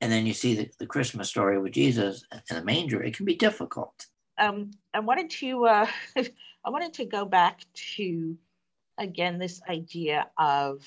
And 0.00 0.12
then 0.12 0.26
you 0.26 0.34
see 0.34 0.54
the, 0.54 0.70
the 0.78 0.86
christmas 0.86 1.28
story 1.28 1.58
with 1.58 1.72
jesus 1.72 2.24
in 2.50 2.56
the 2.56 2.64
manger. 2.64 3.02
It 3.02 3.16
can 3.16 3.26
be 3.26 3.36
difficult. 3.36 4.06
Um, 4.38 4.72
i 4.92 5.00
wanted 5.00 5.30
to 5.30 5.66
uh, 5.66 5.86
i 6.16 6.70
wanted 6.70 6.94
to 6.94 7.04
go 7.04 7.24
back 7.24 7.60
to 7.96 8.36
again 8.98 9.38
this 9.38 9.60
idea 9.68 10.28
of 10.38 10.84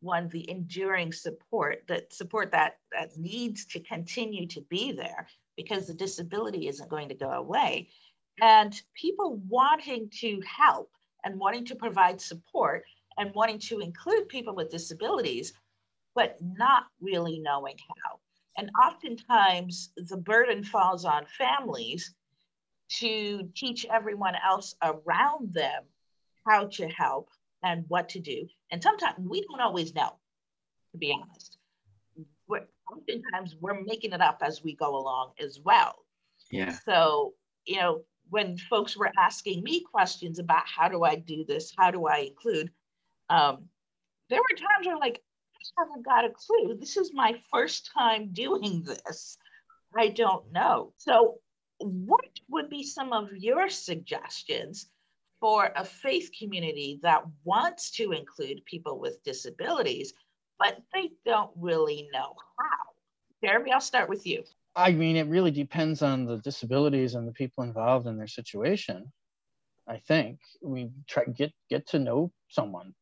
one 0.00 0.28
the 0.28 0.48
enduring 0.48 1.12
support 1.12 1.82
that 1.88 2.12
support 2.12 2.52
that 2.52 2.78
that 2.92 3.16
needs 3.16 3.66
to 3.66 3.80
continue 3.80 4.46
to 4.46 4.60
be 4.62 4.92
there 4.92 5.26
because 5.58 5.86
the 5.86 5.92
disability 5.94 6.68
isn't 6.68 6.88
going 6.88 7.10
to 7.10 7.14
go 7.14 7.30
away 7.30 7.90
and 8.40 8.80
people 8.94 9.42
wanting 9.48 10.08
to 10.20 10.40
help 10.46 10.90
and 11.24 11.38
wanting 11.38 11.66
to 11.66 11.74
provide 11.74 12.18
support 12.20 12.84
and 13.18 13.34
wanting 13.34 13.58
to 13.58 13.80
include 13.80 14.28
people 14.28 14.54
with 14.54 14.70
disabilities 14.70 15.52
but 16.14 16.38
not 16.40 16.84
really 17.00 17.38
knowing 17.40 17.76
how 18.02 18.18
and 18.56 18.70
oftentimes 18.82 19.90
the 19.96 20.16
burden 20.16 20.64
falls 20.64 21.04
on 21.04 21.26
families 21.36 22.14
to 22.88 23.48
teach 23.54 23.84
everyone 23.90 24.34
else 24.44 24.74
around 24.82 25.52
them 25.52 25.84
how 26.46 26.66
to 26.66 26.88
help 26.88 27.28
and 27.62 27.84
what 27.88 28.08
to 28.10 28.20
do. 28.20 28.48
And 28.70 28.82
sometimes 28.82 29.14
we 29.18 29.42
don't 29.42 29.60
always 29.60 29.94
know, 29.94 30.16
to 30.92 30.98
be 30.98 31.12
honest. 31.12 31.57
Oftentimes 32.92 33.56
we're 33.60 33.82
making 33.82 34.12
it 34.12 34.20
up 34.20 34.38
as 34.42 34.62
we 34.62 34.74
go 34.74 34.96
along 34.96 35.32
as 35.40 35.58
well. 35.62 35.94
Yeah. 36.50 36.76
So, 36.84 37.34
you 37.66 37.76
know, 37.76 38.02
when 38.30 38.56
folks 38.56 38.96
were 38.96 39.10
asking 39.18 39.62
me 39.62 39.80
questions 39.80 40.38
about 40.38 40.64
how 40.66 40.88
do 40.88 41.04
I 41.04 41.16
do 41.16 41.44
this, 41.44 41.72
how 41.76 41.90
do 41.90 42.06
I 42.06 42.18
include, 42.18 42.70
um, 43.30 43.66
there 44.30 44.40
were 44.40 44.56
times 44.56 44.86
where 44.86 44.98
like, 44.98 45.22
I 45.78 45.82
haven't 45.82 46.04
got 46.04 46.24
a 46.24 46.30
clue. 46.30 46.76
This 46.78 46.96
is 46.96 47.12
my 47.12 47.40
first 47.50 47.90
time 47.96 48.30
doing 48.32 48.84
this. 48.84 49.36
I 49.96 50.08
don't 50.08 50.50
know. 50.52 50.92
So, 50.98 51.40
what 51.78 52.28
would 52.48 52.68
be 52.68 52.82
some 52.82 53.12
of 53.12 53.28
your 53.32 53.68
suggestions 53.68 54.88
for 55.40 55.72
a 55.76 55.84
faith 55.84 56.30
community 56.38 56.98
that 57.02 57.22
wants 57.44 57.92
to 57.92 58.12
include 58.12 58.64
people 58.64 58.98
with 58.98 59.22
disabilities, 59.22 60.12
but 60.58 60.78
they 60.92 61.10
don't 61.24 61.50
really 61.56 62.08
know 62.12 62.34
how. 62.58 63.44
Jeremy, 63.44 63.72
I'll 63.72 63.80
start 63.80 64.08
with 64.08 64.26
you. 64.26 64.42
I 64.74 64.92
mean, 64.92 65.16
it 65.16 65.26
really 65.26 65.50
depends 65.50 66.02
on 66.02 66.24
the 66.24 66.38
disabilities 66.38 67.14
and 67.14 67.26
the 67.26 67.32
people 67.32 67.64
involved 67.64 68.06
in 68.06 68.16
their 68.16 68.28
situation. 68.28 69.12
I 69.88 69.98
think 69.98 70.38
we 70.62 70.90
try 71.08 71.24
get 71.24 71.52
get 71.70 71.88
to 71.88 71.98
know 71.98 72.32
someone, 72.48 72.94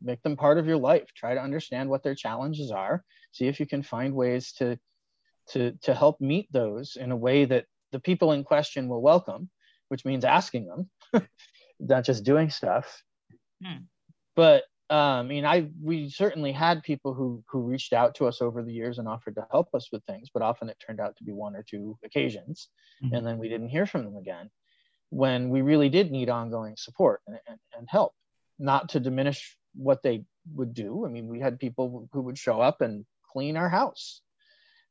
make 0.00 0.22
them 0.22 0.36
part 0.36 0.58
of 0.58 0.66
your 0.66 0.76
life. 0.76 1.08
Try 1.14 1.34
to 1.34 1.42
understand 1.42 1.90
what 1.90 2.02
their 2.02 2.14
challenges 2.14 2.70
are. 2.70 3.04
See 3.32 3.46
if 3.46 3.58
you 3.58 3.66
can 3.66 3.82
find 3.82 4.14
ways 4.14 4.52
to 4.54 4.78
to 5.48 5.72
to 5.82 5.94
help 5.94 6.20
meet 6.20 6.50
those 6.52 6.96
in 6.96 7.10
a 7.10 7.16
way 7.16 7.44
that 7.44 7.66
the 7.90 8.00
people 8.00 8.32
in 8.32 8.44
question 8.44 8.88
will 8.88 9.02
welcome, 9.02 9.50
which 9.88 10.04
means 10.04 10.24
asking 10.24 10.66
them 10.66 11.26
not 11.80 12.04
just 12.04 12.24
doing 12.24 12.50
stuff. 12.50 13.02
Hmm. 13.64 13.84
But 14.36 14.64
um, 14.90 14.98
I 14.98 15.22
mean, 15.22 15.44
I 15.44 15.68
we 15.82 16.08
certainly 16.08 16.52
had 16.52 16.82
people 16.82 17.12
who 17.12 17.44
who 17.48 17.60
reached 17.60 17.92
out 17.92 18.14
to 18.16 18.26
us 18.26 18.40
over 18.40 18.62
the 18.62 18.72
years 18.72 18.98
and 18.98 19.06
offered 19.06 19.34
to 19.34 19.46
help 19.50 19.74
us 19.74 19.88
with 19.92 20.02
things, 20.04 20.30
but 20.32 20.42
often 20.42 20.68
it 20.68 20.82
turned 20.84 21.00
out 21.00 21.16
to 21.18 21.24
be 21.24 21.32
one 21.32 21.54
or 21.54 21.62
two 21.62 21.98
occasions, 22.04 22.68
mm-hmm. 23.04 23.14
and 23.14 23.26
then 23.26 23.38
we 23.38 23.48
didn't 23.48 23.68
hear 23.68 23.86
from 23.86 24.04
them 24.04 24.16
again. 24.16 24.50
When 25.10 25.50
we 25.50 25.62
really 25.62 25.88
did 25.88 26.10
need 26.10 26.28
ongoing 26.30 26.76
support 26.76 27.20
and, 27.26 27.38
and, 27.46 27.58
and 27.76 27.88
help, 27.88 28.14
not 28.58 28.90
to 28.90 29.00
diminish 29.00 29.56
what 29.74 30.02
they 30.02 30.24
would 30.54 30.74
do. 30.74 31.04
I 31.06 31.08
mean, 31.08 31.28
we 31.28 31.40
had 31.40 31.58
people 31.58 32.08
who 32.12 32.22
would 32.22 32.38
show 32.38 32.60
up 32.60 32.80
and 32.80 33.04
clean 33.32 33.56
our 33.56 33.68
house 33.68 34.22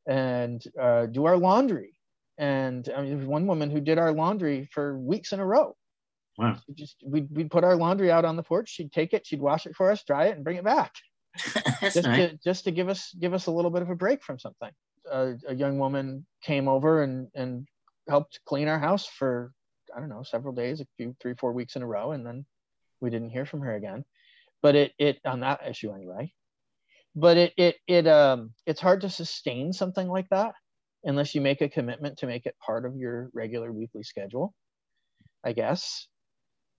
and 0.07 0.63
uh, 0.79 1.07
do 1.07 1.25
our 1.25 1.37
laundry. 1.37 1.93
And 2.37 2.87
I 2.95 3.01
mean, 3.01 3.09
there 3.09 3.17
was 3.17 3.27
one 3.27 3.47
woman 3.47 3.71
who 3.71 3.81
did 3.81 3.97
our 3.97 4.11
laundry 4.11 4.69
for 4.71 4.97
weeks 4.97 5.33
in 5.33 5.39
a 5.39 5.45
row 5.45 5.75
Wow. 6.37 6.57
We 6.67 6.75
just 6.75 6.97
we'd, 7.03 7.27
we'd 7.31 7.51
put 7.51 7.63
our 7.63 7.75
laundry 7.75 8.11
out 8.11 8.25
on 8.25 8.35
the 8.35 8.43
porch. 8.43 8.69
She'd 8.69 8.91
take 8.91 9.13
it, 9.13 9.25
she'd 9.25 9.41
wash 9.41 9.65
it 9.65 9.75
for 9.75 9.91
us, 9.91 10.03
dry 10.03 10.25
it, 10.25 10.35
and 10.35 10.43
bring 10.43 10.57
it 10.57 10.63
back. 10.63 10.93
just 11.81 12.03
nice. 12.03 12.31
to 12.31 12.37
just 12.43 12.63
to 12.65 12.71
give 12.71 12.89
us 12.89 13.13
give 13.19 13.33
us 13.33 13.47
a 13.47 13.51
little 13.51 13.71
bit 13.71 13.81
of 13.81 13.89
a 13.89 13.95
break 13.95 14.23
from 14.23 14.39
something. 14.39 14.69
Uh, 15.11 15.33
a 15.47 15.55
young 15.55 15.79
woman 15.79 16.25
came 16.43 16.67
over 16.67 17.03
and 17.03 17.27
and 17.33 17.67
helped 18.07 18.39
clean 18.45 18.67
our 18.67 18.79
house 18.79 19.05
for 19.05 19.51
I 19.95 19.99
don't 19.99 20.09
know 20.09 20.23
several 20.23 20.53
days, 20.53 20.81
a 20.81 20.85
few 20.97 21.15
three 21.19 21.33
four 21.39 21.53
weeks 21.53 21.75
in 21.75 21.81
a 21.81 21.87
row, 21.87 22.11
and 22.11 22.25
then 22.25 22.45
we 23.01 23.09
didn't 23.09 23.29
hear 23.29 23.45
from 23.45 23.61
her 23.61 23.75
again. 23.75 24.03
But 24.61 24.75
it 24.75 24.93
it 24.97 25.19
on 25.25 25.41
that 25.41 25.67
issue 25.67 25.91
anyway. 25.91 26.33
But 27.15 27.37
it 27.37 27.53
it 27.57 27.75
it 27.87 28.07
um 28.07 28.51
it's 28.65 28.81
hard 28.81 29.01
to 29.01 29.09
sustain 29.09 29.73
something 29.73 30.07
like 30.07 30.29
that 30.29 30.53
unless 31.03 31.33
you 31.35 31.41
make 31.41 31.61
a 31.61 31.69
commitment 31.69 32.19
to 32.19 32.27
make 32.27 32.45
it 32.45 32.55
part 32.63 32.85
of 32.85 32.95
your 32.95 33.29
regular 33.33 33.71
weekly 33.71 34.03
schedule. 34.03 34.53
I 35.43 35.53
guess 35.53 36.07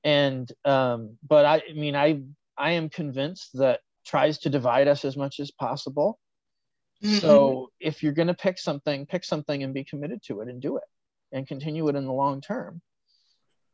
and 0.04 0.50
um, 0.64 1.18
but 1.26 1.44
I, 1.44 1.62
I 1.68 1.72
mean 1.74 1.96
I 1.96 2.22
I 2.56 2.72
am 2.72 2.88
convinced 2.88 3.50
that 3.54 3.80
tries 4.06 4.38
to 4.38 4.50
divide 4.50 4.88
us 4.88 5.04
as 5.04 5.16
much 5.16 5.40
as 5.40 5.50
possible. 5.50 6.18
Mm-hmm. 7.02 7.18
So 7.18 7.70
if 7.78 8.02
you're 8.02 8.12
going 8.12 8.28
to 8.28 8.34
pick 8.34 8.58
something, 8.58 9.06
pick 9.06 9.24
something 9.24 9.62
and 9.62 9.72
be 9.72 9.84
committed 9.84 10.22
to 10.24 10.40
it 10.40 10.48
and 10.48 10.60
do 10.60 10.78
it 10.78 10.84
and 11.32 11.46
continue 11.46 11.88
it 11.88 11.96
in 11.96 12.06
the 12.06 12.12
long 12.12 12.40
term 12.40 12.80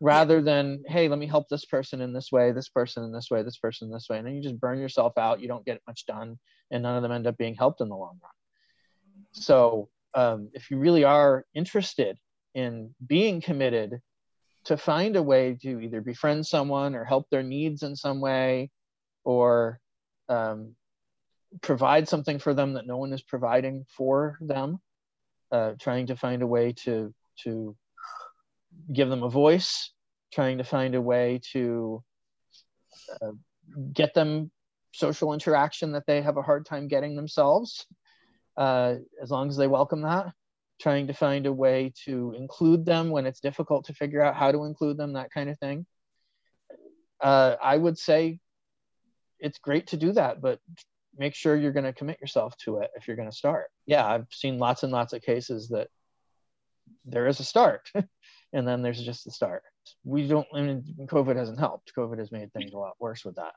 rather 0.01 0.43
than 0.43 0.83
hey 0.87 1.09
let 1.09 1.19
me 1.19 1.27
help 1.27 1.49
this 1.49 1.65
person 1.65 2.01
in 2.01 2.13
this 2.13 2.33
way 2.33 2.53
this 2.53 2.69
person 2.69 3.05
in 3.05 3.13
this 3.13 3.31
way 3.31 3.43
this 3.43 3.59
person 3.59 3.89
in 3.89 3.93
this 3.93 4.07
way 4.11 4.19
and 4.19 4.27
then 4.27 4.35
you 4.35 4.43
just 4.43 4.61
burn 4.61 4.79
yourself 4.79 5.17
out 5.17 5.41
you 5.41 5.49
don't 5.49 5.65
get 5.65 5.81
much 5.87 6.05
done 6.07 6.39
and 6.71 6.83
none 6.83 6.97
of 6.97 7.03
them 7.03 7.13
end 7.13 7.27
up 7.27 7.37
being 7.39 7.55
helped 7.55 7.81
in 7.81 7.89
the 7.89 7.97
long 7.97 8.19
run 8.23 8.33
so 9.33 9.89
um, 10.15 10.51
if 10.53 10.71
you 10.71 10.79
really 10.79 11.05
are 11.05 11.45
interested 11.55 12.19
in 12.55 12.95
being 13.05 13.41
committed 13.41 14.01
to 14.65 14.77
find 14.77 15.17
a 15.17 15.23
way 15.23 15.57
to 15.63 15.81
either 15.81 16.01
befriend 16.01 16.47
someone 16.47 16.95
or 16.95 17.05
help 17.05 17.29
their 17.31 17.43
needs 17.43 17.83
in 17.83 17.95
some 17.95 18.21
way 18.21 18.71
or 19.25 19.79
um, 20.29 20.75
provide 21.61 22.09
something 22.09 22.39
for 22.39 22.55
them 22.55 22.75
that 22.75 22.87
no 22.87 22.97
one 22.97 23.13
is 23.13 23.23
providing 23.23 23.85
for 23.97 24.39
them 24.41 24.79
uh, 25.53 25.73
trying 25.81 26.07
to 26.07 26.17
find 26.17 26.43
a 26.43 26.47
way 26.47 26.73
to 26.73 27.15
to 27.43 27.77
give 28.93 29.09
them 29.09 29.23
a 29.23 29.31
voice 29.31 29.93
trying 30.33 30.59
to 30.59 30.65
find 30.65 30.95
a 30.95 31.01
way 31.01 31.41
to 31.53 32.03
uh, 33.23 33.31
get 33.93 34.15
them 34.15 34.51
social 34.93 35.33
interaction 35.33 35.93
that 35.93 36.07
they 36.07 36.23
have 36.23 36.37
a 36.37 36.43
hard 36.43 36.67
time 36.67 36.89
getting 36.89 37.15
themselves 37.15 37.87
uh, 38.57 38.95
as 39.23 39.31
long 39.31 39.49
as 39.49 39.57
they 39.57 39.67
welcome 39.67 40.03
that 40.03 40.33
trying 40.81 41.07
to 41.07 41.13
find 41.13 41.47
a 41.47 41.53
way 41.53 41.93
to 42.05 42.35
include 42.37 42.85
them 42.85 43.11
when 43.11 43.27
it's 43.27 43.41
difficult 43.41 43.87
to 43.87 43.95
figure 43.95 44.23
out 44.23 44.37
how 44.37 44.53
to 44.53 44.65
include 44.65 44.97
them, 44.97 45.13
that 45.15 45.31
kind 45.33 45.49
of 45.49 45.59
thing. 45.59 45.87
Uh, 47.21 47.57
I 47.63 47.77
would 47.77 47.99
say 47.99 48.41
it's 49.39 49.59
great 49.59 49.89
to 49.89 49.97
do 49.97 50.13
that, 50.13 50.41
but 50.41 50.59
make 51.17 51.35
sure 51.35 51.57
you're 51.57 51.73
going 51.73 51.85
to 51.85 51.93
commit 51.93 52.21
yourself 52.21 52.57
to 52.59 52.79
it 52.79 52.91
if 52.97 53.07
you're 53.07 53.17
going 53.17 53.31
to 53.31 53.37
start. 53.37 53.67
Yeah, 53.87 54.07
I've 54.07 54.27
seen 54.31 54.59
lots 54.59 54.83
and 54.83 54.93
lots 54.93 55.13
of 55.13 55.23
cases 55.23 55.69
that 55.69 55.89
there 57.05 57.27
is 57.27 57.41
a 57.41 57.45
start 57.45 57.91
and 58.53 58.67
then 58.67 58.83
there's 58.83 59.03
just 59.03 59.25
the 59.25 59.31
start. 59.31 59.63
We 60.05 60.27
don't, 60.27 60.47
I 60.55 60.61
mean, 60.61 60.85
COVID 61.07 61.37
hasn't 61.37 61.59
helped. 61.59 61.93
COVID 61.97 62.19
has 62.19 62.33
made 62.33 62.53
things 62.53 62.73
a 62.73 62.79
lot 62.79 62.95
worse 62.99 63.25
with 63.25 63.37
that. 63.37 63.53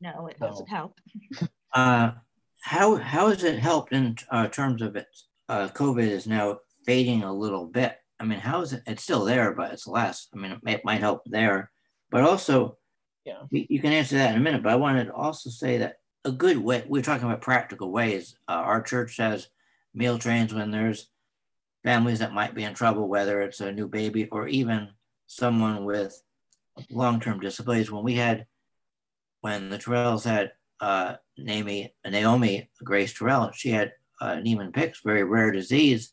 No, 0.00 0.26
it 0.26 0.38
doesn't 0.38 0.68
help. 0.68 0.94
uh, 1.72 2.12
how, 2.60 2.96
how 2.96 3.28
has 3.28 3.44
it 3.44 3.58
helped 3.58 3.92
in 3.92 4.16
uh, 4.30 4.48
terms 4.48 4.82
of 4.82 4.94
its 4.94 5.26
uh, 5.48 5.68
COVID 5.68 6.08
is 6.08 6.26
now 6.26 6.60
fading 6.84 7.22
a 7.22 7.32
little 7.32 7.66
bit. 7.66 7.96
I 8.18 8.24
mean, 8.24 8.38
how 8.38 8.62
is 8.62 8.72
it? 8.72 8.82
It's 8.86 9.02
still 9.02 9.24
there, 9.24 9.52
but 9.52 9.72
it's 9.72 9.86
less. 9.86 10.28
I 10.34 10.38
mean, 10.38 10.52
it, 10.52 10.58
may, 10.62 10.74
it 10.74 10.84
might 10.84 11.00
help 11.00 11.22
there, 11.26 11.70
but 12.10 12.22
also, 12.22 12.78
yeah, 13.24 13.40
you, 13.50 13.66
you, 13.68 13.80
can 13.80 13.92
answer 13.92 14.16
that 14.16 14.30
in 14.30 14.40
a 14.40 14.42
minute. 14.42 14.62
But 14.62 14.72
I 14.72 14.76
wanted 14.76 15.06
to 15.06 15.14
also 15.14 15.50
say 15.50 15.78
that 15.78 15.96
a 16.24 16.32
good 16.32 16.58
way 16.58 16.84
we're 16.88 17.02
talking 17.02 17.26
about 17.26 17.42
practical 17.42 17.92
ways. 17.92 18.36
Uh, 18.48 18.52
our 18.52 18.82
church 18.82 19.18
has 19.18 19.48
meal 19.94 20.18
trains 20.18 20.54
when 20.54 20.70
there's 20.70 21.08
families 21.84 22.20
that 22.20 22.32
might 22.32 22.54
be 22.54 22.64
in 22.64 22.74
trouble, 22.74 23.08
whether 23.08 23.42
it's 23.42 23.60
a 23.60 23.72
new 23.72 23.88
baby 23.88 24.28
or 24.28 24.48
even 24.48 24.88
someone 25.26 25.84
with 25.84 26.20
long-term 26.90 27.40
disabilities. 27.40 27.90
When 27.90 28.04
we 28.04 28.14
had, 28.14 28.46
when 29.40 29.68
the 29.68 29.78
Terrells 29.78 30.24
had 30.24 30.52
uh, 30.80 31.16
Naomi, 31.38 31.94
Naomi 32.04 32.70
Grace 32.82 33.14
Terrell, 33.14 33.52
she 33.52 33.70
had 33.70 33.92
uh, 34.20 34.36
Niemann-Pick's 34.36 35.00
very 35.04 35.24
rare 35.24 35.50
disease, 35.50 36.12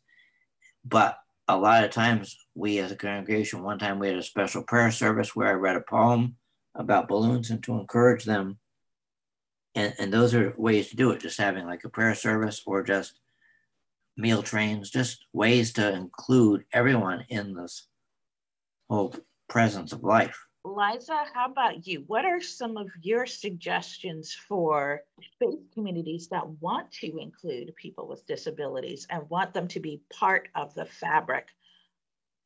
but 0.86 1.18
a 1.48 1.58
lot 1.58 1.84
of 1.84 1.92
times 1.92 2.38
we 2.56 2.80
as 2.80 2.92
a 2.92 2.96
congregation, 2.96 3.64
one 3.64 3.80
time 3.80 4.00
we 4.00 4.08
had 4.08 4.18
a 4.18 4.24
special 4.24 4.64
prayer 4.64 4.92
service 4.92 5.36
where 5.36 5.48
I 5.48 5.54
read 5.54 5.76
a 5.76 5.82
poem 5.82 6.36
about 6.76 7.08
balloons 7.08 7.50
and 7.50 7.62
to 7.64 7.74
encourage 7.74 8.24
them. 8.24 8.60
And, 9.76 9.94
and 9.98 10.14
those 10.14 10.34
are 10.34 10.54
ways 10.58 10.90
to 10.90 10.96
do 10.96 11.12
it, 11.12 11.22
just 11.22 11.40
having 11.40 11.66
like 11.66 11.84
a 11.84 11.90
prayer 11.90 12.16
service 12.16 12.62
or 12.66 12.84
just 12.84 13.20
meal 14.16 14.44
trains, 14.44 14.90
just 14.90 15.26
ways 15.34 15.74
to 15.74 15.94
include 15.94 16.66
everyone 16.72 17.26
in 17.30 17.56
this 17.56 17.88
whole 18.90 19.16
presence 19.50 19.92
of 19.92 20.04
life. 20.04 20.46
Liza, 20.66 21.26
how 21.34 21.52
about 21.52 21.86
you? 21.86 22.06
What 22.08 22.24
are 22.24 22.42
some 22.42 22.78
of 22.78 22.88
your 23.02 23.26
suggestions 23.26 24.34
for 24.34 25.02
faith 25.38 25.60
communities 25.74 26.30
that 26.30 26.48
want 26.62 26.90
to 26.94 27.18
include 27.18 27.76
people 27.76 28.08
with 28.08 28.26
disabilities 28.26 29.06
and 29.10 29.30
want 29.30 29.54
them 29.54 29.68
to 29.70 29.82
be 29.82 30.02
part 30.12 30.48
of 30.56 30.74
the 30.74 30.86
fabric 30.86 31.48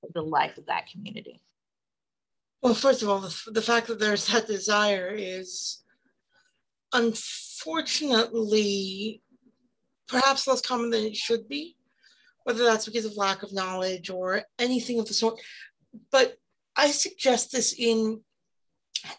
of 0.03 0.11
the 0.13 0.24
life 0.24 0.57
of 0.57 0.65
that 0.65 0.89
community? 0.91 1.39
Well, 2.63 2.74
first 2.74 3.03
of 3.03 3.09
all, 3.09 3.20
the, 3.20 3.61
fact 3.61 3.86
that 3.88 3.99
there's 3.99 4.26
that 4.28 4.47
desire 4.47 5.13
is 5.15 5.84
unfortunately 6.91 9.22
perhaps 10.07 10.47
less 10.47 10.61
common 10.61 10.89
than 10.89 11.03
it 11.03 11.15
should 11.15 11.47
be, 11.47 11.78
whether 12.45 12.63
that's 12.63 12.88
because 12.88 13.05
of 13.05 13.15
lack 13.15 13.43
of 13.43 13.53
knowledge 13.53 14.09
or 14.09 14.41
anything 14.57 14.99
of 14.99 15.05
the 15.05 15.13
sort. 15.13 15.39
But 16.11 16.39
I 16.78 16.91
suggest 16.91 17.51
this 17.51 17.73
in 17.78 18.21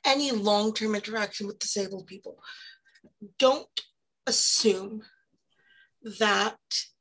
any 0.04 0.30
long 0.30 0.72
term 0.72 0.94
interaction 0.94 1.48
with 1.48 1.58
disabled 1.58 2.06
people. 2.06 2.38
Don't 3.38 3.68
assume 4.26 5.02
that 6.20 6.56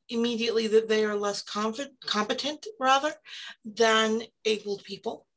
immediately 0.10 0.68
that 0.68 0.90
they 0.90 1.06
are 1.06 1.16
less 1.16 1.44
competent 1.44 2.66
rather 2.80 3.14
than 3.64 4.24
able 4.46 4.80
people. 4.84 5.28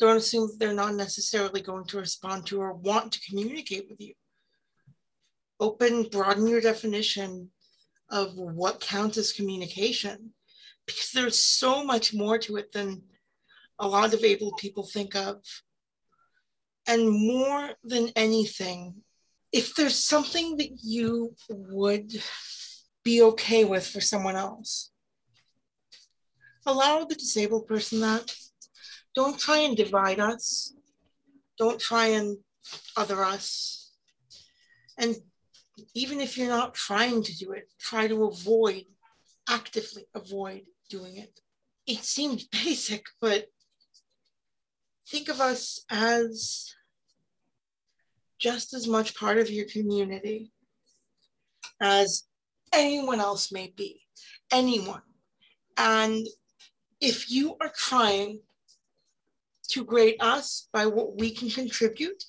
Don't 0.00 0.16
assume 0.16 0.48
that 0.48 0.58
they're 0.58 0.74
not 0.74 0.94
necessarily 0.94 1.60
going 1.60 1.84
to 1.86 1.98
respond 1.98 2.46
to 2.46 2.60
or 2.60 2.72
want 2.72 3.12
to 3.12 3.20
communicate 3.30 3.86
with 3.88 4.00
you. 4.00 4.14
Open, 5.60 6.08
broaden 6.10 6.48
your 6.48 6.60
definition 6.60 7.50
of 8.10 8.34
what 8.36 8.80
counts 8.80 9.16
as 9.18 9.32
communication 9.32 10.32
because 10.86 11.10
there's 11.14 11.38
so 11.38 11.84
much 11.84 12.12
more 12.12 12.38
to 12.38 12.56
it 12.56 12.72
than 12.72 13.02
a 13.78 13.88
lot 13.88 14.14
of 14.14 14.22
able 14.24 14.52
people 14.52 14.84
think 14.84 15.14
of. 15.14 15.36
And 16.86 17.10
more 17.10 17.70
than 17.82 18.10
anything, 18.14 18.96
if 19.52 19.74
there's 19.74 19.96
something 19.96 20.56
that 20.58 20.70
you 20.82 21.34
would 21.48 22.12
be 23.02 23.22
okay 23.22 23.64
with 23.64 23.86
for 23.86 24.00
someone 24.00 24.36
else, 24.36 24.90
allow 26.66 27.04
the 27.04 27.14
disabled 27.14 27.66
person 27.66 28.00
that. 28.00 28.34
Don't 29.14 29.38
try 29.38 29.58
and 29.58 29.76
divide 29.76 30.18
us. 30.18 30.74
Don't 31.58 31.80
try 31.80 32.06
and 32.08 32.38
other 32.96 33.22
us. 33.22 33.92
And 34.98 35.14
even 35.94 36.20
if 36.20 36.36
you're 36.36 36.48
not 36.48 36.74
trying 36.74 37.22
to 37.22 37.36
do 37.36 37.52
it, 37.52 37.72
try 37.78 38.08
to 38.08 38.24
avoid, 38.24 38.84
actively 39.48 40.06
avoid 40.14 40.62
doing 40.88 41.16
it. 41.16 41.40
It 41.86 42.04
seems 42.04 42.44
basic, 42.64 43.04
but 43.20 43.46
think 45.08 45.28
of 45.28 45.40
us 45.40 45.84
as 45.90 46.74
just 48.38 48.74
as 48.74 48.86
much 48.86 49.14
part 49.14 49.38
of 49.38 49.50
your 49.50 49.66
community 49.66 50.52
as 51.80 52.24
anyone 52.72 53.20
else 53.20 53.52
may 53.52 53.72
be, 53.76 54.02
anyone. 54.50 55.02
And 55.76 56.26
if 57.00 57.30
you 57.30 57.56
are 57.60 57.72
trying 57.74 58.40
to 59.68 59.84
grade 59.84 60.16
us 60.20 60.68
by 60.72 60.86
what 60.86 61.18
we 61.18 61.30
can 61.30 61.50
contribute, 61.50 62.22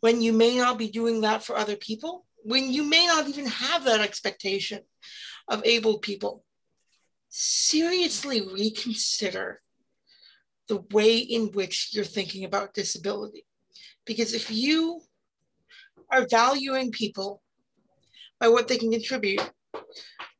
when 0.00 0.20
you 0.20 0.32
may 0.32 0.56
not 0.56 0.78
be 0.78 0.88
doing 0.88 1.20
that 1.22 1.42
for 1.42 1.56
other 1.56 1.76
people, 1.76 2.26
when 2.42 2.72
you 2.72 2.82
may 2.82 3.06
not 3.06 3.28
even 3.28 3.46
have 3.46 3.84
that 3.84 4.00
expectation 4.00 4.80
of 5.48 5.62
able 5.64 5.98
people, 5.98 6.44
seriously 7.28 8.40
reconsider 8.40 9.60
the 10.70 10.84
way 10.92 11.18
in 11.18 11.50
which 11.50 11.90
you're 11.92 12.04
thinking 12.04 12.44
about 12.44 12.74
disability. 12.74 13.44
Because 14.06 14.34
if 14.34 14.52
you 14.52 15.00
are 16.12 16.28
valuing 16.30 16.92
people 16.92 17.42
by 18.38 18.46
what 18.46 18.68
they 18.68 18.78
can 18.78 18.92
contribute, 18.92 19.42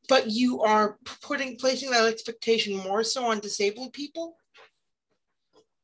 but 0.07 0.31
you 0.31 0.61
are 0.61 0.97
putting 1.21 1.57
placing 1.57 1.91
that 1.91 2.05
expectation 2.05 2.77
more 2.77 3.03
so 3.03 3.25
on 3.25 3.41
disabled 3.41 3.91
people, 3.91 4.37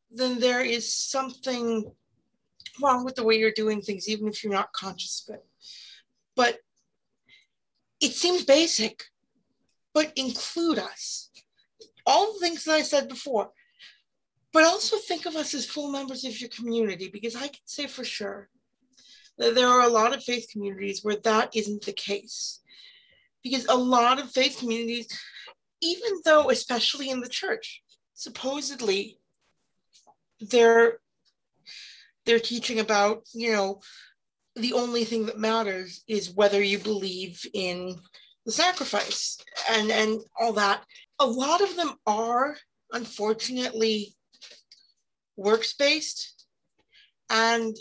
then 0.10 0.39
there 0.39 0.62
is 0.62 0.93
something 0.93 1.91
wrong 2.82 3.04
with 3.04 3.16
the 3.16 3.24
way 3.24 3.38
you're 3.38 3.52
doing 3.52 3.82
things, 3.82 4.08
even 4.08 4.30
if 4.30 4.45
you're 4.45 4.54
not 4.54 4.72
conscious 4.72 5.28
of 5.28 5.36
it. 5.36 5.45
But 6.38 6.60
it 8.00 8.14
seems 8.14 8.45
basic, 8.45 9.04
but 9.93 10.14
include 10.16 10.80
us. 10.80 11.32
All 12.06 12.32
the 12.32 12.39
things 12.39 12.64
that 12.64 12.76
I 12.76 12.84
said 12.84 13.10
before, 13.10 13.52
but 14.54 14.64
also 14.64 14.98
think 14.98 15.26
of 15.26 15.36
us 15.36 15.54
as 15.54 15.66
full 15.66 15.91
members 15.91 16.24
of 16.26 16.39
your 16.39 16.50
community 16.50 17.10
because 17.10 17.36
I 17.36 17.48
can 17.48 17.66
say 17.66 17.88
for 17.88 18.04
sure 18.04 18.50
that 19.38 19.56
there 19.56 19.68
are 19.68 19.84
a 19.84 19.89
lot 19.89 20.16
of 20.16 20.24
faith 20.24 20.48
communities 20.52 21.04
where 21.04 21.18
that 21.24 21.56
isn't 21.56 21.86
the 21.86 21.93
case. 21.93 22.62
Because 23.43 23.66
a 23.68 23.76
lot 23.76 24.20
of 24.20 24.32
faith 24.32 24.58
communities, 24.60 25.08
even 25.82 26.12
though, 26.26 26.50
especially 26.50 27.10
in 27.10 27.22
the 27.22 27.30
church, 27.30 27.82
supposedly 28.14 29.20
they're 30.39 31.00
they're 32.26 32.39
teaching 32.39 32.80
about, 32.80 33.24
you 33.34 33.54
know, 33.54 33.80
the 34.56 34.74
only 34.74 35.06
thing 35.06 35.28
that 35.28 35.39
matters 35.39 36.04
is 36.08 36.34
whether 36.34 36.62
you 36.62 36.78
believe 36.78 37.45
in 37.54 37.95
the 38.45 38.52
sacrifice 38.52 39.38
and 39.70 39.91
and 39.91 40.20
all 40.39 40.54
that. 40.54 40.84
A 41.20 41.26
lot 41.26 41.62
of 41.62 41.76
them 41.76 41.93
are 42.06 42.58
unfortunately 42.91 44.16
works 45.38 45.74
based 45.74 46.46
and 47.30 47.76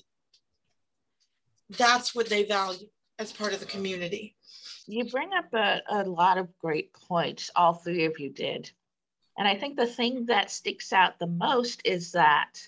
that's 1.71 2.15
what 2.15 2.29
they 2.29 2.45
value 2.45 2.87
as 3.19 3.33
part 3.33 3.53
of 3.53 3.61
the 3.61 3.67
community. 3.67 4.37
You 4.87 5.05
bring 5.05 5.31
up 5.33 5.53
a, 5.53 5.81
a 5.91 6.05
lot 6.05 6.39
of 6.39 6.57
great 6.59 6.93
points 6.93 7.51
all 7.57 7.75
three 7.75 8.05
of 8.05 8.21
you 8.21 8.31
did. 8.31 8.71
And 9.39 9.47
i 9.47 9.55
think 9.55 9.77
the 9.77 9.87
thing 9.87 10.27
that 10.27 10.51
sticks 10.51 10.93
out 10.93 11.19
the 11.19 11.27
most 11.27 11.83
is 11.85 12.13
that 12.13 12.59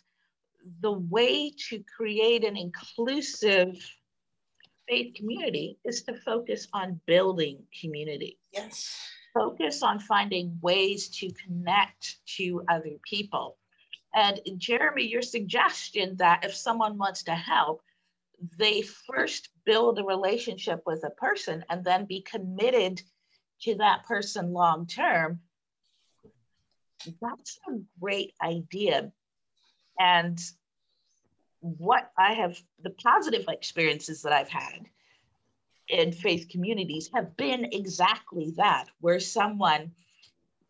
the 0.81 0.93
way 0.93 1.53
to 1.71 1.83
create 1.97 2.45
an 2.45 2.57
inclusive 2.57 3.77
faith 4.89 5.15
community 5.15 5.79
is 5.85 6.03
to 6.03 6.15
focus 6.15 6.67
on 6.73 7.01
building 7.07 7.63
community. 7.81 8.39
Yes. 8.53 8.97
Focus 9.35 9.83
on 9.83 10.01
finding 10.01 10.59
ways 10.63 11.09
to 11.21 11.31
connect 11.45 12.17
to 12.37 12.63
other 12.69 12.97
people 13.09 13.57
and 14.15 14.41
Jeremy, 14.57 15.07
your 15.07 15.23
suggestion 15.23 16.17
that 16.17 16.45
if 16.45 16.55
someone 16.55 16.99
wants 16.99 17.25
to 17.25 17.35
help, 17.35 17.83
they 18.57 18.83
first 18.83 19.49
build 19.65 19.99
a 19.99 20.05
relationship 20.05 20.83
with 20.87 21.05
a 21.05 21.11
person 21.11 21.65
and 21.69 21.85
then 21.85 22.05
be 22.05 22.23
committed 22.23 23.03
to 23.63 23.75
that 23.77 24.05
person 24.07 24.53
long 24.53 24.87
term. 24.87 25.41
That's 27.21 27.59
a 27.69 27.79
great 28.01 28.35
idea. 28.43 29.13
And 29.99 30.39
what 31.61 32.11
I 32.17 32.35
have, 32.35 32.61
the 32.83 32.91
positive 32.91 33.47
experiences 33.49 34.23
that 34.23 34.33
I've 34.33 34.49
had 34.49 34.87
in 35.89 36.13
faith 36.13 36.49
communities 36.49 37.11
have 37.15 37.37
been 37.37 37.67
exactly 37.73 38.53
that, 38.57 38.87
where 39.01 39.21
someone 39.21 39.93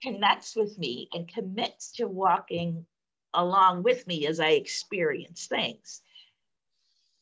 connects 0.02 0.54
with 0.54 0.78
me 0.78 1.08
and 1.12 1.28
commits 1.28 1.92
to 1.92 2.06
walking 2.06 2.86
along 3.34 3.82
with 3.82 4.06
me 4.06 4.26
as 4.26 4.40
I 4.40 4.50
experience 4.50 5.46
things. 5.46 6.02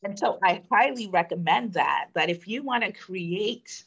And 0.03 0.17
so 0.17 0.39
I 0.43 0.61
highly 0.71 1.07
recommend 1.07 1.73
that, 1.73 2.07
that 2.13 2.29
if 2.29 2.47
you 2.47 2.63
want 2.63 2.83
to 2.83 2.91
create 2.91 3.83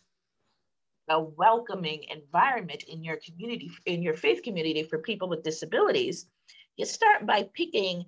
a 1.09 1.21
welcoming 1.21 2.05
environment 2.05 2.85
in 2.85 3.03
your 3.03 3.17
community, 3.17 3.71
in 3.87 4.03
your 4.03 4.15
faith 4.15 4.43
community 4.43 4.83
for 4.83 4.99
people 4.99 5.29
with 5.29 5.43
disabilities, 5.43 6.27
you 6.77 6.85
start 6.85 7.27
by 7.27 7.49
picking 7.55 8.05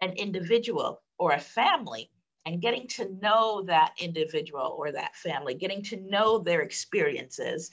an 0.00 0.12
individual 0.12 1.02
or 1.18 1.32
a 1.32 1.40
family 1.40 2.10
and 2.46 2.60
getting 2.60 2.86
to 2.86 3.12
know 3.20 3.62
that 3.62 3.94
individual 3.98 4.76
or 4.78 4.92
that 4.92 5.16
family, 5.16 5.54
getting 5.54 5.82
to 5.82 5.96
know 5.96 6.38
their 6.38 6.60
experiences, 6.60 7.70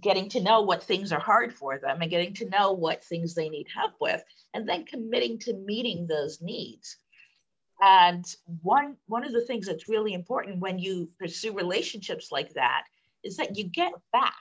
getting 0.00 0.28
to 0.30 0.40
know 0.40 0.62
what 0.62 0.82
things 0.82 1.12
are 1.12 1.20
hard 1.20 1.52
for 1.52 1.78
them 1.78 2.00
and 2.00 2.10
getting 2.10 2.34
to 2.34 2.48
know 2.48 2.72
what 2.72 3.04
things 3.04 3.34
they 3.34 3.48
need 3.48 3.66
help 3.74 3.92
with 4.00 4.22
and 4.54 4.68
then 4.68 4.84
committing 4.84 5.38
to 5.38 5.52
meeting 5.54 6.06
those 6.06 6.40
needs 6.40 6.96
and 7.82 8.24
one 8.62 8.96
one 9.06 9.24
of 9.24 9.32
the 9.32 9.44
things 9.44 9.66
that's 9.66 9.88
really 9.88 10.14
important 10.14 10.58
when 10.58 10.78
you 10.78 11.08
pursue 11.18 11.52
relationships 11.52 12.28
like 12.32 12.52
that 12.54 12.84
is 13.22 13.36
that 13.36 13.56
you 13.56 13.64
get 13.64 13.92
back 14.12 14.34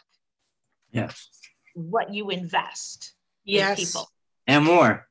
yes 0.92 1.30
what 1.74 2.14
you 2.14 2.30
invest 2.30 3.14
yes 3.44 3.78
in 3.78 3.86
people 3.86 4.08
and 4.48 4.64
more 4.64 5.08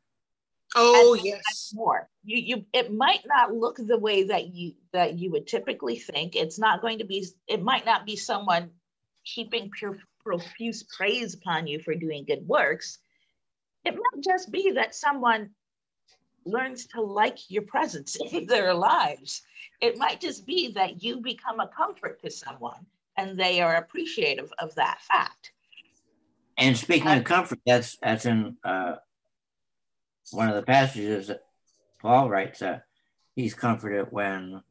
Oh 0.75 1.15
yes. 1.23 1.73
More. 1.75 2.09
You 2.25 2.39
you 2.39 2.65
it 2.73 2.93
might 2.93 3.21
not 3.27 3.55
look 3.55 3.77
the 3.77 3.99
way 3.99 4.25
that 4.25 4.55
you 4.55 4.73
that 4.93 5.19
you 5.19 5.31
would 5.33 5.47
typically 5.47 5.99
think. 5.99 6.35
It's 6.35 6.59
not 6.59 6.81
going 6.81 6.99
to 6.99 7.05
be 7.05 7.27
it 7.47 7.63
might 7.63 7.85
not 7.85 8.07
be 8.07 8.17
someone 8.17 8.71
keeping 9.25 9.71
pure 9.71 9.99
profuse 10.25 10.83
praise 10.83 11.35
upon 11.35 11.67
you 11.67 11.81
for 11.81 11.95
doing 11.95 12.25
good 12.25 12.47
works. 12.47 12.99
It 13.85 13.95
might 13.95 14.23
just 14.23 14.51
be 14.51 14.73
that 14.73 14.95
someone 14.95 15.51
learns 16.45 16.87
to 16.87 17.01
like 17.01 17.51
your 17.51 17.63
presence 17.63 18.17
in 18.33 18.47
their 18.47 18.75
lives. 18.75 19.43
It 19.81 19.99
might 19.99 20.21
just 20.21 20.47
be 20.47 20.73
that 20.73 21.03
you 21.03 21.21
become 21.21 21.61
a 21.61 21.69
comfort 21.69 22.21
to 22.23 22.31
someone 22.31 22.87
and 23.17 23.39
they 23.39 23.61
are 23.61 23.77
appreciative 23.77 24.53
of 24.59 24.75
that 24.77 25.01
fact. 25.03 25.53
And 26.57 26.77
speaking 26.77 27.09
of 27.09 27.25
comfort, 27.25 27.61
that's 27.67 27.97
that's 27.97 28.27
in 28.27 28.57
uh, 28.63 28.97
one 30.31 30.49
of 30.49 30.55
the 30.55 30.63
passages 30.63 31.29
that 31.29 31.43
Paul 32.01 32.29
writes 32.29 32.61
that 32.61 32.85
he's 33.35 33.55
comforted 33.55 34.09
when, 34.11 34.63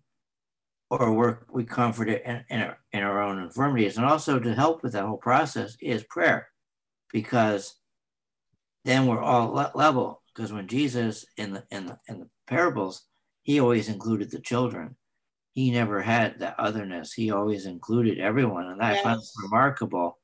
or 0.91 1.13
we're, 1.13 1.37
we 1.49 1.63
comforted 1.63 2.21
in, 2.25 2.43
in, 2.49 2.59
our, 2.59 2.77
in 2.91 3.01
our 3.01 3.21
own 3.21 3.39
infirmities. 3.39 3.95
And 3.95 4.05
also 4.05 4.39
to 4.39 4.53
help 4.53 4.83
with 4.83 4.91
that 4.91 5.05
whole 5.05 5.17
process 5.17 5.77
is 5.81 6.03
prayer, 6.03 6.49
because 7.13 7.75
then 8.83 9.07
we're 9.07 9.21
all 9.21 9.53
le- 9.53 9.71
level. 9.73 10.21
Because 10.35 10.51
when 10.51 10.67
Jesus 10.67 11.25
in 11.37 11.53
the, 11.53 11.63
in 11.71 11.85
the 11.87 11.99
in 12.07 12.19
the 12.19 12.29
parables, 12.47 13.05
he 13.43 13.59
always 13.59 13.89
included 13.89 14.31
the 14.31 14.39
children. 14.39 14.95
He 15.53 15.71
never 15.71 16.01
had 16.01 16.39
that 16.39 16.55
otherness. 16.57 17.13
He 17.13 17.31
always 17.31 17.65
included 17.65 18.19
everyone, 18.19 18.67
and 18.67 18.79
that 18.79 18.95
yes. 18.95 19.05
I 19.05 19.43
remarkable. 19.43 20.19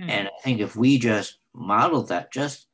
Hmm. 0.00 0.10
And 0.10 0.28
I 0.28 0.42
think 0.42 0.60
if 0.60 0.76
we 0.76 0.98
just 0.98 1.38
modeled 1.54 2.08
that, 2.08 2.32
just 2.32 2.66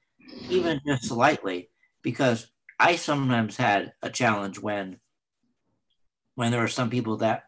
even 0.48 0.80
just 0.86 1.04
slightly, 1.04 1.70
because 2.02 2.50
I 2.78 2.96
sometimes 2.96 3.56
had 3.56 3.92
a 4.02 4.10
challenge 4.10 4.58
when 4.58 4.98
when 6.42 6.50
there 6.50 6.64
are 6.64 6.66
some 6.66 6.90
people 6.90 7.18
that 7.18 7.44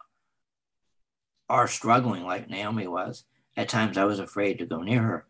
are 1.48 1.66
struggling 1.66 2.22
like 2.22 2.48
Naomi 2.48 2.86
was. 2.86 3.24
At 3.56 3.68
times 3.68 3.98
I 3.98 4.04
was 4.04 4.20
afraid 4.20 4.58
to 4.58 4.66
go 4.66 4.82
near 4.82 5.02
her. 5.02 5.26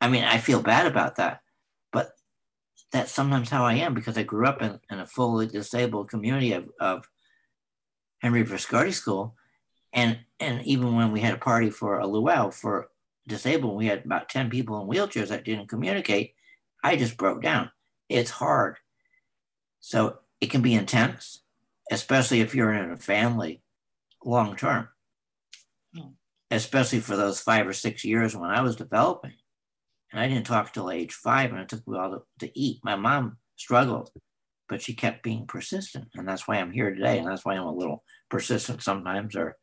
I 0.00 0.08
mean, 0.08 0.22
I 0.22 0.38
feel 0.38 0.62
bad 0.62 0.86
about 0.86 1.16
that, 1.16 1.40
but 1.92 2.12
that's 2.92 3.10
sometimes 3.10 3.50
how 3.50 3.64
I 3.64 3.74
am 3.74 3.92
because 3.92 4.16
I 4.16 4.22
grew 4.22 4.46
up 4.46 4.62
in, 4.62 4.78
in 4.88 5.00
a 5.00 5.06
fully 5.06 5.48
disabled 5.48 6.08
community 6.08 6.52
of, 6.52 6.70
of 6.78 7.08
Henry 8.18 8.44
Viscardi 8.44 8.92
School. 8.92 9.34
And 9.92 10.20
and 10.38 10.64
even 10.64 10.94
when 10.94 11.10
we 11.10 11.18
had 11.18 11.34
a 11.34 11.38
party 11.38 11.70
for 11.70 11.98
a 11.98 12.06
luau 12.06 12.50
for 12.50 12.88
disabled, 13.26 13.76
we 13.76 13.86
had 13.86 14.04
about 14.04 14.28
10 14.28 14.48
people 14.48 14.80
in 14.80 14.86
wheelchairs 14.86 15.30
that 15.30 15.44
didn't 15.44 15.66
communicate. 15.66 16.34
I 16.84 16.94
just 16.94 17.16
broke 17.16 17.42
down. 17.42 17.72
It's 18.08 18.30
hard. 18.30 18.76
So 19.80 20.18
it 20.40 20.52
can 20.52 20.62
be 20.62 20.74
intense, 20.74 21.42
especially 21.90 22.40
if 22.40 22.54
you're 22.54 22.72
in 22.72 22.90
a 22.90 22.96
family 22.96 23.62
long 24.24 24.56
term, 24.56 24.88
hmm. 25.94 26.08
especially 26.50 27.00
for 27.00 27.16
those 27.16 27.40
five 27.40 27.66
or 27.66 27.72
six 27.72 28.04
years 28.04 28.36
when 28.36 28.50
I 28.50 28.60
was 28.60 28.76
developing. 28.76 29.34
And 30.10 30.20
I 30.20 30.28
didn't 30.28 30.46
talk 30.46 30.72
till 30.72 30.90
age 30.90 31.12
five, 31.12 31.50
and 31.50 31.60
it 31.60 31.68
took 31.68 31.86
me 31.86 31.98
all 31.98 32.10
to, 32.10 32.46
to 32.46 32.58
eat. 32.58 32.80
My 32.82 32.96
mom 32.96 33.36
struggled, 33.56 34.10
but 34.68 34.80
she 34.80 34.94
kept 34.94 35.22
being 35.22 35.46
persistent. 35.46 36.08
And 36.14 36.26
that's 36.26 36.48
why 36.48 36.56
I'm 36.56 36.72
here 36.72 36.94
today. 36.94 37.18
And 37.18 37.28
that's 37.28 37.44
why 37.44 37.54
I'm 37.54 37.66
a 37.66 37.74
little 37.74 38.04
persistent 38.30 38.82
sometimes, 38.82 39.36
or 39.36 39.56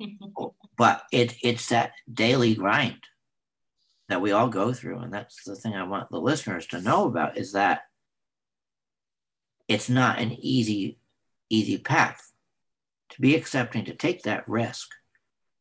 but 0.78 1.02
it 1.12 1.34
it's 1.42 1.68
that 1.68 1.92
daily 2.12 2.54
grind 2.54 3.00
that 4.08 4.20
we 4.20 4.32
all 4.32 4.48
go 4.48 4.72
through 4.72 4.98
and 5.00 5.12
that's 5.12 5.42
the 5.44 5.56
thing 5.56 5.74
i 5.74 5.82
want 5.82 6.08
the 6.10 6.20
listeners 6.20 6.66
to 6.66 6.80
know 6.80 7.06
about 7.06 7.36
is 7.36 7.52
that 7.52 7.82
it's 9.66 9.88
not 9.88 10.18
an 10.18 10.32
easy 10.32 10.97
easy 11.50 11.78
path 11.78 12.32
to 13.10 13.20
be 13.20 13.34
accepting 13.34 13.84
to 13.84 13.94
take 13.94 14.22
that 14.22 14.48
risk. 14.48 14.88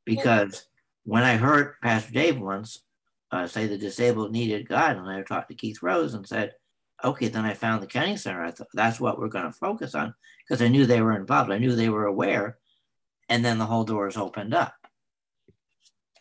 Because 0.06 0.68
when 1.08 1.24
i 1.24 1.38
heard 1.38 1.76
pastor 1.82 2.12
dave 2.12 2.38
once 2.38 2.84
uh, 3.32 3.48
say 3.48 3.66
the 3.66 3.78
disabled 3.78 4.32
needed 4.32 4.68
god 4.68 4.98
and 4.98 5.10
i 5.10 5.22
talked 5.22 5.48
to 5.48 5.56
keith 5.56 5.82
rose 5.82 6.14
and 6.14 6.28
said 6.28 6.52
okay 7.02 7.30
then 7.30 7.46
i 7.46 7.54
found 7.54 7.82
the 7.82 7.88
kenny 7.88 8.18
center. 8.18 8.44
I 8.44 8.52
thought 8.52 8.68
that's 8.74 9.00
what 9.00 9.18
we're 9.18 9.30
going 9.30 9.46
to 9.46 9.52
focus 9.52 9.96
on. 9.96 10.14
Because 10.48 10.62
i 10.62 10.68
knew 10.68 10.86
they 10.86 11.02
were 11.02 11.16
involved. 11.16 11.52
I 11.52 11.58
knew 11.58 11.76
they 11.76 11.90
were 11.90 12.06
aware. 12.06 12.58
And 13.30 13.44
then 13.44 13.58
the 13.58 13.66
whole 13.66 13.84
door 13.84 14.08
is 14.08 14.18
opened 14.18 14.54
up. 14.54 14.74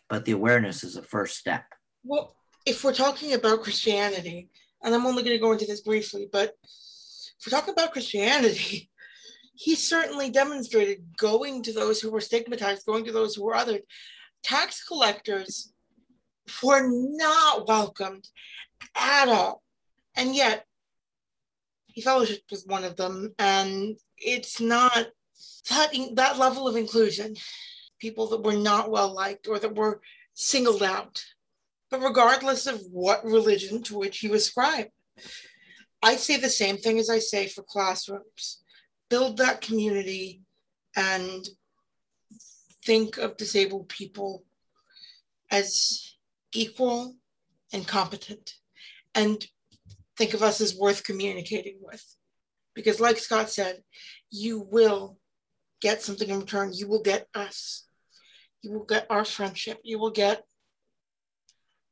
But 0.09 0.25
the 0.25 0.33
awareness 0.33 0.83
is 0.83 0.95
the 0.95 1.03
first 1.03 1.37
step. 1.37 1.65
Well, 2.03 2.35
if 2.65 2.83
we're 2.83 2.93
talking 2.93 3.33
about 3.33 3.63
Christianity, 3.63 4.49
and 4.83 4.93
I'm 4.93 5.05
only 5.05 5.23
going 5.23 5.35
to 5.35 5.41
go 5.41 5.51
into 5.51 5.65
this 5.65 5.81
briefly, 5.81 6.29
but 6.31 6.53
if 6.63 7.45
we're 7.45 7.57
talking 7.57 7.73
about 7.73 7.93
Christianity, 7.93 8.89
he 9.57 9.75
certainly 9.75 10.29
demonstrated 10.29 11.17
going 11.17 11.63
to 11.63 11.73
those 11.73 11.99
who 11.99 12.11
were 12.11 12.21
stigmatized, 12.21 12.85
going 12.85 13.05
to 13.05 13.11
those 13.11 13.35
who 13.35 13.43
were 13.43 13.53
othered. 13.53 13.81
Tax 14.43 14.83
collectors 14.83 15.71
were 16.63 16.87
not 16.87 17.67
welcomed 17.67 18.27
at 18.95 19.27
all. 19.27 19.63
And 20.15 20.35
yet, 20.35 20.65
he 21.87 22.01
fellowshiped 22.01 22.51
with 22.51 22.63
one 22.67 22.83
of 22.83 22.95
them, 22.95 23.33
and 23.39 23.97
it's 24.17 24.61
not 24.61 25.07
that, 25.69 25.91
that 26.13 26.37
level 26.37 26.67
of 26.67 26.75
inclusion, 26.75 27.35
people 27.99 28.27
that 28.27 28.43
were 28.43 28.53
not 28.53 28.91
well 28.91 29.13
liked 29.13 29.47
or 29.47 29.57
that 29.59 29.75
were 29.75 30.01
singled 30.35 30.83
out 30.83 31.23
but 31.89 32.01
regardless 32.01 32.67
of 32.67 32.81
what 32.91 33.23
religion 33.23 33.81
to 33.83 33.97
which 33.97 34.23
you 34.23 34.33
ascribe. 34.33 34.87
I 36.01 36.15
say 36.15 36.37
the 36.37 36.49
same 36.49 36.77
thing 36.77 36.99
as 36.99 37.09
I 37.09 37.19
say 37.19 37.47
for 37.47 37.63
classrooms 37.63 38.59
build 39.09 39.37
that 39.37 39.61
community 39.61 40.41
and 40.95 41.47
think 42.85 43.17
of 43.17 43.37
disabled 43.37 43.89
people 43.89 44.43
as 45.51 46.15
equal 46.53 47.15
and 47.73 47.87
competent 47.87 48.53
and 49.13 49.45
think 50.17 50.33
of 50.33 50.41
us 50.41 50.61
as 50.61 50.75
worth 50.75 51.03
communicating 51.03 51.77
with. 51.81 52.03
Because, 52.73 52.99
like 52.99 53.17
Scott 53.17 53.49
said, 53.49 53.81
you 54.29 54.59
will 54.59 55.17
get 55.81 56.01
something 56.01 56.29
in 56.29 56.39
return. 56.39 56.71
You 56.73 56.87
will 56.87 57.01
get 57.01 57.27
us. 57.33 57.87
You 58.61 58.71
will 58.71 58.85
get 58.85 59.07
our 59.09 59.25
friendship. 59.25 59.79
You 59.83 59.99
will 59.99 60.11
get 60.11 60.43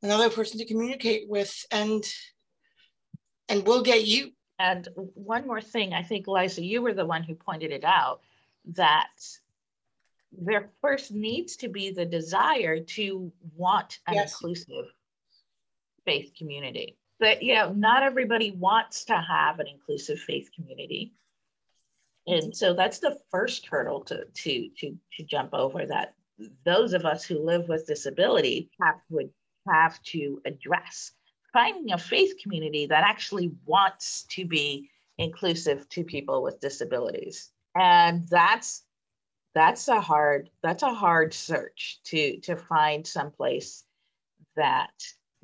another 0.02 0.30
person 0.30 0.58
to 0.58 0.66
communicate 0.66 1.28
with 1.28 1.64
and 1.70 2.04
and 3.48 3.66
we'll 3.66 3.82
get 3.82 4.04
you 4.04 4.32
and 4.58 4.88
one 5.14 5.46
more 5.46 5.60
thing 5.60 5.92
i 5.92 6.02
think 6.02 6.26
liza 6.26 6.64
you 6.64 6.82
were 6.82 6.94
the 6.94 7.04
one 7.04 7.22
who 7.22 7.34
pointed 7.34 7.70
it 7.70 7.84
out 7.84 8.20
that 8.64 9.10
there 10.32 10.70
first 10.80 11.12
needs 11.12 11.56
to 11.56 11.68
be 11.68 11.90
the 11.90 12.04
desire 12.04 12.80
to 12.80 13.32
want 13.56 14.00
an 14.06 14.14
yes. 14.14 14.32
inclusive 14.32 14.86
faith 16.04 16.32
community 16.36 16.96
but 17.18 17.42
you 17.42 17.54
know 17.54 17.72
not 17.72 18.02
everybody 18.02 18.52
wants 18.52 19.04
to 19.04 19.16
have 19.16 19.60
an 19.60 19.66
inclusive 19.66 20.18
faith 20.18 20.50
community 20.54 21.12
and 22.26 22.56
so 22.56 22.74
that's 22.74 22.98
the 22.98 23.18
first 23.30 23.66
hurdle 23.66 24.00
to 24.00 24.24
to 24.34 24.68
to, 24.76 24.96
to 25.16 25.22
jump 25.24 25.54
over 25.54 25.86
that 25.86 26.14
those 26.64 26.92
of 26.92 27.04
us 27.04 27.24
who 27.24 27.38
live 27.38 27.68
with 27.68 27.86
disability 27.86 28.70
have 28.80 29.00
to 29.10 29.30
have 29.68 30.02
to 30.02 30.40
address. 30.44 31.12
Finding 31.56 31.92
a 31.94 31.96
faith 31.96 32.34
community 32.42 32.84
that 32.84 33.02
actually 33.02 33.50
wants 33.64 34.24
to 34.24 34.44
be 34.44 34.90
inclusive 35.16 35.88
to 35.88 36.04
people 36.04 36.42
with 36.42 36.60
disabilities. 36.60 37.50
And 37.74 38.28
that's 38.28 38.82
that's 39.54 39.88
a 39.88 39.98
hard 39.98 40.50
that's 40.62 40.82
a 40.82 40.92
hard 40.92 41.32
search 41.32 42.00
to 42.04 42.38
to 42.40 42.56
find 42.56 43.06
someplace 43.06 43.84
that 44.54 44.92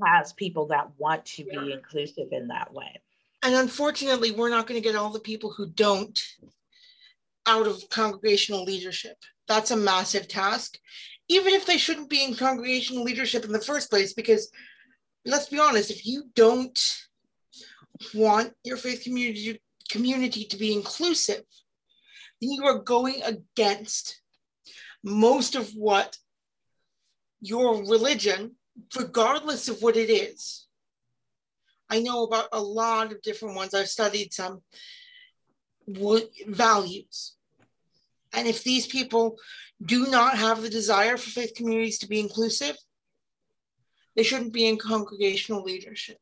has 0.04 0.34
people 0.34 0.66
that 0.66 0.90
want 0.98 1.24
to 1.24 1.44
be 1.44 1.72
inclusive 1.72 2.28
in 2.30 2.48
that 2.48 2.74
way. 2.74 3.00
And 3.42 3.54
unfortunately, 3.54 4.32
we're 4.32 4.50
not 4.50 4.66
going 4.66 4.78
to 4.78 4.86
get 4.86 4.96
all 4.96 5.14
the 5.14 5.18
people 5.18 5.50
who 5.50 5.64
don't 5.64 6.20
out 7.46 7.66
of 7.66 7.88
congregational 7.88 8.64
leadership. 8.64 9.16
That's 9.48 9.70
a 9.70 9.76
massive 9.78 10.28
task 10.28 10.76
even 11.28 11.54
if 11.54 11.64
they 11.64 11.78
shouldn't 11.78 12.10
be 12.10 12.22
in 12.22 12.34
congregational 12.34 13.04
leadership 13.04 13.44
in 13.44 13.52
the 13.52 13.60
first 13.60 13.88
place, 13.88 14.12
because 14.12 14.50
let's 15.24 15.48
be 15.48 15.58
honest, 15.58 15.90
if 15.90 16.06
you 16.06 16.24
don't 16.34 16.78
want 18.14 18.52
your 18.64 18.76
faith 18.76 19.04
community 19.04 19.60
community 19.90 20.44
to 20.44 20.56
be 20.56 20.72
inclusive, 20.72 21.42
then 22.40 22.50
you 22.50 22.64
are 22.64 22.78
going 22.78 23.22
against 23.22 24.20
most 25.04 25.54
of 25.54 25.70
what 25.72 26.16
your 27.40 27.84
religion, 27.84 28.56
regardless 28.96 29.68
of 29.68 29.82
what 29.82 29.96
it 29.96 30.08
is. 30.10 30.66
I 31.90 32.00
know 32.00 32.24
about 32.24 32.48
a 32.52 32.60
lot 32.60 33.12
of 33.12 33.20
different 33.20 33.54
ones. 33.54 33.74
I've 33.74 33.88
studied 33.88 34.32
some 34.32 34.62
values. 36.46 37.34
And 38.32 38.48
if 38.48 38.64
these 38.64 38.86
people 38.86 39.36
do 39.84 40.06
not 40.06 40.38
have 40.38 40.62
the 40.62 40.70
desire 40.70 41.18
for 41.18 41.28
faith 41.28 41.52
communities 41.54 41.98
to 41.98 42.08
be 42.08 42.20
inclusive, 42.20 42.76
they 44.16 44.22
shouldn't 44.22 44.52
be 44.52 44.66
in 44.66 44.76
congregational 44.76 45.62
leadership. 45.62 46.18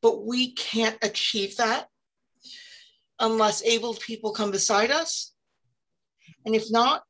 But 0.00 0.24
we 0.24 0.52
can't 0.52 0.98
achieve 1.02 1.56
that 1.56 1.88
unless 3.18 3.62
able 3.64 3.94
people 3.94 4.32
come 4.32 4.50
beside 4.50 4.90
us. 4.90 5.32
And 6.44 6.54
if 6.54 6.70
not, 6.70 7.02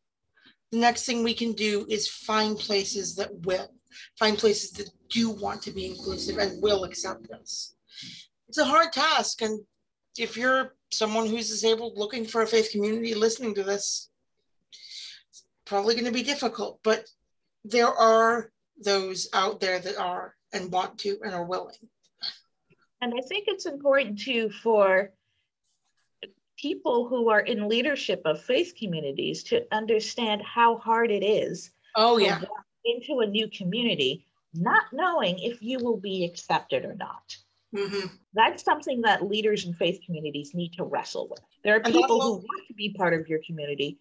the 0.71 0.79
next 0.79 1.05
thing 1.05 1.23
we 1.23 1.35
can 1.35 1.53
do 1.53 1.87
is 1.89 2.09
find 2.09 2.59
places 2.59 3.15
that 3.17 3.31
will, 3.45 3.69
find 4.19 4.39
places 4.39 4.73
that 4.73 4.91
do 5.11 5.31
want 5.31 5.63
to 5.63 5.71
be 5.71 5.87
inclusive 5.87 6.39
and 6.39 6.63
will 6.63 6.85
accept 6.85 7.31
us. 7.31 7.75
It's 8.49 8.59
a 8.59 8.65
hard 8.65 8.93
task. 8.93 9.43
And 9.43 9.61
if 10.19 10.37
you're 10.37 10.75
someone 10.91 11.27
who's 11.27 11.49
disabled 11.49 11.97
looking 11.97 12.25
for 12.25 12.43
a 12.43 12.47
faith 12.47 12.71
community 12.71 13.15
listening 13.15 13.55
to 13.55 13.63
this, 13.63 14.11
it's 15.31 15.45
probably 15.67 15.95
going 15.95 16.07
to 16.07 16.13
be 16.13 16.23
difficult, 16.23 16.81
but 16.83 17.07
there 17.65 17.89
are 17.89 18.51
those 18.85 19.29
out 19.33 19.61
there 19.61 19.79
that 19.79 19.97
are 19.99 20.35
and 20.53 20.71
want 20.71 20.99
to 20.99 21.19
and 21.23 21.35
are 21.35 21.45
willing. 21.45 21.75
And 23.01 23.15
I 23.15 23.27
think 23.27 23.45
it's 23.49 23.67
important 23.67 24.21
too 24.21 24.51
for 24.51 25.13
people 26.57 27.09
who 27.09 27.31
are 27.31 27.41
in 27.41 27.69
leadership 27.69 28.23
of 28.25 28.41
faith 28.41 28.75
communities 28.79 29.43
to 29.45 29.67
understand 29.73 30.43
how 30.43 30.77
hard 30.77 31.11
it 31.11 31.25
is. 31.25 31.71
Oh, 31.97 32.19
yeah. 32.19 32.41
Into 32.85 33.21
a 33.21 33.27
new 33.27 33.49
community, 33.49 34.25
not 34.55 34.85
knowing 34.93 35.39
if 35.39 35.63
you 35.63 35.79
will 35.79 35.97
be 35.97 36.25
accepted 36.25 36.85
or 36.85 36.95
not. 36.95 37.37
Mm-hmm. 37.75 38.07
That's 38.35 38.63
something 38.63 39.01
that 39.03 39.27
leaders 39.27 39.65
in 39.65 39.75
faith 39.75 40.01
communities 40.05 40.53
need 40.55 40.75
to 40.75 40.85
wrestle 40.85 41.29
with. 41.29 41.41
There 41.65 41.75
are 41.75 41.81
people 41.81 42.21
who 42.21 42.33
want 42.33 42.67
to 42.69 42.75
be 42.75 42.95
part 42.97 43.15
of 43.15 43.29
your 43.29 43.41
community, 43.47 43.99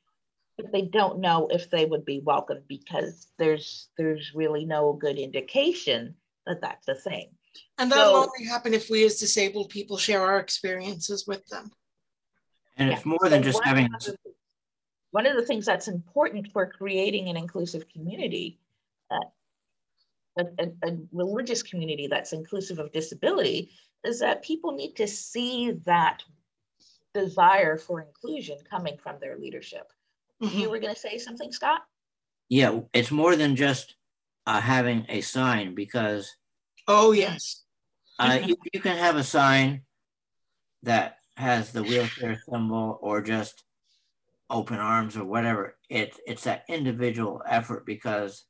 but 0.58 0.72
they 0.72 0.84
don't 0.84 1.20
know 1.20 1.48
if 1.50 1.70
they 1.70 1.86
would 1.86 2.06
be 2.06 2.22
welcome 2.24 2.60
because 2.68 3.28
there's 3.38 3.90
there's 3.98 4.32
really 4.36 4.66
no 4.66 4.94
good 4.94 5.18
indication 5.18 6.16
that 6.46 6.62
that's 6.62 6.88
a 6.88 6.96
thing. 6.96 7.30
And 7.78 7.92
that'll 7.92 8.24
so, 8.24 8.30
only 8.30 8.48
happen 8.48 8.74
if 8.74 8.90
we 8.90 9.06
as 9.06 9.20
disabled 9.20 9.70
people 9.70 9.98
share 9.98 10.24
our 10.24 10.40
experiences 10.40 11.26
with 11.28 11.46
them. 11.48 11.72
And 12.78 12.90
yeah. 12.90 12.96
it's 12.96 13.06
more 13.06 13.30
than 13.30 13.44
just 13.44 13.64
having. 13.64 13.90
one 15.12 15.26
of 15.26 15.36
the 15.36 15.46
things 15.46 15.66
that's 15.66 15.88
important 15.88 16.52
for 16.52 16.66
creating 16.66 17.28
an 17.30 17.38
inclusive 17.38 17.88
community, 17.90 18.60
uh, 19.10 19.20
a, 20.38 20.46
a, 20.60 20.90
a 20.90 20.98
religious 21.12 21.62
community 21.62 22.08
that's 22.08 22.34
inclusive 22.34 22.80
of 22.80 22.92
disability, 22.92 23.72
is 24.04 24.20
that 24.20 24.44
people 24.44 24.72
need 24.72 24.96
to 24.96 25.08
see 25.08 25.72
that 25.86 26.24
desire 27.14 27.78
for 27.78 28.02
inclusion 28.02 28.58
coming 28.70 28.98
from 28.98 29.18
their 29.20 29.38
leadership. 29.38 29.92
Mm-hmm. 30.42 30.58
You 30.58 30.70
were 30.70 30.80
going 30.80 30.94
to 30.94 31.00
say 31.00 31.18
something, 31.18 31.52
Scott? 31.52 31.82
Yeah, 32.50 32.82
it's 32.94 33.12
more 33.12 33.36
than 33.36 33.56
just 33.56 33.96
uh, 34.46 34.62
having 34.62 35.06
a 35.10 35.22
sign 35.22 35.76
because. 35.76 36.36
Oh, 36.88 37.12
yes. 37.12 37.64
Uh, 38.20 38.40
you, 38.46 38.58
you 38.74 38.80
can 38.80 38.98
have 38.98 39.16
a 39.16 39.24
sign 39.24 39.82
that 40.84 41.18
has 41.38 41.72
the 41.72 41.84
wheelchair 41.84 42.42
symbol 42.50 43.00
or 43.02 43.22
just 43.22 43.64
open 44.50 44.78
arms 44.78 45.16
or 45.18 45.26
whatever. 45.26 45.78
It's 45.90 46.20
it's 46.28 46.44
that 46.44 46.66
individual 46.68 47.42
effort 47.48 47.86
because 47.86 48.46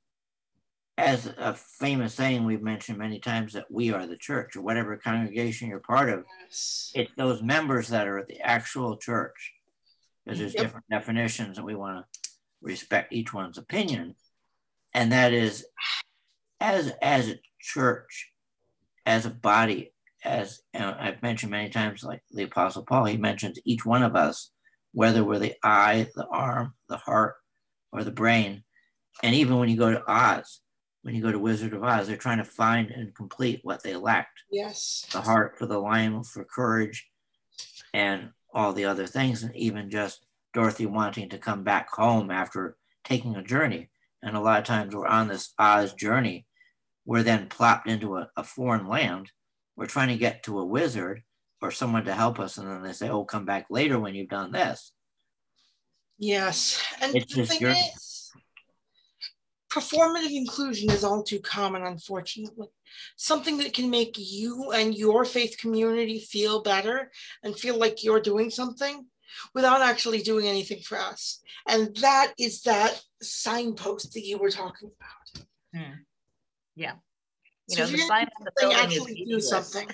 as 0.98 1.28
a 1.38 1.54
famous 1.54 2.14
saying 2.14 2.44
we've 2.44 2.62
mentioned 2.62 2.98
many 2.98 3.20
times 3.20 3.54
that 3.54 3.72
we 3.72 3.94
are 3.94 4.06
the 4.06 4.18
church 4.18 4.56
or 4.56 4.62
whatever 4.62 4.98
congregation 4.98 5.70
you're 5.70 5.80
part 5.80 6.10
of, 6.10 6.26
yes. 6.44 6.92
it's 6.94 7.12
those 7.16 7.42
members 7.42 7.88
that 7.90 8.08
are 8.08 8.18
at 8.18 8.28
the 8.28 8.40
actual 8.42 8.98
church. 8.98 9.54
Because 10.26 10.40
there's 10.40 10.54
yep. 10.54 10.64
different 10.64 10.86
definitions 10.90 11.58
and 11.58 11.66
we 11.66 11.76
want 11.76 11.98
to 11.98 12.30
respect 12.62 13.14
each 13.14 13.34
one's 13.34 13.58
opinion. 13.58 14.16
And 14.94 15.12
that 15.12 15.34
is 15.34 15.66
as 16.60 16.94
as 17.02 17.30
a 17.30 17.40
church, 17.60 18.32
as 19.06 19.26
a 19.26 19.30
body, 19.30 19.94
as 20.24 20.62
I've 20.74 21.24
mentioned 21.24 21.52
many 21.52 21.70
times, 21.70 22.04
like 22.04 22.22
the 22.32 22.44
Apostle 22.44 22.84
Paul, 22.84 23.06
he 23.06 23.18
mentions 23.18 23.60
each 23.66 23.86
one 23.86 24.04
of 24.04 24.16
us, 24.16 24.52
whether 24.94 25.24
we're 25.24 25.40
the 25.40 25.56
eye, 25.64 26.08
the 26.16 26.28
arm, 26.28 26.74
the 26.88 26.98
heart, 26.98 27.36
or 27.92 28.04
the 28.04 28.12
brain. 28.12 28.64
And 29.24 29.36
even 29.36 29.58
when 29.58 29.70
you 29.70 29.78
go 29.78 29.92
to 29.92 30.04
Oz, 30.12 30.62
when 31.02 31.16
you 31.16 31.22
go 31.22 31.32
to 31.32 31.40
Wizard 31.40 31.74
of 31.74 31.84
Oz, 31.84 32.08
they're 32.08 32.18
trying 32.18 32.38
to 32.38 32.46
find 32.46 32.92
and 32.92 33.16
complete 33.16 33.62
what 33.64 33.84
they 33.84 33.96
lacked. 33.96 34.44
Yes. 34.52 35.06
The 35.12 35.22
heart 35.22 35.58
for 35.58 35.66
the 35.66 35.80
lion, 35.80 36.24
for 36.24 36.44
courage, 36.44 37.10
and 37.94 38.30
all 38.54 38.74
the 38.74 38.86
other 38.86 39.08
things, 39.08 39.44
and 39.44 39.56
even 39.56 39.90
just 39.90 40.26
Dorothy 40.54 40.86
wanting 40.86 41.30
to 41.30 41.38
come 41.38 41.64
back 41.64 41.90
home 41.92 42.30
after 42.32 42.78
taking 43.04 43.36
a 43.36 43.44
journey. 43.44 43.90
And 44.22 44.36
a 44.36 44.42
lot 44.42 44.60
of 44.60 44.66
times 44.66 44.94
we're 44.94 45.08
on 45.08 45.28
this 45.28 45.54
Oz 45.58 45.94
journey, 45.94 46.46
we're 47.06 47.24
then 47.24 47.48
plopped 47.48 47.88
into 47.88 48.18
a, 48.18 48.30
a 48.38 48.44
foreign 48.44 48.88
land 48.88 49.32
we're 49.76 49.88
trying 49.88 50.10
to 50.10 50.18
get 50.18 50.44
to 50.44 50.60
a 50.60 50.66
wizard 50.66 51.24
or 51.62 51.72
someone 51.72 52.06
to 52.06 52.14
help 52.14 52.40
us, 52.40 52.58
and 52.58 52.70
then 52.70 52.84
they 52.84 52.94
say, 52.94 53.10
"Oh, 53.10 53.24
come 53.24 53.46
back 53.46 53.66
later 53.70 54.00
when 54.00 54.14
you've 54.14 54.30
done 54.30 54.52
this." 54.52 54.92
Yes, 56.20 56.80
and 57.02 57.16
it's 57.16 57.36
the 57.36 57.46
thing 57.46 57.68
is, 57.68 57.76
performative 59.72 60.36
inclusion 60.36 60.92
is 60.92 61.04
all 61.04 61.24
too 61.24 61.40
common, 61.40 61.84
unfortunately. 61.84 62.68
Something 63.16 63.58
that 63.60 63.74
can 63.74 63.90
make 63.90 64.16
you 64.18 64.72
and 64.72 64.96
your 64.96 65.24
faith 65.26 65.58
community 65.58 66.20
feel 66.20 66.62
better 66.62 67.12
and 67.44 67.58
feel 67.58 67.78
like 67.78 68.04
you're 68.04 68.20
doing 68.20 68.50
something 68.50 69.06
without 69.54 69.82
actually 69.82 70.22
doing 70.22 70.48
anything 70.48 70.82
for 70.82 70.98
us. 70.98 71.40
And 71.68 71.96
that 71.98 72.34
is 72.38 72.64
that 72.64 73.02
signpost 73.22 74.14
that 74.14 74.26
you 74.26 74.38
were 74.38 74.52
talking 74.52 74.92
about. 75.00 75.46
Hmm. 75.74 75.94
Yeah. 76.76 76.94
You 77.70 77.78
so 77.78 77.86
know, 77.86 77.92
the 77.92 77.98
sign 78.00 78.28
on 78.40 78.46
the 78.46 78.52
building 78.60 78.78
actually 78.78 79.26
do 79.26 79.40
something. 79.40 79.88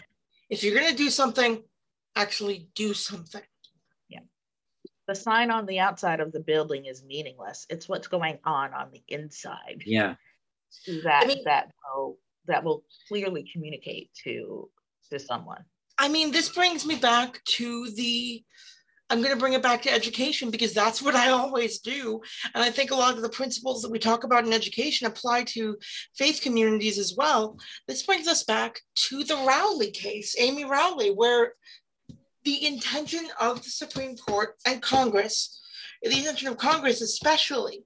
If 0.50 0.64
you're 0.64 0.74
going 0.74 0.90
to 0.90 0.96
do 0.96 1.10
something, 1.10 1.62
actually 2.16 2.70
do 2.74 2.94
something. 2.94 3.42
Yeah. 5.08 5.14
The 5.14 5.20
sign 5.20 5.52
on 5.52 5.66
the 5.66 5.80
outside 5.80 6.20
of 6.20 6.32
the 6.32 6.40
building 6.40 6.86
is 6.86 7.04
meaningless. 7.04 7.66
It's 7.70 7.88
what's 7.88 8.08
going 8.08 8.40
on 8.44 8.74
on 8.74 8.90
the 8.92 9.04
inside. 9.08 9.84
Yeah. 9.86 10.16
That 11.04 11.24
I 11.24 11.28
mean, 11.28 11.44
that 11.46 11.72
will 11.84 12.18
that 12.48 12.64
will 12.64 12.84
clearly 13.08 13.50
communicate 13.52 14.12
to 14.24 14.70
to 15.12 15.20
someone. 15.20 15.64
I 15.98 16.10
mean, 16.10 16.32
this 16.32 16.50
brings 16.50 16.86
me 16.86 16.96
back 16.96 17.44
to 17.46 17.90
the 17.92 18.44
I'm 19.10 19.22
going 19.22 19.34
to 19.34 19.40
bring 19.40 19.54
it 19.54 19.64
back 19.64 19.82
to 19.84 19.94
education 19.94 20.52
because 20.52 20.74
that's 20.74 21.02
what 21.02 21.16
I 21.16 21.30
always 21.40 21.80
do. 21.80 22.22
And 22.54 22.64
I 22.64 22.70
think 22.70 22.92
a 22.92 22.96
lot 22.96 23.16
of 23.16 23.22
the 23.22 23.30
principles 23.30 23.82
that 23.82 23.92
we 23.92 24.00
talk 24.00 24.24
about 24.24 24.46
in 24.46 24.54
education 24.54 25.08
apply 25.08 25.44
to 25.50 25.78
faith 26.16 26.42
communities 26.42 27.00
as 27.00 27.16
well. 27.16 27.58
This 27.88 28.04
brings 28.04 28.28
us 28.28 28.44
back 28.44 28.82
to 29.08 29.24
the 29.24 29.36
Rowley 29.36 29.92
case, 29.92 30.36
Amy 30.38 30.66
Rowley, 30.66 31.10
where 31.12 31.54
the 32.48 32.66
intention 32.66 33.28
of 33.42 33.62
the 33.62 33.70
Supreme 33.70 34.16
Court 34.16 34.56
and 34.66 34.82
Congress, 34.82 35.60
the 36.02 36.18
intention 36.18 36.48
of 36.48 36.58
Congress 36.58 37.02
especially, 37.02 37.84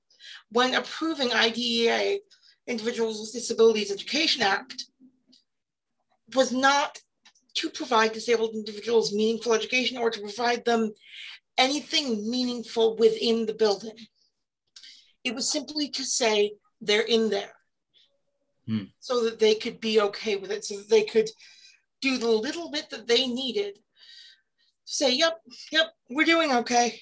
when 0.51 0.76
approving 0.76 1.34
IDEA, 1.34 2.20
Individuals 2.68 3.20
with 3.20 3.34
Disabilities 3.34 3.91
Education 3.91 4.43
Act, 4.43 4.86
was 6.36 6.51
not 6.51 6.99
to 7.55 7.72
provide 7.72 8.14
disabled 8.14 8.53
individuals 8.53 9.12
meaningful 9.12 9.55
education 9.55 9.97
or 9.97 10.12
to 10.12 10.22
provide 10.22 10.64
them 10.64 10.91
anything 11.57 12.30
meaningful 12.30 12.95
within 12.97 13.47
the 13.47 13.55
building. 13.55 13.97
It 15.24 15.34
was 15.34 15.49
simply 15.49 15.89
to 15.89 16.03
say 16.03 16.53
they're 16.80 17.01
in 17.18 17.32
there 17.32 17.55
hmm. 18.68 18.84
so 18.99 19.24
that 19.24 19.39
they 19.39 19.55
could 19.55 19.82
be 19.82 19.99
okay 20.01 20.36
with 20.36 20.51
it, 20.51 20.66
so 20.66 20.78
that 20.78 20.89
they 20.89 21.03
could 21.03 21.32
do 21.99 22.20
the 22.20 22.30
little 22.30 22.70
bit 22.70 22.91
that 22.91 23.07
they 23.07 23.26
needed 23.26 23.80
say, 24.86 25.13
yep, 25.13 25.39
yep, 25.71 25.88
we're 26.09 26.25
doing 26.25 26.51
okay. 26.51 26.99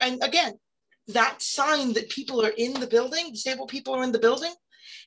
And 0.00 0.22
again, 0.22 0.58
that 1.08 1.42
sign 1.42 1.92
that 1.94 2.08
people 2.08 2.44
are 2.44 2.52
in 2.56 2.74
the 2.74 2.86
building, 2.86 3.30
disabled 3.30 3.68
people 3.68 3.94
are 3.94 4.02
in 4.02 4.12
the 4.12 4.18
building, 4.18 4.52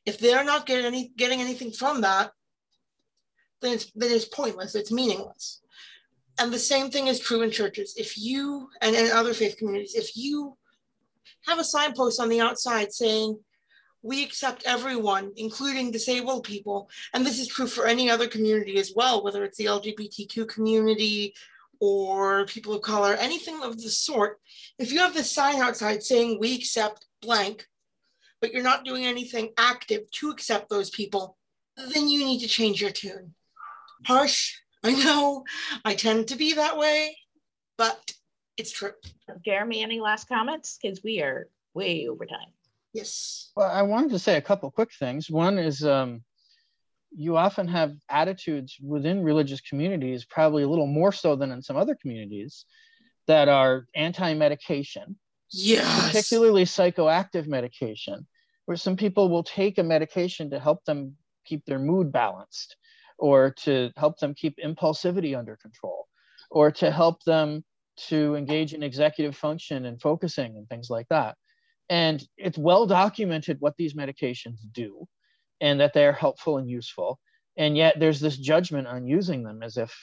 if 0.06 0.20
they're 0.20 0.44
not 0.44 0.66
getting 0.66 0.86
any 0.86 1.12
getting 1.18 1.42
anything 1.42 1.72
from 1.72 2.02
that, 2.02 2.32
then 3.62 3.74
it's, 3.74 3.92
then 3.94 4.12
it's 4.12 4.26
pointless, 4.26 4.76
it's 4.76 4.92
meaningless. 4.92 5.62
And 6.40 6.54
the 6.54 6.60
same 6.60 6.90
thing 6.90 7.08
is 7.08 7.20
true 7.20 7.42
in 7.42 7.52
churches. 7.52 7.96
If 7.98 8.18
you, 8.18 8.70
and 8.82 8.96
in 8.96 9.12
other 9.12 9.34
faith 9.34 9.58
communities, 9.58 9.96
if 9.96 10.16
you 10.16 10.56
have 11.48 11.60
a 11.60 11.64
signpost 11.64 12.22
on 12.22 12.30
the 12.30 12.42
outside 12.42 12.94
saying, 12.94 13.40
we 14.04 14.24
accept 14.24 14.64
everyone, 14.66 15.32
including 15.36 15.92
disabled 15.92 16.44
people, 16.44 16.90
and 17.14 17.26
this 17.26 17.40
is 17.40 17.48
true 17.48 17.68
for 17.68 17.88
any 17.88 18.10
other 18.10 18.28
community 18.28 18.78
as 18.78 18.94
well, 18.96 19.24
whether 19.24 19.44
it's 19.44 19.58
the 19.58 19.66
LGBTQ 19.66 20.48
community 20.48 21.34
or 21.80 22.46
people 22.46 22.74
of 22.74 22.82
color, 22.82 23.14
anything 23.16 23.62
of 23.64 23.82
the 23.82 23.90
sort. 23.90 24.40
If 24.80 24.92
you 24.92 25.00
have 25.00 25.14
this 25.14 25.32
sign 25.32 25.62
outside 25.62 26.04
saying 26.04 26.40
we 26.40 26.56
accept 26.56 27.06
blank, 27.22 27.68
but 28.42 28.54
you're 28.54 28.64
not 28.64 28.86
doing 28.86 29.06
anything 29.06 29.50
active 29.58 30.10
to 30.12 30.30
accept 30.30 30.70
those 30.70 30.90
people, 30.90 31.38
then 31.94 32.08
you 32.08 32.26
need 32.26 32.40
to 32.40 32.48
change 32.48 32.82
your 32.82 32.92
tune 32.92 33.34
harsh. 34.06 34.56
I 34.84 34.94
know 34.94 35.44
I 35.84 35.96
tend 35.96 36.28
to 36.30 36.36
be 36.36 36.54
that 36.54 36.78
way, 36.78 37.18
but 37.78 38.14
it's 38.58 38.72
true. 38.72 38.94
Jeremy, 39.44 39.82
any 39.82 40.00
last 40.00 40.28
comments? 40.28 40.78
Because 40.82 41.04
we 41.04 41.22
are 41.22 41.48
way 41.74 42.08
over 42.08 42.26
time. 42.26 42.50
Yes. 42.98 43.52
Well, 43.56 43.70
I 43.70 43.84
wanted 43.84 44.10
to 44.10 44.20
say 44.20 44.38
a 44.38 44.42
couple 44.42 44.72
quick 44.72 44.90
things. 44.92 45.30
One 45.30 45.60
is 45.60 45.86
um, 45.86 46.24
you 47.12 47.38
often 47.38 47.68
have 47.68 47.94
attitudes 48.10 48.76
within 48.82 49.24
religious 49.24 49.62
communities, 49.62 50.26
probably 50.26 50.64
a 50.64 50.68
little 50.68 50.88
more 50.88 51.12
so 51.12 51.36
than 51.36 51.52
in 51.52 51.62
some 51.62 51.78
other 51.78 51.96
communities, 52.02 52.66
that 53.28 53.50
are 53.50 53.86
anti 53.96 54.34
medication, 54.34 55.20
Yes. 55.52 56.08
particularly 56.08 56.64
psychoactive 56.66 57.46
medication, 57.46 58.26
where 58.66 58.78
some 58.78 58.98
people 58.98 59.30
will 59.30 59.44
take 59.44 59.78
a 59.78 59.84
medication 59.84 60.50
to 60.50 60.60
help 60.60 60.84
them 60.86 61.18
keep 61.46 61.64
their 61.66 61.80
mood 61.80 62.12
balanced 62.12 62.78
or 63.20 63.52
to 63.66 63.92
help 63.96 64.18
them 64.18 64.34
keep 64.34 64.58
impulsivity 64.58 65.38
under 65.38 65.56
control 65.58 66.08
or 66.50 66.72
to 66.72 66.90
help 66.90 67.24
them 67.26 67.64
to 68.10 68.34
engage 68.36 68.74
in 68.74 68.82
executive 68.82 69.36
function 69.36 69.86
and 69.86 70.02
focusing 70.02 70.58
and 70.58 70.68
things 70.68 70.90
like 70.90 71.08
that. 71.10 71.38
And 71.90 72.26
it's 72.38 72.58
well 72.58 72.86
documented 72.86 73.58
what 73.60 73.76
these 73.78 73.94
medications 73.94 74.60
do 74.72 75.08
and 75.62 75.80
that 75.80 75.94
they're 75.94 76.14
helpful 76.14 76.58
and 76.58 76.70
useful. 76.70 77.20
And 77.58 77.76
yet 77.76 78.00
there's 78.00 78.20
this 78.20 78.38
judgment 78.38 78.88
on 78.88 79.08
using 79.08 79.44
them 79.44 79.64
as 79.64 79.78
if 79.78 79.94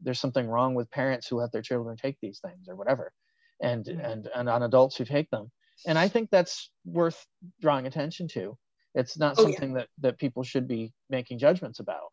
there's 0.00 0.20
something 0.20 0.46
wrong 0.46 0.74
with 0.74 0.90
parents 0.90 1.26
who 1.26 1.36
let 1.36 1.52
their 1.52 1.62
children 1.62 1.96
take 1.96 2.16
these 2.20 2.40
things 2.40 2.68
or 2.68 2.76
whatever, 2.76 3.12
and 3.60 3.86
and 3.88 4.28
and 4.34 4.48
on 4.48 4.62
adults 4.62 4.96
who 4.96 5.04
take 5.04 5.30
them. 5.30 5.50
And 5.86 5.98
I 5.98 6.08
think 6.08 6.30
that's 6.30 6.70
worth 6.84 7.24
drawing 7.60 7.86
attention 7.86 8.28
to. 8.28 8.56
It's 8.94 9.18
not 9.18 9.34
Oh, 9.38 9.42
yeah. 9.42 9.52
something 9.52 9.74
that 9.74 9.88
that 10.00 10.18
people 10.18 10.42
should 10.44 10.66
be 10.68 10.92
making 11.10 11.38
judgments 11.38 11.80
about. 11.80 12.12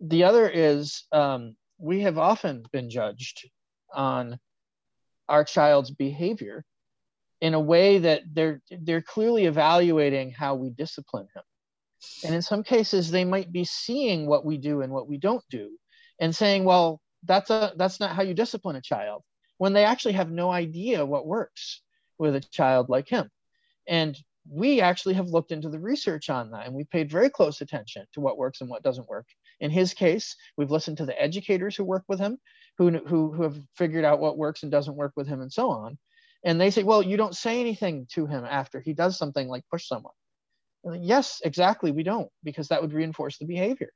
The 0.00 0.24
other 0.24 0.48
is 0.48 1.04
um, 1.12 1.56
we 1.78 2.00
have 2.02 2.18
often 2.18 2.64
been 2.72 2.90
judged 2.90 3.48
on 3.92 4.38
our 5.28 5.44
child's 5.44 5.90
behavior 5.90 6.64
in 7.40 7.54
a 7.54 7.60
way 7.60 7.98
that 7.98 8.22
they're 8.32 8.60
they're 8.70 9.02
clearly 9.02 9.46
evaluating 9.46 10.30
how 10.30 10.54
we 10.54 10.70
discipline 10.70 11.28
him. 11.34 11.42
And 12.24 12.34
in 12.34 12.42
some 12.42 12.62
cases 12.62 13.10
they 13.10 13.24
might 13.24 13.52
be 13.52 13.64
seeing 13.64 14.26
what 14.26 14.44
we 14.44 14.56
do 14.56 14.82
and 14.82 14.92
what 14.92 15.08
we 15.08 15.18
don't 15.18 15.44
do 15.50 15.76
and 16.20 16.34
saying 16.34 16.64
well 16.64 17.00
that's 17.24 17.50
a 17.50 17.72
that's 17.76 18.00
not 18.00 18.14
how 18.14 18.22
you 18.22 18.34
discipline 18.34 18.76
a 18.76 18.80
child 18.80 19.22
when 19.58 19.72
they 19.72 19.84
actually 19.84 20.12
have 20.12 20.30
no 20.30 20.50
idea 20.50 21.04
what 21.04 21.26
works 21.26 21.82
with 22.18 22.36
a 22.36 22.40
child 22.40 22.88
like 22.88 23.08
him. 23.08 23.28
And 23.86 24.16
we 24.50 24.80
actually 24.80 25.14
have 25.14 25.28
looked 25.28 25.52
into 25.52 25.68
the 25.68 25.78
research 25.78 26.30
on 26.30 26.50
that 26.52 26.66
and 26.66 26.74
we 26.74 26.84
paid 26.84 27.10
very 27.10 27.28
close 27.28 27.60
attention 27.60 28.06
to 28.14 28.20
what 28.20 28.38
works 28.38 28.60
and 28.60 28.70
what 28.70 28.82
doesn't 28.82 29.08
work. 29.08 29.26
In 29.60 29.70
his 29.70 29.94
case 29.94 30.36
we've 30.56 30.70
listened 30.70 30.98
to 30.98 31.06
the 31.06 31.20
educators 31.20 31.76
who 31.76 31.84
work 31.84 32.04
with 32.08 32.18
him 32.18 32.38
who, 32.78 32.90
who, 32.90 33.32
who 33.32 33.42
have 33.42 33.60
figured 33.76 34.04
out 34.04 34.20
what 34.20 34.38
works 34.38 34.62
and 34.62 34.72
doesn't 34.72 34.96
work 34.96 35.12
with 35.16 35.26
him 35.26 35.40
and 35.40 35.52
so 35.52 35.70
on 35.70 35.98
and 36.44 36.60
they 36.60 36.70
say 36.70 36.82
well 36.82 37.02
you 37.02 37.16
don't 37.16 37.36
say 37.36 37.60
anything 37.60 38.06
to 38.12 38.26
him 38.26 38.44
after 38.44 38.80
he 38.80 38.92
does 38.92 39.18
something 39.18 39.48
like 39.48 39.64
push 39.70 39.86
someone. 39.86 40.12
Like, 40.84 41.00
yes 41.02 41.40
exactly 41.44 41.90
we 41.90 42.02
don't 42.02 42.30
because 42.44 42.68
that 42.68 42.82
would 42.82 42.92
reinforce 42.92 43.38
the 43.38 43.46
behavior. 43.46 43.90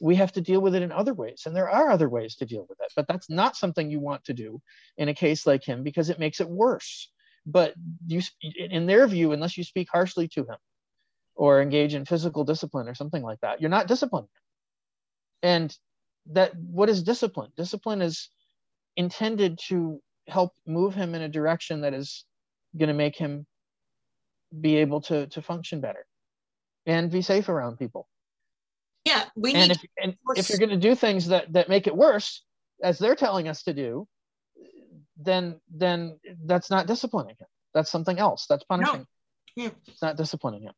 We 0.00 0.16
have 0.16 0.32
to 0.32 0.42
deal 0.42 0.60
with 0.60 0.74
it 0.74 0.82
in 0.82 0.92
other 0.92 1.14
ways 1.14 1.42
and 1.46 1.56
there 1.56 1.70
are 1.70 1.90
other 1.90 2.08
ways 2.08 2.36
to 2.36 2.46
deal 2.46 2.66
with 2.68 2.78
it 2.80 2.92
but 2.94 3.08
that's 3.08 3.30
not 3.30 3.56
something 3.56 3.90
you 3.90 4.00
want 4.00 4.24
to 4.24 4.34
do 4.34 4.60
in 4.98 5.08
a 5.08 5.14
case 5.14 5.46
like 5.46 5.64
him 5.64 5.82
because 5.82 6.10
it 6.10 6.18
makes 6.18 6.40
it 6.40 6.48
worse. 6.48 7.10
But 7.46 7.74
you 8.06 8.20
in 8.58 8.86
their 8.86 9.06
view 9.06 9.32
unless 9.32 9.56
you 9.56 9.64
speak 9.64 9.88
harshly 9.90 10.28
to 10.28 10.40
him 10.40 10.56
or 11.34 11.62
engage 11.62 11.94
in 11.94 12.04
physical 12.04 12.44
discipline 12.44 12.88
or 12.88 12.94
something 12.94 13.22
like 13.22 13.40
that 13.40 13.60
you're 13.60 13.70
not 13.70 13.86
disciplining 13.86 14.24
him 14.24 14.42
and 15.42 15.78
that 16.32 16.56
what 16.56 16.88
is 16.88 17.02
discipline? 17.02 17.52
Discipline 17.56 18.02
is 18.02 18.30
intended 18.96 19.58
to 19.68 20.00
help 20.28 20.52
move 20.66 20.94
him 20.94 21.14
in 21.14 21.22
a 21.22 21.28
direction 21.28 21.82
that 21.82 21.94
is 21.94 22.24
going 22.76 22.88
to 22.88 22.94
make 22.94 23.16
him 23.16 23.46
be 24.60 24.76
able 24.76 25.00
to 25.02 25.26
to 25.28 25.42
function 25.42 25.80
better 25.80 26.06
and 26.86 27.10
be 27.10 27.22
safe 27.22 27.48
around 27.48 27.78
people. 27.78 28.08
Yeah, 29.04 29.24
we 29.36 29.54
and 29.54 29.70
need 29.70 29.76
if, 29.76 29.84
and 30.02 30.16
if 30.36 30.48
you're 30.48 30.58
going 30.58 30.70
to 30.70 30.76
do 30.76 30.94
things 30.94 31.28
that 31.28 31.52
that 31.52 31.68
make 31.68 31.86
it 31.86 31.96
worse 31.96 32.42
as 32.82 32.98
they're 32.98 33.16
telling 33.16 33.48
us 33.48 33.62
to 33.64 33.74
do 33.74 34.06
then 35.16 35.60
then 35.74 36.18
that's 36.44 36.70
not 36.70 36.86
disciplining 36.86 37.36
him. 37.38 37.46
That's 37.74 37.90
something 37.90 38.18
else. 38.18 38.46
That's 38.48 38.64
punishing 38.64 39.06
Yeah. 39.54 39.70
it's 39.86 40.02
not 40.02 40.16
disciplining 40.16 40.62
him. 40.62 40.74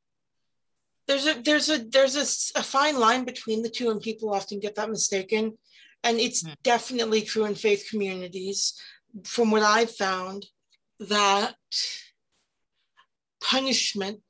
There's 1.07 1.26
a 1.26 1.34
there's 1.42 1.68
a 1.70 1.78
there's 1.78 2.16
a, 2.16 2.59
a 2.61 2.62
fine 2.62 2.99
line 2.99 3.24
between 3.24 3.62
the 3.62 3.70
two 3.70 3.90
and 3.90 4.01
people 4.01 4.32
often 4.32 4.61
get 4.61 4.74
that 4.76 4.90
mistaken. 4.90 5.59
And 6.05 6.18
it's 6.18 6.42
Hmm. 6.42 6.53
definitely 6.62 7.22
true 7.22 7.44
in 7.46 7.57
faith 7.57 7.88
communities 7.90 8.74
from 9.25 9.51
what 9.51 9.63
i've 9.63 9.91
found 9.91 10.47
that 11.01 11.55
punishment 13.41 14.21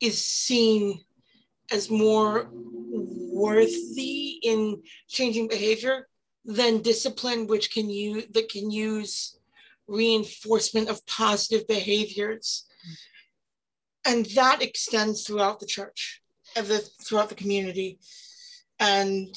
is 0.00 0.24
seen 0.24 1.00
as 1.70 1.90
more 1.90 2.48
worthy 2.52 4.38
in 4.42 4.82
changing 5.08 5.48
behavior 5.48 6.08
than 6.44 6.82
discipline 6.82 7.46
which 7.46 7.72
can 7.72 7.88
use 7.88 8.24
that 8.32 8.48
can 8.48 8.70
use 8.70 9.38
reinforcement 9.86 10.88
of 10.88 11.04
positive 11.06 11.66
behaviors. 11.66 12.66
And 14.04 14.26
that 14.34 14.62
extends 14.62 15.26
throughout 15.26 15.60
the 15.60 15.66
church 15.66 16.20
throughout 17.02 17.28
the 17.28 17.34
community. 17.34 17.98
And 18.78 19.34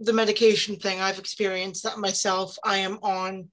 the 0.00 0.12
medication 0.12 0.76
thing 0.76 1.00
i've 1.00 1.18
experienced 1.18 1.82
that 1.82 1.98
myself 1.98 2.56
i 2.62 2.76
am 2.76 2.98
on 3.02 3.48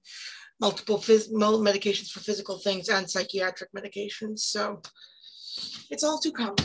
multiple 0.60 0.98
phys- 0.98 1.30
medications 1.30 2.10
for 2.10 2.20
physical 2.20 2.58
things 2.58 2.88
and 2.88 3.10
psychiatric 3.10 3.70
medications 3.72 4.40
so 4.40 4.80
it's 5.90 6.04
all 6.04 6.18
too 6.18 6.32
common 6.32 6.56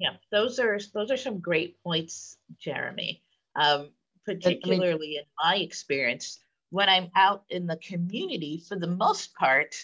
Yeah, 0.00 0.16
those 0.32 0.58
are 0.58 0.78
those 0.94 1.10
are 1.10 1.16
some 1.18 1.40
great 1.40 1.76
points, 1.84 2.38
Jeremy. 2.58 3.22
Um, 3.54 3.90
particularly 4.24 5.16
in 5.16 5.24
my 5.42 5.56
experience, 5.56 6.38
when 6.70 6.88
I'm 6.88 7.10
out 7.14 7.44
in 7.50 7.66
the 7.66 7.76
community, 7.76 8.62
for 8.66 8.76
the 8.76 8.86
most 8.86 9.34
part, 9.34 9.74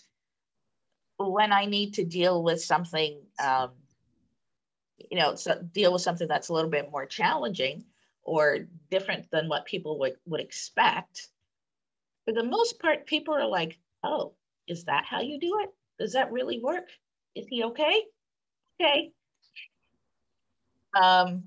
when 1.18 1.52
I 1.52 1.66
need 1.66 1.94
to 1.94 2.04
deal 2.04 2.42
with 2.42 2.62
something, 2.62 3.20
um, 3.38 3.72
you 5.10 5.18
know, 5.18 5.34
so 5.34 5.60
deal 5.72 5.92
with 5.92 6.02
something 6.02 6.28
that's 6.28 6.48
a 6.48 6.52
little 6.54 6.70
bit 6.70 6.90
more 6.90 7.06
challenging 7.06 7.84
or 8.22 8.60
different 8.90 9.30
than 9.30 9.48
what 9.48 9.66
people 9.66 9.98
would, 9.98 10.16
would 10.26 10.40
expect, 10.40 11.28
for 12.26 12.32
the 12.32 12.42
most 12.42 12.80
part, 12.80 13.06
people 13.06 13.34
are 13.34 13.46
like, 13.46 13.78
oh, 14.02 14.34
is 14.66 14.84
that 14.84 15.04
how 15.06 15.20
you 15.20 15.38
do 15.38 15.60
it? 15.62 15.70
Does 15.98 16.12
that 16.12 16.32
really 16.32 16.58
work? 16.58 16.88
Is 17.34 17.46
he 17.48 17.64
okay? 17.64 18.02
Okay. 18.80 19.12
Um, 21.00 21.44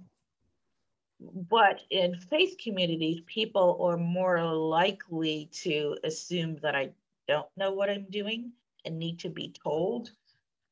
but 1.19 1.81
in 1.89 2.15
faith 2.15 2.55
communities, 2.63 3.21
people 3.25 3.77
are 3.81 3.97
more 3.97 4.41
likely 4.53 5.49
to 5.51 5.97
assume 6.05 6.57
that 6.61 6.75
I 6.75 6.91
don't 7.27 7.47
know 7.57 7.71
what 7.73 7.89
I'm 7.89 8.07
doing 8.09 8.53
and 8.85 8.97
need 8.97 9.19
to 9.19 9.29
be 9.29 9.53
told 9.63 10.11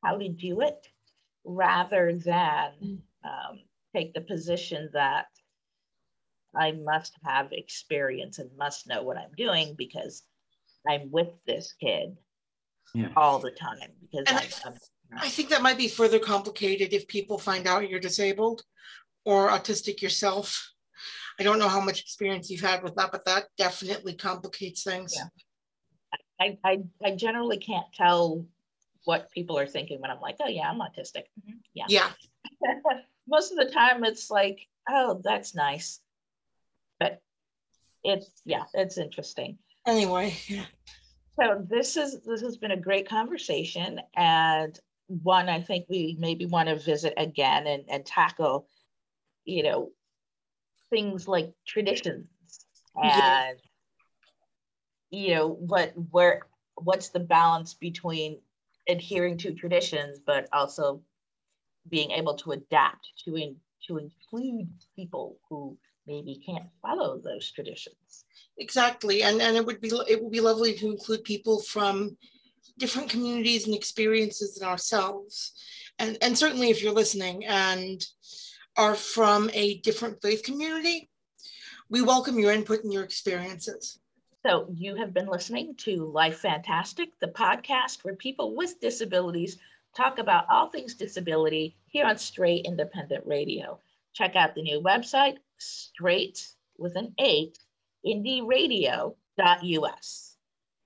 how 0.04 0.18
to 0.18 0.30
do 0.30 0.62
it 0.62 0.88
rather 1.44 2.16
than 2.16 3.02
um, 3.26 3.60
take 3.94 4.14
the 4.14 4.22
position 4.22 4.90
that 4.94 5.28
I 6.58 6.72
must 6.72 7.14
have 7.24 7.52
experience 7.52 8.40
and 8.40 8.50
must 8.58 8.88
know 8.88 9.04
what 9.04 9.18
I'm 9.18 9.32
doing 9.38 9.76
because 9.78 10.24
I'm 10.88 11.12
with 11.12 11.30
this 11.46 11.74
kid 11.80 12.18
Yeah. 12.94 13.10
all 13.16 13.40
the 13.40 13.52
time 13.52 13.92
because 14.02 14.26
I'm, 14.64 14.74
I'm 14.74 14.80
i 15.20 15.30
think 15.30 15.50
that 15.50 15.62
might 15.62 15.78
be 15.78 15.88
further 15.88 16.20
complicated 16.20 16.94
if 16.94 17.08
people 17.08 17.38
find 17.38 17.68
out 17.68 17.90
you're 17.90 18.00
disabled 18.00 18.62
or 19.26 19.50
autistic 19.50 20.02
yourself 20.02 20.72
i 21.40 21.44
don't 21.44 21.60
know 21.60 21.68
how 21.68 21.82
much 21.82 22.02
experience 22.02 22.50
you've 22.50 22.62
had 22.62 22.84
with 22.84 22.96
that 22.96 23.12
but 23.12 23.26
that 23.26 23.46
definitely 23.58 24.14
complicates 24.14 24.84
things 24.84 25.14
Yeah. 25.16 25.30
I, 26.40 26.58
I, 26.64 26.84
I 27.04 27.16
generally 27.16 27.58
can't 27.58 27.92
tell 27.94 28.46
what 29.06 29.32
people 29.32 29.58
are 29.58 29.66
thinking 29.68 30.02
when 30.02 30.12
I'm 30.12 30.20
like, 30.20 30.36
oh 30.42 30.48
yeah, 30.48 30.70
I'm 30.70 30.80
autistic. 30.80 31.24
Mhm, 31.40 31.60
Yeah. 31.74 31.86
yeah 31.88 32.10
Most 33.28 33.52
of 33.52 33.58
the 33.58 33.72
time 33.72 34.04
it's 34.04 34.30
like, 34.30 34.60
oh, 34.90 35.22
that's 35.24 35.56
nice. 35.56 36.02
But 37.00 37.22
it's 38.04 38.42
yeah, 38.46 38.64
it's 38.74 38.98
interesting. 38.98 39.58
anyway. 39.86 40.38
So 41.40 41.64
this 41.70 41.98
is 41.98 42.22
this 42.26 42.42
has 42.42 42.58
been 42.58 42.72
a 42.72 42.78
great 42.78 43.08
conversation 43.08 44.00
and 44.16 44.78
one 45.08 45.50
I 45.50 45.62
think 45.62 45.86
we 45.88 46.18
maybe 46.20 46.46
want 46.46 46.68
to 46.70 46.76
visit 46.78 47.14
again 47.16 47.68
and, 47.68 47.84
and 47.90 48.06
tackle, 48.06 48.68
you 49.46 49.64
know, 49.64 49.92
things 50.90 51.28
like 51.28 51.54
traditions 51.66 52.28
Yeah. 52.96 53.42
and 53.42 53.60
you 55.12 55.36
know 55.36 55.48
what 55.50 55.94
where 56.12 56.42
what's 56.76 57.10
the 57.10 57.20
balance 57.20 57.74
between 57.74 58.40
adhering 58.90 59.38
to 59.38 59.54
traditions 59.54 60.20
but 60.26 60.48
also 60.54 61.02
being 61.90 62.12
able 62.12 62.36
to 62.36 62.52
adapt 62.52 63.08
to 63.24 63.36
in, 63.36 63.56
to 63.88 63.98
include 63.98 64.70
people 64.96 65.38
who 65.50 65.78
maybe 66.08 66.42
can't 66.46 66.68
follow 66.82 67.20
those 67.20 67.52
traditions. 67.52 68.26
exactly 68.58 69.24
and 69.24 69.42
and 69.42 69.56
it 69.58 69.66
would 69.66 69.82
be 69.82 69.92
it 70.08 70.22
would 70.22 70.32
be 70.32 70.42
lovely 70.42 70.74
to 70.74 70.88
include 70.88 71.24
people 71.24 71.62
from 71.62 72.18
different 72.78 73.10
communities 73.10 73.66
and 73.66 73.76
experiences 73.76 74.56
than 74.56 74.68
ourselves 74.68 75.54
and 76.00 76.18
and 76.22 76.38
certainly 76.38 76.70
if 76.70 76.82
you're 76.82 76.94
listening 76.94 77.46
and 77.46 78.04
are 78.78 78.96
from 78.96 79.50
a 79.54 79.80
different 79.80 80.22
faith 80.22 80.44
community, 80.44 81.10
we 81.90 82.02
welcome 82.02 82.38
your 82.38 82.52
input 82.52 82.84
and 82.84 82.94
your 82.94 83.04
experiences. 83.04 84.00
So, 84.46 84.68
you 84.72 84.96
have 84.96 85.14
been 85.14 85.26
listening 85.26 85.76
to 85.80 86.06
Life 86.06 86.40
Fantastic, 86.40 87.10
the 87.20 87.28
podcast 87.28 88.04
where 88.04 88.16
people 88.16 88.56
with 88.56 88.80
disabilities 88.80 89.58
talk 89.96 90.20
about 90.20 90.46
all 90.50 90.70
things 90.70 90.94
disability 90.94 91.76
here 91.88 92.06
on 92.06 92.20
Straight 92.20 92.66
Independent 92.66 93.26
Radio. 93.26 93.80
Check 94.14 94.36
out 94.36 94.54
the 94.54 94.62
new 94.62 94.80
website, 94.80 95.38
straight 95.58 96.48
with 96.78 96.96
an 96.96 97.14
eight, 97.20 97.58
indieradio.us. 98.06 100.36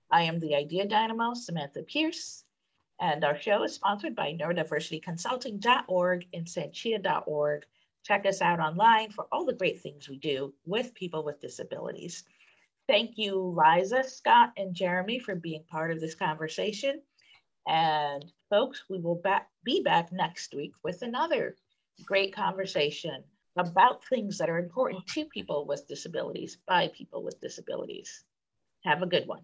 I 0.09 0.23
am 0.23 0.39
the 0.39 0.55
Idea 0.55 0.87
Dynamo, 0.87 1.33
Samantha 1.33 1.83
Pierce, 1.83 2.45
and 2.99 3.23
our 3.23 3.39
show 3.39 3.63
is 3.63 3.73
sponsored 3.73 4.15
by 4.15 4.33
neurodiversityconsulting.org 4.33 6.27
and 6.33 6.45
sanchia.org. 6.45 7.65
Check 8.03 8.25
us 8.25 8.41
out 8.41 8.59
online 8.59 9.11
for 9.11 9.27
all 9.31 9.45
the 9.45 9.53
great 9.53 9.81
things 9.81 10.09
we 10.09 10.17
do 10.17 10.53
with 10.65 10.93
people 10.93 11.23
with 11.23 11.39
disabilities. 11.39 12.25
Thank 12.87 13.17
you, 13.17 13.55
Liza, 13.57 14.03
Scott, 14.03 14.51
and 14.57 14.75
Jeremy 14.75 15.19
for 15.19 15.35
being 15.35 15.63
part 15.63 15.91
of 15.91 16.01
this 16.01 16.15
conversation. 16.15 17.01
And 17.67 18.25
folks, 18.49 18.83
we 18.89 18.99
will 18.99 19.15
back, 19.15 19.49
be 19.63 19.81
back 19.81 20.11
next 20.11 20.53
week 20.53 20.73
with 20.83 21.03
another 21.03 21.55
great 22.05 22.33
conversation 22.33 23.23
about 23.57 24.05
things 24.05 24.37
that 24.37 24.49
are 24.49 24.59
important 24.59 25.03
mm. 25.05 25.13
to 25.13 25.25
people 25.25 25.65
with 25.65 25.87
disabilities 25.87 26.57
by 26.67 26.89
people 26.89 27.23
with 27.23 27.39
disabilities. 27.41 28.23
Have 28.83 29.01
a 29.01 29.07
good 29.07 29.27
one. 29.27 29.43